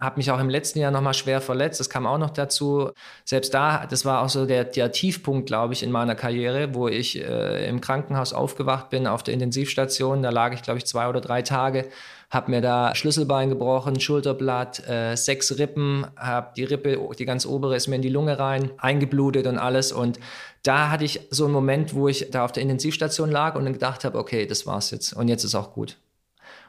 Habe 0.02 0.18
mich 0.18 0.30
auch 0.30 0.40
im 0.40 0.50
letzten 0.50 0.80
Jahr 0.80 0.92
nochmal 0.92 1.14
schwer 1.14 1.40
verletzt. 1.40 1.80
Das 1.80 1.90
kam 1.90 2.06
auch 2.06 2.18
noch 2.18 2.32
dazu. 2.32 2.92
Selbst 3.24 3.54
da, 3.54 3.86
das 3.88 4.04
war 4.04 4.22
auch 4.22 4.30
so 4.30 4.46
der, 4.46 4.66
der 4.66 4.92
Tiefpunkt, 4.92 5.48
glaube 5.48 5.74
ich, 5.74 5.82
in 5.82 5.92
meiner 5.92 6.14
Karriere, 6.14 6.76
wo 6.76 6.90
ich 6.90 7.18
äh, 7.18 7.68
im 7.70 7.80
Krankenhaus 7.80 8.34
aufgewacht 8.34 8.90
bin, 8.90 9.08
auf 9.08 9.24
der 9.24 9.34
Intensivstation. 9.34 10.22
Da 10.22 10.30
lag 10.30 10.54
ich, 10.54 10.62
glaube 10.62 10.78
ich, 10.78 10.86
zwei 10.86 11.08
oder 11.08 11.22
drei 11.22 11.42
Tage 11.42 11.88
habe 12.30 12.52
mir 12.52 12.62
da 12.62 12.94
Schlüsselbein 12.94 13.50
gebrochen, 13.50 14.00
Schulterblatt, 14.00 14.88
äh, 14.88 15.16
sechs 15.16 15.58
Rippen, 15.58 16.06
habe 16.18 16.52
die 16.58 16.66
Rippe, 16.66 17.00
die 17.18 17.26
ganz 17.26 17.46
obere 17.46 17.76
ist 17.76 17.88
mir 17.88 17.96
in 17.96 18.02
die 18.02 18.10
Lunge 18.10 18.38
rein, 18.38 18.72
eingeblutet 18.78 19.48
und 19.48 19.58
alles. 19.58 19.94
Und 19.94 20.20
da 20.64 20.90
hatte 20.92 21.06
ich 21.06 21.22
so 21.30 21.46
einen 21.46 21.54
Moment, 21.54 21.94
wo 21.94 22.10
ich 22.10 22.30
da 22.30 22.44
auf 22.44 22.52
der 22.52 22.64
Intensivstation 22.64 23.32
lag 23.32 23.56
und 23.56 23.64
dann 23.64 23.74
gedacht 23.74 24.04
habe, 24.04 24.18
okay, 24.18 24.46
das 24.46 24.66
war's 24.66 24.92
jetzt 24.92 25.14
und 25.14 25.30
jetzt 25.30 25.46
ist 25.46 25.56
auch 25.56 25.74
gut. 25.74 25.98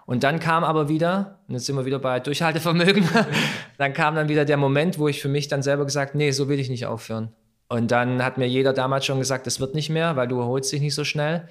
Und 0.06 0.22
dann 0.22 0.38
kam 0.38 0.64
aber 0.64 0.88
wieder, 0.88 1.40
und 1.48 1.54
jetzt 1.54 1.66
sind 1.66 1.76
wir 1.76 1.84
wieder 1.84 1.98
bei 1.98 2.20
Durchhaltevermögen, 2.20 3.06
dann 3.78 3.92
kam 3.92 4.14
dann 4.14 4.28
wieder 4.28 4.44
der 4.44 4.56
Moment, 4.56 4.98
wo 4.98 5.08
ich 5.08 5.20
für 5.20 5.28
mich 5.28 5.48
dann 5.48 5.62
selber 5.62 5.84
gesagt, 5.84 6.14
nee, 6.14 6.30
so 6.30 6.48
will 6.48 6.60
ich 6.60 6.70
nicht 6.70 6.86
aufhören. 6.86 7.32
Und 7.68 7.90
dann 7.90 8.24
hat 8.24 8.38
mir 8.38 8.48
jeder 8.48 8.72
damals 8.72 9.04
schon 9.04 9.18
gesagt, 9.18 9.46
das 9.46 9.60
wird 9.60 9.74
nicht 9.74 9.90
mehr, 9.90 10.16
weil 10.16 10.28
du 10.28 10.40
erholst 10.40 10.72
dich 10.72 10.80
nicht 10.80 10.94
so 10.94 11.04
schnell 11.04 11.46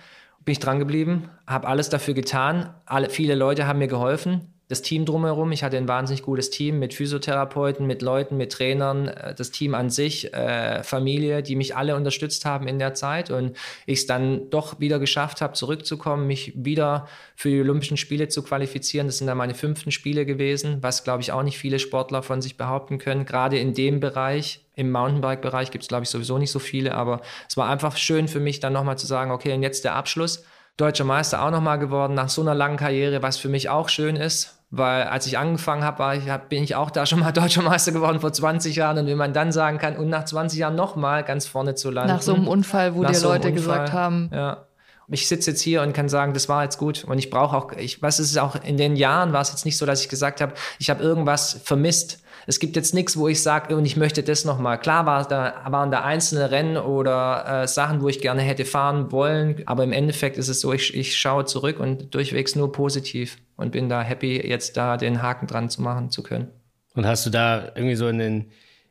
bin 0.46 0.54
ich 0.54 0.60
dran 0.60 0.80
geblieben, 0.80 1.30
habe 1.46 1.68
alles 1.68 1.90
dafür 1.90 2.14
getan. 2.14 2.74
Alle, 2.86 3.10
viele 3.10 3.36
Leute 3.36 3.68
haben 3.68 3.80
mir 3.80 3.88
geholfen. 3.88 4.54
Das 4.68 4.82
Team 4.82 5.06
drumherum. 5.06 5.52
Ich 5.52 5.64
hatte 5.64 5.78
ein 5.78 5.88
wahnsinnig 5.88 6.24
gutes 6.24 6.50
Team 6.50 6.80
mit 6.80 6.94
Physiotherapeuten, 6.94 7.88
mit 7.88 8.02
Leuten, 8.02 8.36
mit 8.36 8.52
Trainern, 8.52 9.08
äh, 9.08 9.34
das 9.34 9.52
Team 9.52 9.74
an 9.74 9.90
sich, 9.90 10.34
äh, 10.34 10.84
Familie, 10.84 11.42
die 11.42 11.56
mich 11.56 11.76
alle 11.76 11.96
unterstützt 11.96 12.44
haben 12.46 12.68
in 12.68 12.78
der 12.80 12.94
Zeit 12.94 13.32
und 13.32 13.56
ich 13.86 14.00
es 14.00 14.08
dann 14.08 14.50
doch 14.50 14.80
wieder 14.80 15.00
geschafft 15.00 15.42
habe, 15.42 15.54
zurückzukommen, 15.54 16.28
mich 16.28 16.54
wieder 16.56 17.08
für 17.36 17.50
die 17.50 17.62
Olympischen 17.62 17.98
Spiele 17.98 18.28
zu 18.28 18.44
qualifizieren. 18.44 19.08
Das 19.08 19.20
sind 19.20 19.28
dann 19.28 19.38
meine 19.38 19.56
fünften 19.56 19.92
Spiele 19.92 20.26
gewesen, 20.26 20.78
was 20.82 21.04
glaube 21.04 21.22
ich 21.22 21.32
auch 21.32 21.44
nicht 21.44 21.58
viele 21.58 21.80
Sportler 21.80 22.22
von 22.22 22.42
sich 22.42 22.58
behaupten 22.58 22.98
können. 22.98 23.26
Gerade 23.26 23.58
in 23.58 23.74
dem 23.74 24.00
Bereich, 24.02 24.66
im 24.76 24.92
Mountainbike-Bereich 24.92 25.72
gibt 25.72 25.84
es 25.84 25.88
glaube 25.88 26.04
ich 26.04 26.10
sowieso 26.10 26.38
nicht 26.38 26.52
so 26.52 26.60
viele, 26.60 26.94
aber 26.94 27.22
es 27.48 27.56
war 27.56 27.70
einfach 27.70 27.96
schön 27.96 28.28
für 28.28 28.42
mich 28.42 28.60
dann 28.60 28.74
nochmal 28.74 28.98
zu 28.98 29.08
sagen, 29.08 29.32
okay, 29.32 29.54
und 29.54 29.64
jetzt 29.64 29.86
der 29.86 29.96
Abschluss 29.96 30.44
deutscher 30.78 31.04
Meister 31.04 31.44
auch 31.44 31.52
nochmal 31.52 31.80
geworden 31.80 32.14
nach 32.14 32.30
so 32.30 32.42
einer 32.42 32.54
langen 32.54 32.78
Karriere, 32.78 33.24
was 33.24 33.38
für 33.38 33.50
mich 33.50 33.70
auch 33.70 33.90
schön 33.90 34.16
ist, 34.16 34.57
weil 34.70 35.04
als 35.04 35.26
ich 35.26 35.38
angefangen 35.38 35.84
habe, 35.84 36.04
hab, 36.30 36.50
bin 36.50 36.64
ich 36.64 36.76
auch 36.76 36.92
da 36.92 37.06
schon 37.06 37.20
mal 37.20 37.32
deutscher 37.34 37.62
Meister 37.62 37.92
geworden 37.92 38.20
vor 38.20 38.34
20 38.34 38.76
Jahren 38.76 38.98
und 38.98 39.08
wenn 39.08 39.18
man 39.18 39.34
dann 39.34 39.52
sagen 39.52 39.78
kann, 39.78 39.96
und 39.96 40.10
nach 40.10 40.26
20 40.26 40.60
Jahren 40.60 40.76
nochmal 40.76 41.24
ganz 41.24 41.46
vorne 41.46 41.76
zu 41.76 41.90
landen. 41.90 42.14
Nach 42.14 42.22
so 42.22 42.34
einem 42.34 42.48
Unfall, 42.48 42.96
wo 42.96 43.04
dir 43.04 43.14
so 43.14 43.30
Leute 43.30 43.48
Unfall, 43.48 43.54
gesagt 43.54 43.94
haben. 43.94 44.30
Ja. 44.34 44.66
Ich 45.10 45.30
sitze 45.30 45.52
jetzt 45.52 45.62
hier 45.62 45.84
und 45.84 45.94
kann 45.94 46.10
sagen, 46.10 46.34
das 46.34 46.50
war 46.50 46.64
jetzt 46.64 46.78
gut 46.78 47.06
und 47.06 47.18
ich 47.18 47.30
brauche 47.30 47.56
auch, 47.56 47.72
ich, 47.72 48.02
was 48.02 48.20
ist 48.20 48.38
auch 48.38 48.62
in 48.62 48.76
den 48.76 48.98
Jahren 48.98 49.32
war 49.32 49.40
es 49.40 49.52
jetzt 49.52 49.64
nicht 49.64 49.78
so, 49.78 49.86
dass 49.86 50.02
ich 50.02 50.10
gesagt 50.10 50.42
habe, 50.42 50.54
ich 50.80 50.90
habe 50.90 51.02
irgendwas 51.02 51.62
vermisst 51.64 52.22
es 52.50 52.60
gibt 52.60 52.78
jetzt 52.78 52.94
nichts, 52.94 53.18
wo 53.18 53.28
ich 53.28 53.44
sage, 53.44 53.76
und 53.76 53.86
ich 53.86 53.98
möchte 53.98 54.24
das 54.24 54.46
nochmal. 54.46 54.80
Klar 54.80 55.06
war 55.06 55.28
da, 55.28 55.62
waren 55.68 55.92
da 55.92 56.04
einzelne 56.04 56.50
Rennen 56.50 56.78
oder 56.78 57.64
äh, 57.64 57.68
Sachen, 57.68 58.02
wo 58.02 58.08
ich 58.08 58.22
gerne 58.22 58.42
hätte 58.42 58.64
fahren 58.64 59.12
wollen, 59.12 59.62
aber 59.66 59.84
im 59.84 59.92
Endeffekt 59.92 60.38
ist 60.38 60.48
es 60.48 60.62
so, 60.62 60.72
ich, 60.72 60.96
ich 60.96 61.18
schaue 61.18 61.44
zurück 61.44 61.78
und 61.80 62.16
durchwegs 62.16 62.56
nur 62.56 62.72
positiv 62.72 63.38
und 63.58 63.74
bin 63.74 63.90
da 63.90 64.02
happy, 64.02 64.48
jetzt 64.48 64.78
da 64.78 64.96
den 64.96 65.22
Haken 65.22 65.48
dran 65.48 65.70
zu 65.70 65.82
machen 65.82 66.10
zu 66.10 66.24
können. 66.24 66.48
Und 66.96 67.06
hast 67.06 67.26
du 67.26 67.30
da 67.30 67.66
irgendwie 67.76 67.96
so 67.96 68.08
in 68.08 68.18
den, 68.18 68.46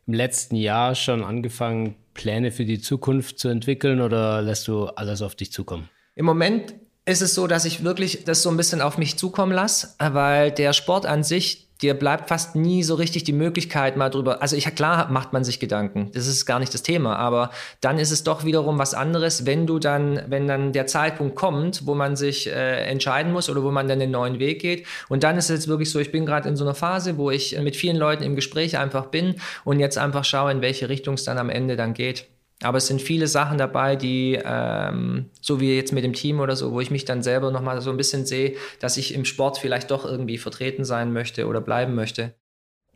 im 0.07 0.13
letzten 0.13 0.57
Jahr 0.57 0.95
schon 0.95 1.25
angefangen, 1.25 1.97
Pläne 2.13 2.53
für 2.53 2.67
die 2.67 2.81
Zukunft 2.81 3.39
zu 3.39 3.49
entwickeln 3.49 4.03
oder 4.03 4.43
lässt 4.43 4.69
du 4.69 4.87
alles 4.87 5.23
auf 5.23 5.35
dich 5.35 5.51
zukommen? 5.51 5.89
Im 6.15 6.27
Moment 6.27 6.75
ist 7.07 7.23
es 7.23 7.35
so, 7.35 7.47
dass 7.47 7.65
ich 7.65 7.85
wirklich 7.85 8.25
das 8.25 8.43
so 8.43 8.51
ein 8.51 8.57
bisschen 8.57 8.83
auf 8.83 8.99
mich 8.99 9.17
zukommen 9.17 9.53
lasse, 9.53 9.95
weil 9.99 10.51
der 10.51 10.73
Sport 10.73 11.07
an 11.07 11.23
sich, 11.23 11.66
dir 11.83 11.95
bleibt 11.95 12.29
fast 12.29 12.57
nie 12.57 12.83
so 12.83 12.95
richtig 12.95 13.24
die 13.24 13.33
Möglichkeit 13.33 13.97
mal 13.97 14.09
drüber. 14.09 14.43
Also 14.43 14.57
ich 14.57 14.66
klar 14.74 15.11
macht 15.11 15.33
man 15.33 15.45
sich 15.45 15.61
Gedanken, 15.61 16.11
das 16.12 16.27
ist 16.27 16.47
gar 16.47 16.59
nicht 16.59 16.72
das 16.72 16.83
Thema, 16.83 17.16
aber 17.16 17.51
dann 17.81 17.99
ist 17.99 18.11
es 18.11 18.24
doch 18.24 18.45
wiederum 18.45 18.79
was 18.79 18.95
anderes, 18.95 19.47
wenn 19.47 19.66
du 19.66 19.79
dann, 19.79 20.22
wenn 20.29 20.47
dann 20.47 20.72
der 20.72 20.87
Zeitpunkt 20.87 21.37
kommt, 21.37 21.87
wo 21.87 21.95
man 21.95 22.16
sich 22.16 22.49
äh, 22.49 22.85
entscheiden 22.87 23.33
muss 23.33 23.51
oder 23.51 23.62
wo 23.62 23.70
man 23.70 23.89
dann 23.89 23.99
den 23.99 24.11
neuen 24.11 24.39
Weg 24.39 24.61
geht. 24.61 24.87
Und 25.09 25.22
dann 25.22 25.37
ist 25.37 25.51
es 25.51 25.57
jetzt 25.61 25.68
wirklich 25.68 25.91
so, 25.91 25.99
ich 25.99 26.12
bin 26.12 26.27
gerade 26.27 26.49
in 26.49 26.57
so 26.57 26.64
einer 26.64 26.74
Phase, 26.74 27.16
wo 27.18 27.31
ich 27.31 27.59
mit 27.61 27.77
vielen 27.77 27.97
Leuten 27.97 28.22
im 28.22 28.37
Gespräch 28.37 28.79
einfach 28.79 29.07
bin 29.07 29.37
und 29.64 29.81
jetzt 29.81 29.99
einfach 29.99 30.24
schaue, 30.24 30.53
in 30.53 30.62
welche 30.62 30.89
Richtung 30.89 31.14
es 31.14 31.24
dann 31.24 31.39
am 31.39 31.51
Ende 31.51 31.77
dann 31.77 31.95
geht. 31.95 32.27
Aber 32.63 32.79
es 32.79 32.87
sind 32.87 33.03
viele 33.03 33.27
Sachen 33.27 33.59
dabei, 33.59 33.97
die, 33.97 34.41
ähm, 34.43 35.31
so 35.41 35.61
wie 35.61 35.77
jetzt 35.77 35.93
mit 35.93 36.05
dem 36.05 36.15
Team 36.15 36.41
oder 36.41 36.57
so, 36.57 36.73
wo 36.73 36.81
ich 36.81 36.91
mich 36.91 37.05
dann 37.05 37.23
selber 37.23 37.51
nochmal 37.51 37.81
so 37.83 37.91
ein 37.91 37.99
bisschen 37.99 38.25
sehe, 38.25 38.57
dass 38.81 38.97
ich 38.97 39.15
im 39.15 39.27
Sport 39.27 39.59
vielleicht 39.59 39.91
doch 39.91 40.07
irgendwie 40.07 40.39
vertreten 40.39 40.85
sein 40.85 41.13
möchte 41.13 41.47
oder 41.47 41.61
bleiben 41.61 41.95
möchte. 41.95 42.35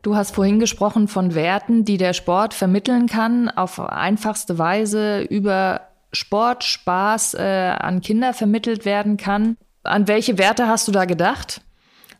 Du 0.02 0.16
hast 0.16 0.34
vorhin 0.34 0.60
gesprochen 0.60 1.08
von 1.08 1.34
Werten, 1.34 1.84
die 1.84 1.98
der 1.98 2.14
Sport 2.14 2.54
vermitteln 2.54 3.06
kann, 3.06 3.50
auf 3.50 3.78
einfachste 3.78 4.56
Weise 4.56 5.20
über 5.20 5.82
Sport, 6.12 6.64
Spaß 6.64 7.34
äh, 7.34 7.74
an 7.78 8.00
Kinder 8.00 8.32
vermittelt 8.32 8.86
werden 8.86 9.18
kann. 9.18 9.58
An 9.82 10.08
welche 10.08 10.38
Werte 10.38 10.68
hast 10.68 10.88
du 10.88 10.92
da 10.92 11.04
gedacht? 11.04 11.60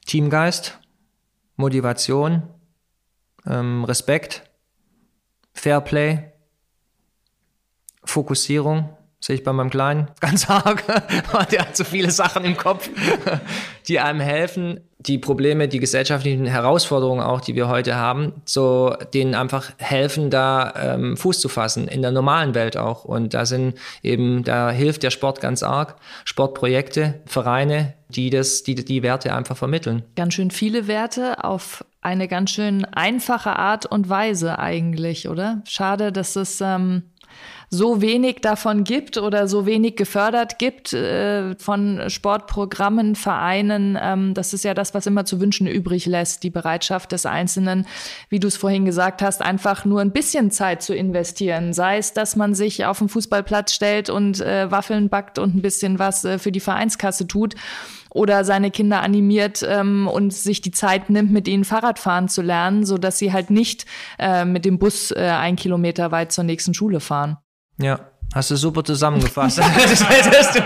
Teamgeist, 0.07 0.79
Motivation, 1.57 2.43
ähm, 3.47 3.85
Respekt, 3.85 4.43
Fairplay, 5.55 6.30
Fokussierung 8.05 8.89
sehe 9.21 9.37
ich 9.37 9.45
bei 9.45 9.53
meinem 9.53 9.71
Kleinen 9.71 10.09
ganz 10.21 10.49
arg. 10.49 10.83
Der 11.51 11.61
hat 11.61 11.77
so 11.77 11.85
viele 11.85 12.11
Sachen 12.11 12.45
im 12.45 12.57
Kopf, 12.57 12.89
die 13.87 14.01
einem 14.01 14.21
helfen, 14.21 14.81
die 14.99 15.19
Probleme, 15.19 15.69
die 15.69 15.79
gesellschaftlichen 15.79 16.47
Herausforderungen 16.47 17.23
auch, 17.23 17.41
die 17.41 17.55
wir 17.55 17.69
heute 17.69 17.97
haben, 17.97 18.43
so 18.45 18.95
denen 19.15 19.35
einfach 19.35 19.73
helfen, 19.79 20.31
da 20.31 20.75
ähm, 20.77 21.17
Fuß 21.17 21.41
zu 21.41 21.49
fassen, 21.49 21.89
in 21.89 22.03
der 22.03 22.11
normalen 22.11 22.55
Welt 22.55 22.77
auch. 22.77 23.05
Und 23.05 23.33
da 23.33 23.47
sind 23.47 23.75
eben, 24.03 24.45
da 24.45 24.71
hilft 24.71 25.03
der 25.03 25.11
Sport 25.11 25.41
ganz 25.41 25.63
arg. 25.63 25.97
Sportprojekte, 26.25 27.21
Vereine, 27.27 27.95
die 28.09 28.31
das, 28.31 28.63
die, 28.63 28.75
die 28.75 29.03
Werte 29.03 29.35
einfach 29.35 29.57
vermitteln. 29.57 30.03
Ganz 30.17 30.35
schön 30.35 30.51
viele 30.51 30.87
Werte 30.87 31.45
auf 31.45 31.85
eine 32.03 32.29
ganz 32.29 32.51
schön 32.51 32.85
einfache 32.87 33.57
Art 33.57 33.87
und 33.87 34.09
Weise 34.09 34.59
eigentlich, 34.59 35.29
oder? 35.29 35.63
Schade, 35.67 36.13
dass 36.13 36.37
es 36.37 36.61
ähm, 36.61 37.10
so 37.73 38.03
wenig 38.03 38.41
davon 38.41 38.83
gibt 38.83 39.17
oder 39.17 39.47
so 39.47 39.65
wenig 39.65 39.95
gefördert 39.95 40.59
gibt 40.59 40.93
äh, 40.93 41.55
von 41.57 42.03
Sportprogrammen, 42.09 43.15
Vereinen. 43.15 43.97
Ähm, 44.01 44.35
das 44.35 44.53
ist 44.53 44.65
ja 44.65 44.75
das, 44.75 44.93
was 44.93 45.07
immer 45.07 45.25
zu 45.25 45.41
wünschen 45.41 45.69
übrig 45.69 46.07
lässt, 46.07 46.43
die 46.43 46.51
Bereitschaft 46.51 47.13
des 47.13 47.27
Einzelnen, 47.27 47.87
wie 48.29 48.41
du 48.41 48.49
es 48.49 48.57
vorhin 48.57 48.85
gesagt 48.85 49.23
hast, 49.23 49.41
einfach 49.41 49.85
nur 49.85 50.01
ein 50.01 50.11
bisschen 50.11 50.51
Zeit 50.51 50.83
zu 50.83 50.97
investieren. 50.97 51.73
Sei 51.73 51.99
es, 51.99 52.13
dass 52.13 52.35
man 52.35 52.55
sich 52.55 52.85
auf 52.87 52.99
den 52.99 53.09
Fußballplatz 53.09 53.73
stellt 53.73 54.11
und 54.11 54.41
äh, 54.41 54.69
Waffeln 54.69 55.09
backt 55.09 55.39
und 55.39 55.55
ein 55.55 55.63
bisschen 55.63 56.01
was 56.01 56.25
äh, 56.25 56.39
für 56.41 56.51
die 56.51 56.59
Vereinskasse 56.59 57.29
tut 57.29 57.55
oder 58.13 58.43
seine 58.43 58.73
Kinder 58.73 59.01
animiert 59.01 59.65
ähm, 59.65 60.09
und 60.09 60.33
sich 60.33 60.61
die 60.61 60.73
Zeit 60.73 61.09
nimmt, 61.09 61.31
mit 61.31 61.47
ihnen 61.47 61.65
Fahrradfahren 61.65 62.29
zu 62.29 62.43
lernen, 62.43 62.85
so 62.85 62.99
dass 62.99 63.19
sie 63.19 63.33
halt 63.33 63.51
nicht 63.51 63.87
äh, 64.19 64.45
mit 64.45 64.65
dem 64.65 64.81
Bus 64.81 65.13
äh, 65.13 65.21
ein 65.21 65.55
Kilometer 65.55 66.11
weit 66.11 66.33
zur 66.33 66.43
nächsten 66.43 66.75
Schule 66.75 66.99
fahren. 66.99 67.39
Ja, 67.81 68.01
hast 68.35 68.51
du 68.51 68.57
super 68.57 68.85
zusammengefasst. 68.85 69.61
hast, 69.63 70.55
du, 70.55 70.63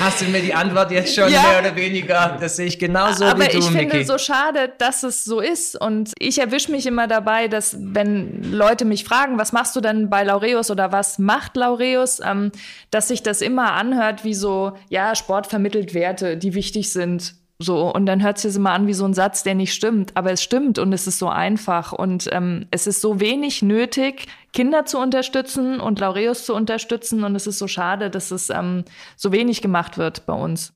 hast 0.00 0.20
du 0.20 0.24
mir 0.26 0.42
die 0.42 0.52
Antwort 0.52 0.90
jetzt 0.90 1.14
schon 1.14 1.30
ja. 1.30 1.42
mehr 1.42 1.60
oder 1.60 1.76
weniger? 1.76 2.36
Das 2.40 2.56
sehe 2.56 2.66
ich 2.66 2.78
genauso 2.78 3.24
Aber 3.24 3.44
wie 3.44 3.48
du, 3.48 3.58
ich 3.58 3.64
finde 3.66 3.96
Mickey. 3.96 4.04
so 4.04 4.18
schade, 4.18 4.72
dass 4.78 5.02
es 5.02 5.24
so 5.24 5.40
ist. 5.40 5.80
Und 5.80 6.12
ich 6.18 6.38
erwische 6.38 6.70
mich 6.70 6.86
immer 6.86 7.06
dabei, 7.06 7.48
dass 7.48 7.76
wenn 7.78 8.52
Leute 8.52 8.84
mich 8.84 9.04
fragen, 9.04 9.38
was 9.38 9.52
machst 9.52 9.76
du 9.76 9.80
denn 9.80 10.10
bei 10.10 10.24
Laureus 10.24 10.70
oder 10.70 10.92
was 10.92 11.18
macht 11.18 11.56
Laureus, 11.56 12.20
ähm, 12.24 12.52
dass 12.90 13.08
sich 13.08 13.22
das 13.22 13.40
immer 13.40 13.72
anhört 13.72 14.24
wie 14.24 14.34
so, 14.34 14.72
ja, 14.88 15.14
Sport 15.14 15.46
vermittelt 15.46 15.94
Werte, 15.94 16.36
die 16.36 16.54
wichtig 16.54 16.92
sind 16.92 17.34
so, 17.62 17.92
und 17.92 18.06
dann 18.06 18.22
hört 18.22 18.38
sich 18.38 18.50
das 18.50 18.56
immer 18.56 18.72
an 18.72 18.86
wie 18.86 18.92
so 18.92 19.04
ein 19.04 19.14
Satz, 19.14 19.42
der 19.42 19.54
nicht 19.54 19.72
stimmt. 19.72 20.16
Aber 20.16 20.32
es 20.32 20.42
stimmt 20.42 20.78
und 20.78 20.92
es 20.92 21.06
ist 21.06 21.18
so 21.18 21.28
einfach. 21.28 21.92
Und 21.92 22.28
ähm, 22.32 22.66
es 22.70 22.86
ist 22.86 23.00
so 23.00 23.20
wenig 23.20 23.62
nötig, 23.62 24.26
Kinder 24.52 24.84
zu 24.84 24.98
unterstützen 24.98 25.80
und 25.80 25.98
Laureus 26.00 26.44
zu 26.44 26.54
unterstützen. 26.54 27.24
Und 27.24 27.34
es 27.36 27.46
ist 27.46 27.58
so 27.58 27.68
schade, 27.68 28.10
dass 28.10 28.30
es 28.30 28.50
ähm, 28.50 28.84
so 29.16 29.32
wenig 29.32 29.62
gemacht 29.62 29.98
wird 29.98 30.26
bei 30.26 30.34
uns. 30.34 30.72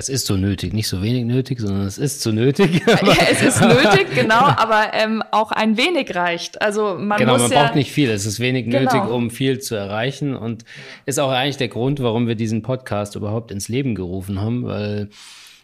Es 0.00 0.08
ist 0.08 0.26
so 0.26 0.36
nötig, 0.36 0.74
nicht 0.74 0.86
so 0.86 1.02
wenig 1.02 1.24
nötig, 1.24 1.58
sondern 1.58 1.84
es 1.84 1.98
ist 1.98 2.20
so 2.20 2.30
nötig. 2.30 2.82
ja, 2.86 3.16
es 3.32 3.42
ist 3.42 3.60
nötig, 3.60 4.14
genau, 4.14 4.34
aber 4.56 4.94
ähm, 4.94 5.24
auch 5.32 5.50
ein 5.50 5.76
wenig 5.76 6.14
reicht. 6.14 6.62
Also 6.62 6.94
man 6.96 7.18
genau, 7.18 7.32
muss 7.32 7.42
man 7.42 7.50
ja, 7.50 7.64
braucht 7.64 7.74
nicht 7.74 7.90
viel. 7.90 8.08
Es 8.08 8.24
ist 8.24 8.38
wenig 8.38 8.66
Genau. 8.66 8.78
nötig, 8.78 9.10
um 9.10 9.28
viel 9.30 9.58
zu 9.58 9.74
erreichen 9.74 10.36
und 10.36 10.64
ist 11.04 11.18
auch 11.18 11.32
eigentlich 11.32 11.56
der 11.56 11.66
Grund, 11.66 12.00
warum 12.00 12.28
wir 12.28 12.36
diesen 12.36 12.62
Podcast 12.62 13.16
überhaupt 13.16 13.50
ins 13.50 13.68
Leben 13.68 13.96
gerufen 13.96 14.40
haben, 14.40 14.64
weil 14.66 15.08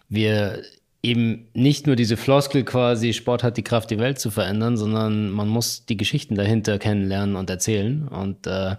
wir 0.09 0.62
eben 1.02 1.48
nicht 1.52 1.86
nur 1.86 1.96
diese 1.96 2.16
Floskel 2.16 2.64
quasi, 2.64 3.12
Sport 3.12 3.42
hat 3.42 3.57
die 3.57 3.62
Kraft, 3.62 3.90
die 3.90 3.98
Welt 3.98 4.18
zu 4.18 4.30
verändern, 4.30 4.76
sondern 4.76 5.30
man 5.30 5.48
muss 5.48 5.84
die 5.84 5.96
Geschichten 5.96 6.34
dahinter 6.34 6.78
kennenlernen 6.78 7.36
und 7.36 7.50
erzählen. 7.50 8.09
Und 8.09 8.46
äh, 8.46 8.76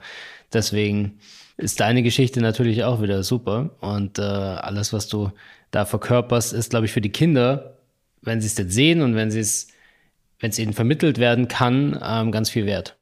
deswegen 0.51 1.19
ist 1.57 1.79
deine 1.79 2.03
Geschichte 2.03 2.41
natürlich 2.41 2.83
auch 2.83 3.01
wieder 3.01 3.23
super. 3.23 3.75
Und 3.79 4.17
äh, 4.17 4.23
alles, 4.23 4.91
was 4.91 5.07
du 5.07 5.31
da 5.71 5.85
verkörperst, 5.85 6.53
ist, 6.53 6.71
glaube 6.71 6.87
ich, 6.87 6.91
für 6.91 7.01
die 7.01 7.11
Kinder, 7.11 7.77
wenn 8.21 8.41
sie 8.41 8.47
es 8.47 8.57
jetzt 8.57 8.73
sehen 8.73 9.01
und 9.01 9.15
wenn 9.15 9.29
sie 9.29 9.39
es, 9.39 9.67
wenn 10.39 10.49
es 10.49 10.59
ihnen 10.59 10.73
vermittelt 10.73 11.19
werden 11.19 11.47
kann, 11.47 11.99
ähm, 12.03 12.31
ganz 12.31 12.49
viel 12.49 12.65
wert 12.65 12.97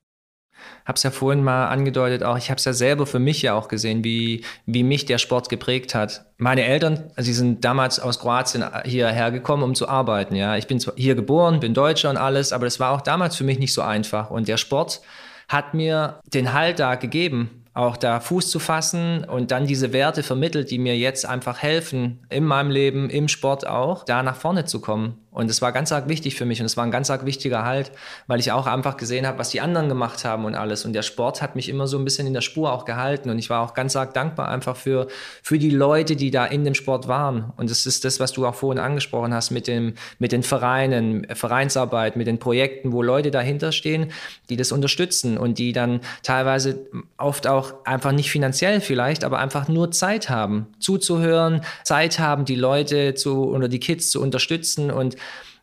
habe 0.86 0.98
es 0.98 1.04
ja 1.04 1.12
vorhin 1.12 1.44
mal 1.44 1.68
angedeutet, 1.68 2.24
auch 2.24 2.38
ich 2.38 2.50
habe 2.50 2.58
es 2.58 2.66
ja 2.66 2.74
selber 2.74 3.06
für 3.06 3.20
mich 3.20 3.42
ja 3.42 3.54
auch 3.54 3.68
gesehen, 3.68 4.04
wie, 4.04 4.44
wie 4.66 4.84
mich 4.84 5.06
der 5.06 5.18
Sport 5.18 5.50
geprägt 5.50 5.96
hat. 5.96 6.26
Meine 6.38 6.64
Eltern, 6.64 7.12
sie 7.18 7.34
sind 7.34 7.64
damals 7.64 8.00
aus 8.00 8.20
Kroatien 8.20 8.66
hierher 8.84 9.32
gekommen, 9.32 9.64
um 9.64 9.76
zu 9.76 9.88
arbeiten. 9.88 10.36
Ja, 10.36 10.58
ich 10.58 10.68
bin 10.68 10.80
zwar 10.80 10.94
hier 10.98 11.16
geboren, 11.16 11.60
bin 11.60 11.74
Deutscher 11.74 12.10
und 12.10 12.18
alles, 12.18 12.52
aber 12.54 12.66
das 12.66 12.80
war 12.80 12.92
auch 12.92 13.02
damals 13.02 13.36
für 13.36 13.44
mich 13.44 13.60
nicht 13.60 13.74
so 13.74 13.82
einfach. 13.82 14.30
Und 14.30 14.48
der 14.48 14.58
Sport 14.58 15.02
hat 15.48 15.74
mir 15.74 16.20
den 16.26 16.54
Halt 16.54 16.80
da 16.80 16.96
gegeben, 16.96 17.64
auch 17.74 17.98
da 17.98 18.20
Fuß 18.20 18.50
zu 18.50 18.60
fassen 18.60 19.24
und 19.24 19.52
dann 19.52 19.66
diese 19.66 19.94
Werte 19.94 20.24
vermittelt, 20.24 20.70
die 20.70 20.80
mir 20.80 20.98
jetzt 20.98 21.26
einfach 21.26 21.62
helfen, 21.62 22.20
in 22.30 22.46
meinem 22.46 22.70
Leben, 22.70 23.10
im 23.10 23.28
Sport 23.28 23.66
auch, 23.66 24.04
da 24.04 24.22
nach 24.22 24.36
vorne 24.36 24.66
zu 24.66 24.80
kommen. 24.80 25.23
Und 25.34 25.50
es 25.50 25.62
war 25.62 25.72
ganz 25.72 25.92
arg 25.92 26.08
wichtig 26.08 26.36
für 26.36 26.46
mich 26.46 26.60
und 26.60 26.68
es 26.68 26.78
war 26.78 26.86
ein 26.86 26.92
ganz 26.92 27.10
arg 27.10 27.26
wichtiger 27.26 27.66
Halt, 27.66 27.92
weil 28.28 28.40
ich 28.40 28.52
auch 28.52 28.68
einfach 28.68 28.98
gesehen 28.98 29.26
habe, 29.26 29.40
was 29.40 29.50
die 29.50 29.62
anderen 29.62 29.90
gemacht 29.90 30.24
haben 30.26 30.46
und 30.46 30.54
alles. 30.56 30.86
Und 30.86 30.94
der 30.94 31.02
Sport 31.02 31.42
hat 31.42 31.56
mich 31.56 31.70
immer 31.70 31.88
so 31.88 31.98
ein 31.98 32.06
bisschen 32.06 32.28
in 32.28 32.34
der 32.34 32.42
Spur 32.42 32.72
auch 32.72 32.86
gehalten. 32.86 33.30
Und 33.30 33.40
ich 33.40 33.50
war 33.50 33.62
auch 33.62 33.74
ganz 33.74 33.96
arg 33.96 34.14
dankbar 34.14 34.50
einfach 34.50 34.76
für, 34.76 35.08
für 35.42 35.58
die 35.58 35.72
Leute, 35.72 36.16
die 36.16 36.30
da 36.30 36.46
in 36.46 36.64
dem 36.64 36.76
Sport 36.76 37.08
waren. 37.08 37.52
Und 37.58 37.72
das 37.72 37.86
ist 37.86 38.06
das, 38.06 38.20
was 38.20 38.32
du 38.32 38.46
auch 38.46 38.54
vorhin 38.54 38.82
angesprochen 38.82 39.34
hast 39.34 39.50
mit, 39.50 39.68
dem, 39.68 39.96
mit 40.20 40.32
den 40.32 40.44
Vereinen, 40.44 41.26
Vereinsarbeit, 41.34 42.16
mit 42.16 42.28
den 42.28 42.38
Projekten, 42.38 42.92
wo 42.92 43.02
Leute 43.02 43.32
dahinter 43.32 43.72
stehen, 43.72 44.12
die 44.50 44.56
das 44.56 44.72
unterstützen 44.72 45.38
und 45.38 45.58
die 45.58 45.74
dann 45.74 46.02
teilweise 46.22 46.86
oft 47.18 47.48
auch 47.48 47.86
einfach 47.86 48.12
nicht 48.12 48.30
finanziell 48.30 48.82
vielleicht, 48.82 49.24
aber 49.24 49.40
einfach 49.40 49.68
nur 49.68 49.92
Zeit 49.92 50.30
haben, 50.30 50.68
zuzuhören, 50.80 51.62
Zeit 51.84 52.20
haben, 52.20 52.46
die 52.46 52.56
Leute 52.56 53.16
zu 53.16 53.46
oder 53.50 53.68
die 53.68 53.80
Kids 53.80 54.12
zu 54.12 54.22
unterstützen 54.22 54.92
und 54.92 55.16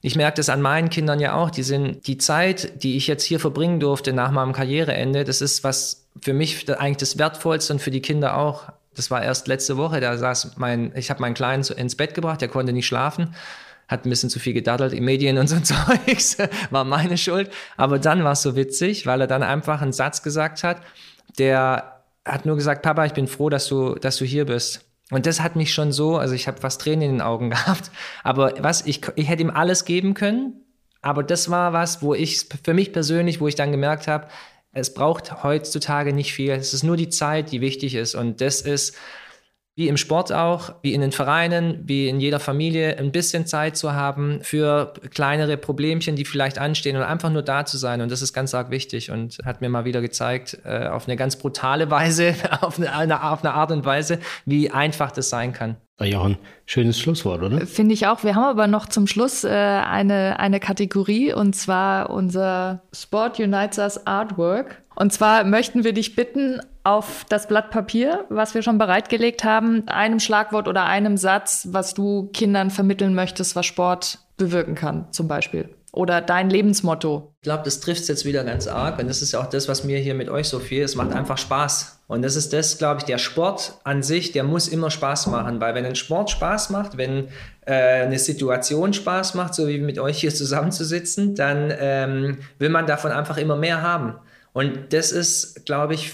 ich 0.02 0.16
merke 0.16 0.36
das 0.36 0.48
an 0.48 0.62
meinen 0.62 0.88
Kindern 0.88 1.20
ja 1.20 1.34
auch. 1.34 1.50
Die 1.50 1.62
sind 1.62 2.06
die 2.06 2.16
Zeit, 2.16 2.82
die 2.82 2.96
ich 2.96 3.06
jetzt 3.06 3.24
hier 3.24 3.38
verbringen 3.38 3.80
durfte 3.80 4.12
nach 4.12 4.30
meinem 4.30 4.52
Karriereende, 4.52 5.24
das 5.24 5.42
ist 5.42 5.62
was 5.62 6.06
für 6.22 6.32
mich 6.32 6.70
eigentlich 6.78 6.96
das 6.96 7.18
Wertvollste 7.18 7.74
und 7.74 7.80
für 7.80 7.90
die 7.90 8.00
Kinder 8.00 8.36
auch. 8.36 8.72
Das 8.94 9.10
war 9.10 9.22
erst 9.22 9.46
letzte 9.46 9.76
Woche. 9.76 10.00
Da 10.00 10.16
saß 10.16 10.56
mein, 10.56 10.92
ich 10.96 11.10
habe 11.10 11.20
meinen 11.20 11.34
Kleinen 11.34 11.62
ins 11.62 11.96
Bett 11.96 12.14
gebracht. 12.14 12.40
Der 12.40 12.48
konnte 12.48 12.72
nicht 12.72 12.86
schlafen, 12.86 13.34
hat 13.88 14.04
ein 14.04 14.10
bisschen 14.10 14.30
zu 14.30 14.38
viel 14.38 14.54
gedaddelt 14.54 14.92
in 14.92 15.04
Medien 15.04 15.38
und 15.38 15.48
so 15.48 15.60
Zeugs. 15.60 16.38
War 16.70 16.84
meine 16.84 17.18
Schuld. 17.18 17.50
Aber 17.76 17.98
dann 17.98 18.24
war 18.24 18.32
es 18.32 18.42
so 18.42 18.56
witzig, 18.56 19.06
weil 19.06 19.20
er 19.20 19.26
dann 19.26 19.42
einfach 19.42 19.82
einen 19.82 19.92
Satz 19.92 20.22
gesagt 20.22 20.64
hat. 20.64 20.78
Der 21.38 22.02
hat 22.24 22.46
nur 22.46 22.56
gesagt, 22.56 22.82
Papa, 22.82 23.04
ich 23.04 23.12
bin 23.12 23.28
froh, 23.28 23.48
dass 23.50 23.68
du, 23.68 23.94
dass 23.94 24.16
du 24.16 24.24
hier 24.24 24.46
bist. 24.46 24.89
Und 25.10 25.26
das 25.26 25.40
hat 25.40 25.56
mich 25.56 25.74
schon 25.74 25.92
so, 25.92 26.16
also 26.16 26.34
ich 26.34 26.46
habe 26.46 26.60
fast 26.60 26.80
Tränen 26.80 27.02
in 27.02 27.12
den 27.16 27.20
Augen 27.20 27.50
gehabt. 27.50 27.90
Aber 28.22 28.54
was, 28.58 28.86
ich, 28.86 29.00
ich 29.16 29.28
hätte 29.28 29.42
ihm 29.42 29.50
alles 29.50 29.84
geben 29.84 30.14
können. 30.14 30.64
Aber 31.02 31.22
das 31.22 31.50
war 31.50 31.72
was, 31.72 32.02
wo 32.02 32.14
ich, 32.14 32.46
für 32.62 32.74
mich 32.74 32.92
persönlich, 32.92 33.40
wo 33.40 33.48
ich 33.48 33.54
dann 33.54 33.70
gemerkt 33.70 34.06
habe, 34.06 34.28
es 34.72 34.94
braucht 34.94 35.42
heutzutage 35.42 36.12
nicht 36.12 36.32
viel. 36.32 36.52
Es 36.52 36.74
ist 36.74 36.84
nur 36.84 36.96
die 36.96 37.08
Zeit, 37.08 37.50
die 37.50 37.60
wichtig 37.60 37.94
ist. 37.94 38.14
Und 38.14 38.40
das 38.40 38.60
ist, 38.60 38.96
wie 39.80 39.88
im 39.88 39.96
Sport 39.96 40.30
auch, 40.30 40.74
wie 40.82 40.92
in 40.92 41.00
den 41.00 41.10
Vereinen, 41.10 41.80
wie 41.86 42.06
in 42.06 42.20
jeder 42.20 42.38
Familie, 42.38 42.98
ein 42.98 43.12
bisschen 43.12 43.46
Zeit 43.46 43.78
zu 43.78 43.94
haben 43.94 44.40
für 44.42 44.92
kleinere 45.14 45.56
Problemchen, 45.56 46.16
die 46.16 46.26
vielleicht 46.26 46.58
anstehen 46.58 46.98
und 46.98 47.02
einfach 47.02 47.30
nur 47.30 47.40
da 47.40 47.64
zu 47.64 47.78
sein. 47.78 48.02
Und 48.02 48.12
das 48.12 48.20
ist 48.20 48.34
ganz 48.34 48.52
arg 48.52 48.70
wichtig 48.70 49.10
und 49.10 49.38
hat 49.42 49.62
mir 49.62 49.70
mal 49.70 49.86
wieder 49.86 50.02
gezeigt, 50.02 50.58
äh, 50.66 50.86
auf 50.86 51.08
eine 51.08 51.16
ganz 51.16 51.36
brutale 51.36 51.90
Weise, 51.90 52.34
auf 52.60 52.78
eine, 52.78 53.24
auf 53.24 53.42
eine 53.42 53.54
Art 53.54 53.72
und 53.72 53.86
Weise, 53.86 54.18
wie 54.44 54.70
einfach 54.70 55.12
das 55.12 55.30
sein 55.30 55.54
kann. 55.54 55.78
Ja, 56.02 56.22
ein 56.22 56.38
schönes 56.66 56.98
Schlusswort, 56.98 57.42
oder? 57.42 57.66
Finde 57.66 57.92
ich 57.92 58.06
auch. 58.06 58.24
Wir 58.24 58.34
haben 58.34 58.44
aber 58.44 58.66
noch 58.66 58.86
zum 58.86 59.06
Schluss 59.06 59.44
äh, 59.44 59.48
eine, 59.50 60.38
eine 60.38 60.58
Kategorie 60.58 61.32
und 61.32 61.54
zwar 61.54 62.10
unser 62.10 62.82
Sport 62.92 63.38
Unites 63.38 63.78
Us 63.78 64.06
Artwork. 64.06 64.82
Und 64.94 65.12
zwar 65.12 65.44
möchten 65.44 65.84
wir 65.84 65.92
dich 65.92 66.16
bitten, 66.16 66.60
auf 66.82 67.26
das 67.28 67.46
Blatt 67.46 67.70
Papier, 67.70 68.24
was 68.30 68.54
wir 68.54 68.62
schon 68.62 68.78
bereitgelegt 68.78 69.44
haben, 69.44 69.86
einem 69.86 70.18
Schlagwort 70.18 70.66
oder 70.66 70.84
einem 70.86 71.16
Satz, 71.16 71.68
was 71.70 71.94
du 71.94 72.30
Kindern 72.32 72.70
vermitteln 72.70 73.14
möchtest, 73.14 73.54
was 73.54 73.66
Sport 73.66 74.18
bewirken 74.36 74.74
kann, 74.74 75.06
zum 75.10 75.28
Beispiel. 75.28 75.68
Oder 75.92 76.20
dein 76.20 76.50
Lebensmotto. 76.50 77.34
Ich 77.40 77.42
glaube, 77.42 77.64
das 77.64 77.80
trifft 77.80 78.02
es 78.02 78.08
jetzt 78.08 78.24
wieder 78.24 78.44
ganz 78.44 78.68
arg. 78.68 79.00
Und 79.00 79.08
das 79.08 79.22
ist 79.22 79.32
ja 79.32 79.40
auch 79.40 79.48
das, 79.50 79.68
was 79.68 79.82
mir 79.82 79.98
hier 79.98 80.14
mit 80.14 80.28
euch 80.28 80.48
so 80.48 80.60
viel, 80.60 80.82
es 80.82 80.94
macht 80.94 81.12
einfach 81.12 81.36
Spaß. 81.36 82.00
Und 82.06 82.22
das 82.22 82.36
ist 82.36 82.52
das, 82.52 82.78
glaube 82.78 83.00
ich, 83.00 83.04
der 83.04 83.18
Sport 83.18 83.74
an 83.82 84.02
sich, 84.02 84.30
der 84.30 84.44
muss 84.44 84.68
immer 84.68 84.90
Spaß 84.90 85.26
machen. 85.28 85.60
Weil 85.60 85.74
wenn 85.74 85.84
ein 85.84 85.96
Sport 85.96 86.30
Spaß 86.30 86.70
macht, 86.70 86.96
wenn 86.96 87.28
äh, 87.66 88.02
eine 88.02 88.18
Situation 88.18 88.92
Spaß 88.92 89.34
macht, 89.34 89.54
so 89.54 89.66
wie 89.66 89.78
mit 89.78 89.98
euch 89.98 90.20
hier 90.20 90.34
zusammenzusitzen, 90.34 91.34
dann 91.34 91.72
ähm, 91.76 92.38
will 92.58 92.68
man 92.68 92.86
davon 92.86 93.10
einfach 93.10 93.36
immer 93.36 93.56
mehr 93.56 93.82
haben. 93.82 94.14
Und 94.52 94.92
das 94.92 95.10
ist, 95.10 95.66
glaube 95.66 95.94
ich, 95.94 96.12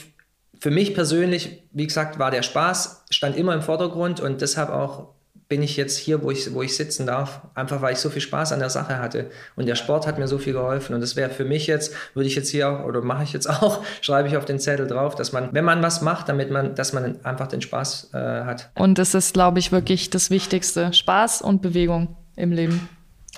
für 0.59 0.71
mich 0.71 0.95
persönlich, 0.95 1.65
wie 1.73 1.87
gesagt, 1.87 2.19
war 2.19 2.31
der 2.31 2.43
Spaß, 2.43 3.05
stand 3.11 3.37
immer 3.37 3.55
im 3.55 3.63
Vordergrund 3.63 4.21
und 4.21 4.41
deshalb 4.41 4.71
auch 4.71 5.16
bin 5.49 5.63
ich 5.63 5.77
jetzt 5.77 5.97
hier, 5.97 6.23
wo 6.23 6.31
ich, 6.31 6.53
wo 6.53 6.63
ich 6.63 6.77
sitzen 6.77 7.07
darf, 7.07 7.41
einfach 7.55 7.81
weil 7.81 7.93
ich 7.93 7.99
so 7.99 8.11
viel 8.11 8.21
Spaß 8.21 8.53
an 8.53 8.59
der 8.59 8.71
Sache 8.71 8.99
hatte. 8.99 9.31
Und 9.55 9.67
der 9.67 9.77
Sport 9.77 10.07
hat 10.07 10.19
mir 10.19 10.27
so 10.27 10.39
viel 10.39 10.53
geholfen. 10.53 10.95
Und 10.95 11.01
das 11.01 11.15
wäre 11.15 11.31
für 11.31 11.45
mich 11.45 11.69
jetzt, 11.69 11.95
würde 12.15 12.27
ich 12.27 12.35
jetzt 12.35 12.51
hier 12.51 12.69
auch, 12.69 12.85
oder 12.85 13.01
mache 13.03 13.23
ich 13.23 13.33
jetzt 13.33 13.49
auch, 13.49 13.85
schreibe 14.01 14.29
ich 14.29 14.37
auf 14.37 14.45
den 14.45 14.59
Zettel 14.59 14.89
drauf, 14.89 15.15
dass 15.15 15.33
man, 15.33 15.51
wenn 15.53 15.65
man 15.65 15.83
was 15.83 16.03
macht, 16.03 16.29
damit 16.29 16.51
man, 16.51 16.75
dass 16.75 16.93
man 16.93 17.25
einfach 17.25 17.47
den 17.47 17.61
Spaß 17.61 18.11
äh, 18.13 18.19
hat. 18.19 18.71
Und 18.75 18.99
das 18.99 19.15
ist, 19.15 19.35
glaube 19.35 19.61
ich, 19.61 19.71
wirklich 19.71 20.11
das 20.11 20.31
Wichtigste. 20.31 20.93
Spaß 20.93 21.43
und 21.43 21.63
Bewegung 21.63 22.17
im 22.35 22.51
Leben. 22.51 22.89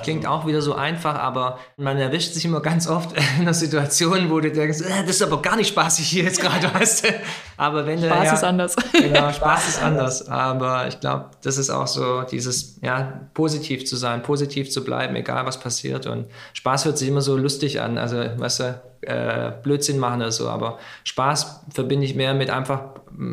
Klingt 0.03 0.27
auch 0.27 0.47
wieder 0.47 0.63
so 0.63 0.75
einfach, 0.75 1.15
aber 1.15 1.59
man 1.77 1.99
erwischt 1.99 2.33
sich 2.33 2.45
immer 2.45 2.61
ganz 2.61 2.89
oft 2.89 3.13
in 3.37 3.43
einer 3.43 3.55
Situation, 3.55 4.31
wo 4.31 4.41
du 4.41 4.51
denkst, 4.51 4.81
äh, 4.81 5.03
das 5.03 5.17
ist 5.17 5.23
aber 5.23 5.43
gar 5.43 5.57
nicht 5.57 5.69
spaßig 5.69 6.07
hier 6.07 6.25
jetzt 6.25 6.41
gerade, 6.41 6.73
weißt 6.75 7.05
du. 7.05 7.09
Aber 7.57 7.87
wenn 7.87 7.99
Spaß 7.99 8.19
du, 8.19 8.25
ja, 8.25 8.35
ist 8.35 8.45
anders. 8.45 8.77
Genau, 8.93 9.33
Spaß 9.33 9.69
ist 9.69 9.83
anders. 9.83 10.29
Aber 10.29 10.89
ich 10.89 11.01
glaube, 11.01 11.31
das 11.43 11.59
ist 11.59 11.71
auch 11.71 11.87
so 11.87 12.23
dieses, 12.23 12.79
ja, 12.83 13.21
positiv 13.35 13.87
zu 13.87 13.97
sein, 13.97 14.23
positiv 14.23 14.71
zu 14.71 14.85
bleiben, 14.85 15.17
egal 15.17 15.47
was 15.47 15.59
passiert. 15.59 16.07
Und 16.07 16.27
Spaß 16.53 16.85
hört 16.85 16.99
sich 16.99 17.09
immer 17.09 17.21
so 17.23 17.37
lustig 17.37 17.81
an, 17.81 17.99
also, 17.99 18.17
weißt 18.17 18.61
du, 18.61 18.83
äh, 19.03 19.53
Blödsinn 19.63 19.99
machen 19.99 20.21
oder 20.21 20.33
so. 20.33 20.49
Aber 20.49 20.79
Spaß 21.05 21.65
verbinde 21.73 22.05
ich 22.05 22.15
mehr 22.15 22.35
mit 22.35 22.51
einfach 22.51 22.83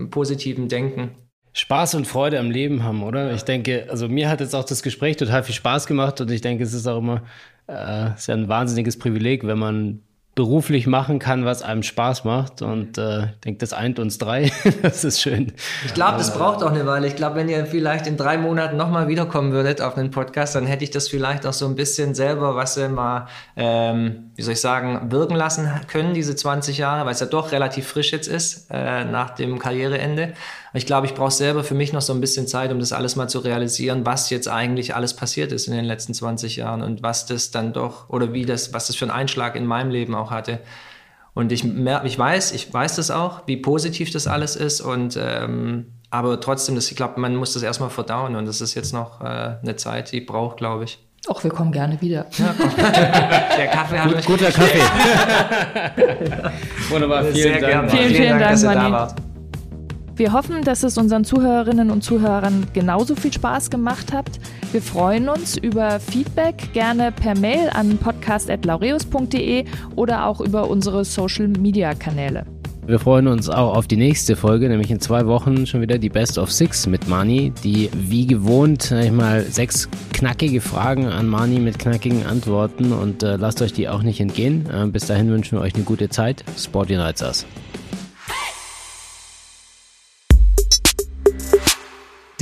positivem 0.10 0.68
Denken. 0.68 1.16
Spaß 1.58 1.96
und 1.96 2.06
Freude 2.06 2.38
am 2.38 2.52
Leben 2.52 2.84
haben, 2.84 3.02
oder? 3.02 3.32
Ich 3.34 3.44
denke, 3.44 3.88
also 3.90 4.10
mir 4.10 4.30
hat 4.30 4.42
jetzt 4.42 4.54
auch 4.54 4.66
das 4.66 4.84
Gespräch 4.84 5.16
total 5.16 5.42
viel 5.42 5.56
Spaß 5.56 5.88
gemacht 5.88 6.20
und 6.20 6.30
ich 6.30 6.42
denke, 6.42 6.66
es 6.66 6.74
ist 6.74 6.86
auch 6.86 6.98
immer, 6.98 7.22
äh, 7.68 8.14
ist 8.14 8.28
ja 8.28 8.36
ein 8.36 8.50
wahnsinniges 8.50 9.00
Privileg, 9.00 9.48
wenn 9.48 9.58
man 9.58 10.02
beruflich 10.36 10.86
machen 10.86 11.18
kann, 11.18 11.46
was 11.46 11.62
einem 11.62 11.82
Spaß 11.82 12.26
macht. 12.26 12.62
Und 12.62 12.98
äh, 12.98 13.28
ich 13.28 13.40
denke, 13.46 13.60
das 13.60 13.72
eint 13.72 14.00
uns 14.00 14.18
drei. 14.18 14.52
das 14.82 15.06
ist 15.06 15.22
schön. 15.22 15.54
Ich 15.86 15.94
glaube, 15.94 16.18
das 16.18 16.34
braucht 16.38 16.62
auch 16.62 16.72
eine 16.72 16.86
Weile. 16.86 17.08
Ich 17.08 17.16
glaube, 17.16 17.38
wenn 17.38 17.48
ihr 17.48 17.66
vielleicht 17.66 18.06
in 18.06 18.18
drei 18.18 18.38
Monaten 18.38 18.76
nochmal 18.76 19.08
wiederkommen 19.08 19.54
würdet 19.54 19.80
auf 19.80 19.98
einen 19.98 20.12
Podcast, 20.12 20.56
dann 20.56 20.66
hätte 20.66 20.84
ich 20.84 20.92
das 20.92 21.08
vielleicht 21.08 21.48
auch 21.48 21.54
so 21.54 21.66
ein 21.66 21.76
bisschen 21.76 22.16
selber, 22.16 22.54
was 22.56 22.76
ihr 22.76 22.90
mal, 22.90 23.28
ähm, 23.56 24.32
wie 24.36 24.42
soll 24.42 24.54
ich 24.54 24.62
sagen, 24.62 25.10
wirken 25.10 25.36
lassen 25.36 25.70
können, 25.88 26.14
diese 26.14 26.36
20 26.36 26.78
Jahre, 26.78 27.06
weil 27.06 27.14
es 27.14 27.22
ja 27.22 27.28
doch 27.28 27.54
relativ 27.54 27.88
frisch 27.88 28.12
jetzt 28.12 28.28
ist, 28.28 28.68
äh, 28.70 29.06
nach 29.06 29.30
dem 29.32 29.58
Karriereende. 29.58 30.34
Ich 30.76 30.86
glaube, 30.86 31.08
ich 31.08 31.14
brauche 31.14 31.32
selber 31.32 31.64
für 31.64 31.74
mich 31.74 31.94
noch 31.94 32.02
so 32.02 32.14
ein 32.14 32.22
bisschen 32.22 32.48
Zeit, 32.48 32.72
um 32.72 32.80
das 32.80 32.92
alles 32.92 33.16
mal 33.16 33.28
zu 33.28 33.40
realisieren, 33.40 34.06
was 34.06 34.30
jetzt 34.30 34.48
eigentlich 34.48 34.94
alles 34.94 35.16
passiert 35.16 35.52
ist 35.52 35.68
in 35.68 35.74
den 35.74 35.86
letzten 35.86 36.14
20 36.14 36.58
Jahren 36.58 36.82
und 36.82 37.02
was 37.02 37.26
das 37.26 37.52
dann 37.52 37.74
doch 37.74 38.10
oder 38.10 38.34
wie 38.34 38.46
das, 38.46 38.74
was 38.74 38.88
das 38.88 38.96
für 38.96 39.06
einen 39.06 39.12
Einschlag 39.12 39.56
in 39.56 39.66
meinem 39.66 39.90
Leben 39.90 40.16
auch 40.16 40.32
hatte. 40.32 40.60
Und 41.34 41.52
ich, 41.52 41.66
ich 41.66 42.20
weiß, 42.20 42.54
ich 42.54 42.74
weiß 42.74 42.96
das 42.96 43.12
auch, 43.12 43.42
wie 43.46 43.58
positiv 43.58 44.12
das 44.12 44.28
alles 44.28 44.56
ist 44.56 44.82
und 44.82 45.18
ähm, 45.22 45.88
aber 46.10 46.40
trotzdem, 46.40 46.76
das, 46.76 46.90
ich 46.90 46.96
glaube, 46.96 47.20
man 47.20 47.36
muss 47.36 47.54
das 47.54 47.64
erstmal 47.64 47.90
verdauen 47.90 48.36
und 48.36 48.46
das 48.46 48.62
ist 48.62 48.74
jetzt 48.76 48.94
noch 48.94 49.22
äh, 49.22 49.58
eine 49.62 49.76
Zeit, 49.76 50.12
die 50.14 50.22
braucht, 50.22 50.58
glaube 50.58 50.86
ich. 50.86 51.00
Ach, 51.28 51.44
wir 51.44 51.52
kommen 51.52 51.72
gerne 51.72 52.00
wieder. 52.02 52.26
Ja, 52.38 52.54
Der 53.58 53.68
Kaffee 53.68 54.00
hat 54.00 54.14
Gut, 54.14 54.26
Guter 54.26 54.52
Kaffee. 54.52 54.80
Wunderbar, 56.90 57.24
vielen 57.26 57.36
Sehr 57.36 57.52
Dank. 57.60 57.66
gerne. 57.66 57.90
Vielen, 57.90 58.14
vielen 58.14 58.40
Dank, 58.40 58.52
dass 58.52 58.64
ihr 58.64 58.74
da 58.74 58.92
wart. 58.92 59.16
Wir 60.18 60.32
hoffen, 60.32 60.62
dass 60.62 60.84
es 60.84 60.98
unseren 60.98 61.26
Zuhörerinnen 61.26 61.92
und 61.92 62.02
Zuhörern 62.02 62.68
genauso 62.72 63.16
viel 63.18 63.34
Spaß 63.34 63.70
gemacht 63.70 64.14
hat. 64.14 64.26
Wir 64.72 64.82
freuen 64.82 65.28
uns 65.28 65.58
über 65.58 66.00
Feedback 66.00 66.72
gerne 66.72 67.12
per 67.12 67.38
Mail 67.38 67.70
an 67.74 67.98
podcast.laureus.de 67.98 69.66
oder 69.98 70.26
auch 70.26 70.40
über 70.40 70.70
unsere 70.70 71.04
Social 71.04 71.50
Media 71.50 71.94
Kanäle. 71.94 72.46
Wir 72.88 73.00
freuen 73.00 73.28
uns 73.28 73.50
auch 73.50 73.76
auf 73.76 73.88
die 73.88 73.98
nächste 73.98 74.38
Folge, 74.38 74.70
nämlich 74.70 74.90
in 74.90 75.02
zwei 75.02 75.26
Wochen 75.26 75.66
schon 75.66 75.82
wieder 75.82 75.98
die 75.98 76.10
Best 76.10 76.38
of 76.38 76.50
Six 76.50 76.88
mit 76.88 77.10
Mani, 77.10 77.52
die 77.64 77.90
wie 77.94 78.26
gewohnt, 78.26 78.84
sag 78.84 79.04
ich 79.04 79.12
mal, 79.12 79.42
sechs 79.42 79.90
knackige 80.14 80.62
Fragen 80.62 81.08
an 81.08 81.28
Mani 81.28 81.60
mit 81.60 81.78
knackigen 81.78 82.26
Antworten 82.26 82.94
und 82.94 83.22
äh, 83.22 83.36
lasst 83.36 83.62
euch 83.62 83.74
die 83.74 83.90
auch 83.90 84.04
nicht 84.04 84.22
entgehen. 84.22 84.66
Äh, 84.70 84.86
bis 84.88 85.08
dahin 85.08 85.30
wünschen 85.30 85.58
wir 85.58 85.62
euch 85.64 85.76
eine 85.76 85.84
gute 85.84 86.08
Zeit. 86.08 86.46
Sport 86.58 86.90
Unites 86.90 87.22
Us. 87.22 87.46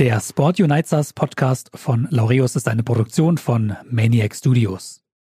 Der 0.00 0.20
Sport 0.20 0.58
Unites 0.58 0.92
Us 0.92 1.12
Podcast 1.12 1.70
von 1.72 2.08
Laureus 2.10 2.56
ist 2.56 2.66
eine 2.66 2.82
Produktion 2.82 3.38
von 3.38 3.76
Maniac 3.88 4.34
Studios. 4.34 5.03